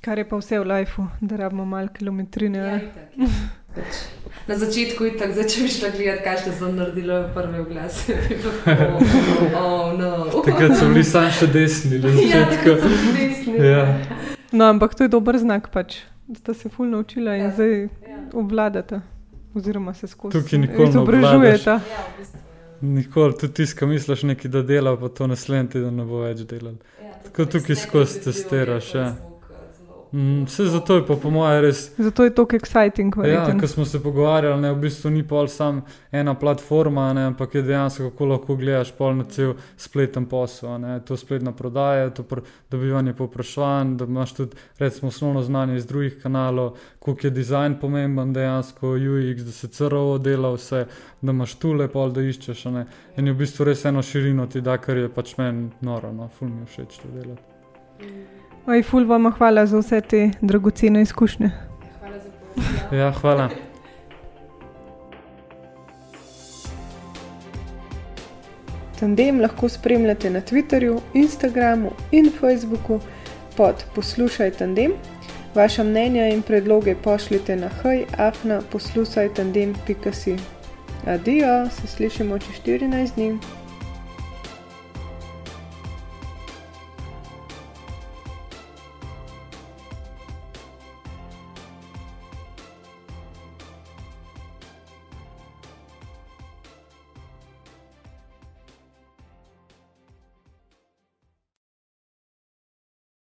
Kar 0.01 0.17
je 0.17 0.29
pa 0.29 0.37
vse 0.37 0.59
v 0.59 0.65
lifeu, 0.65 1.03
da 1.21 1.37
rabimo 1.37 1.65
malo 1.65 1.87
kilometrine. 1.93 2.57
Ja, 2.57 2.73
ja. 2.73 3.27
Pač, 3.75 3.99
na 4.47 4.57
začetku 4.57 5.05
je 5.05 5.11
tako, 5.19 5.43
če 5.45 5.61
bi 5.61 5.69
šla 5.69 5.91
gledati, 5.93 6.23
kaj 6.25 6.39
ste 6.41 6.71
naredili, 6.73 7.19
prvi 7.35 7.61
glas. 7.69 7.99
oh, 9.61 9.93
no. 9.99 10.41
Takrat 10.41 10.73
so 10.79 10.89
bili 10.89 11.05
sami 11.05 11.29
še 11.37 11.51
desni, 11.53 12.01
ali 12.01 12.25
ja, 12.33 12.41
tako 12.49 12.75
desni. 12.81 13.55
Ja. 13.61 13.85
No, 14.49 14.73
ampak 14.73 14.97
to 14.97 15.05
je 15.05 15.13
dober 15.13 15.37
znak, 15.37 15.69
pač, 15.69 16.01
da 16.25 16.41
ste 16.41 16.57
se 16.65 16.73
fulno 16.73 16.97
naučila 16.97 17.37
in 17.37 17.51
ja. 17.51 17.53
zdaj 17.53 17.79
ja. 17.85 18.19
obvladate. 18.33 19.03
Oziroma 19.53 19.93
se 19.93 20.09
skozi 20.09 20.41
izobražujete. 20.41 21.77
Ja, 21.77 22.05
v 22.09 22.19
bistvu. 22.19 22.47
Nikoli 22.81 23.37
tudi 23.37 23.61
tiska, 23.61 23.85
misliš 23.85 24.25
nekaj, 24.25 24.49
da 24.49 24.65
dela, 24.65 24.97
pa 24.97 25.13
to 25.13 25.29
naslednji 25.29 25.77
teden 25.77 26.01
ne 26.01 26.09
bo 26.09 26.25
več 26.25 26.41
delal. 26.49 26.79
Ja, 27.03 27.19
tako 27.27 27.45
tukaj 27.53 27.85
skozi 27.85 28.23
testiraš. 28.25 28.95
Ja. 28.97 29.11
Mm, 30.13 30.43
vse 30.43 30.65
zato 30.65 30.95
je 30.95 31.05
pa 31.07 31.15
po 31.15 31.29
mojem 31.29 31.61
res. 31.61 31.91
Zato 31.97 32.23
je 32.23 32.33
to 32.35 32.43
exciting. 32.43 33.27
Ja, 33.27 33.59
ko 33.59 33.67
smo 33.67 33.85
se 33.85 34.03
pogovarjali, 34.03 34.61
ne, 34.61 34.71
v 34.73 34.79
bistvu 34.83 35.09
ni 35.09 35.23
pol 35.27 35.47
sam 35.47 35.85
ena 36.11 36.33
platforma, 36.35 37.13
ne, 37.13 37.23
ampak 37.31 37.55
je 37.55 37.61
dejansko 37.61 38.09
kako 38.09 38.25
lahko 38.25 38.55
gledaš 38.55 38.91
pol 38.97 39.15
na 39.15 39.23
cel 39.23 39.53
spleten 39.77 40.25
posel. 40.25 40.75
Ne, 40.83 40.99
to 41.07 41.17
spletna 41.17 41.51
prodaja, 41.55 42.09
to 42.09 42.23
pr 42.23 42.41
dobivanje 42.71 43.13
poprašanj, 43.13 43.95
da 43.97 44.05
imaš 44.05 44.33
tudi 44.33 44.57
recimo 44.79 45.07
osnovno 45.07 45.41
znanje 45.41 45.75
iz 45.75 45.85
drugih 45.85 46.19
kanalov, 46.23 46.75
koliko 46.99 47.27
je 47.27 47.31
dizajn 47.31 47.79
pomemben 47.79 48.33
dejansko, 48.33 48.87
UX, 48.87 49.47
da 49.47 49.51
se 49.51 49.67
CRO 49.67 50.17
dela 50.17 50.51
vse, 50.53 50.85
da 51.21 51.31
imaš 51.31 51.55
tu 51.55 51.71
lepo, 51.73 52.09
da 52.09 52.21
iščeš. 52.21 52.65
Ne, 52.65 52.85
in 53.17 53.31
je 53.31 53.33
v 53.33 53.45
bistvu 53.45 53.71
res 53.71 53.85
eno 53.85 54.03
širino 54.03 54.47
ti 54.47 54.61
da, 54.61 54.75
kar 54.77 54.97
je 54.97 55.07
pač 55.09 55.37
meni 55.37 55.69
noro, 55.81 56.11
no, 56.11 56.27
ful 56.35 56.51
mi 56.51 56.67
všeč 56.67 56.99
to 56.99 57.15
delati. 57.15 58.30
Oj, 58.67 58.83
ful 58.83 59.05
vam 59.05 59.31
hvala 59.31 59.65
za 59.65 59.79
vse 59.79 60.01
te 60.01 60.29
dragocene 60.41 61.01
izkušnje. 61.01 61.49
Hvala 61.99 62.17
za 62.19 62.29
pomoč. 62.55 62.99
Ja, 62.99 63.11
hvala. 63.11 63.49
Tandem 68.99 69.41
lahko 69.41 69.69
spremljate 69.69 70.29
na 70.29 70.41
Twitterju, 70.41 70.99
Instagramu 71.13 71.91
in 72.11 72.29
Facebooku 72.39 72.99
pod 73.57 73.85
Poslušaj 73.95 74.51
Tandem. 74.51 74.91
Vaša 75.55 75.83
mnenja 75.83 76.27
in 76.27 76.41
predloge 76.41 76.95
pošljite 76.95 77.55
na 77.55 77.69
hajafna 77.81 78.61
poslušaj 78.71 79.33
tandem.si. 79.33 80.37
Adijo, 81.07 81.69
se 81.69 81.87
slišimo 81.87 82.39
čez 82.39 82.55
14 82.65 83.15
dni. 83.15 83.60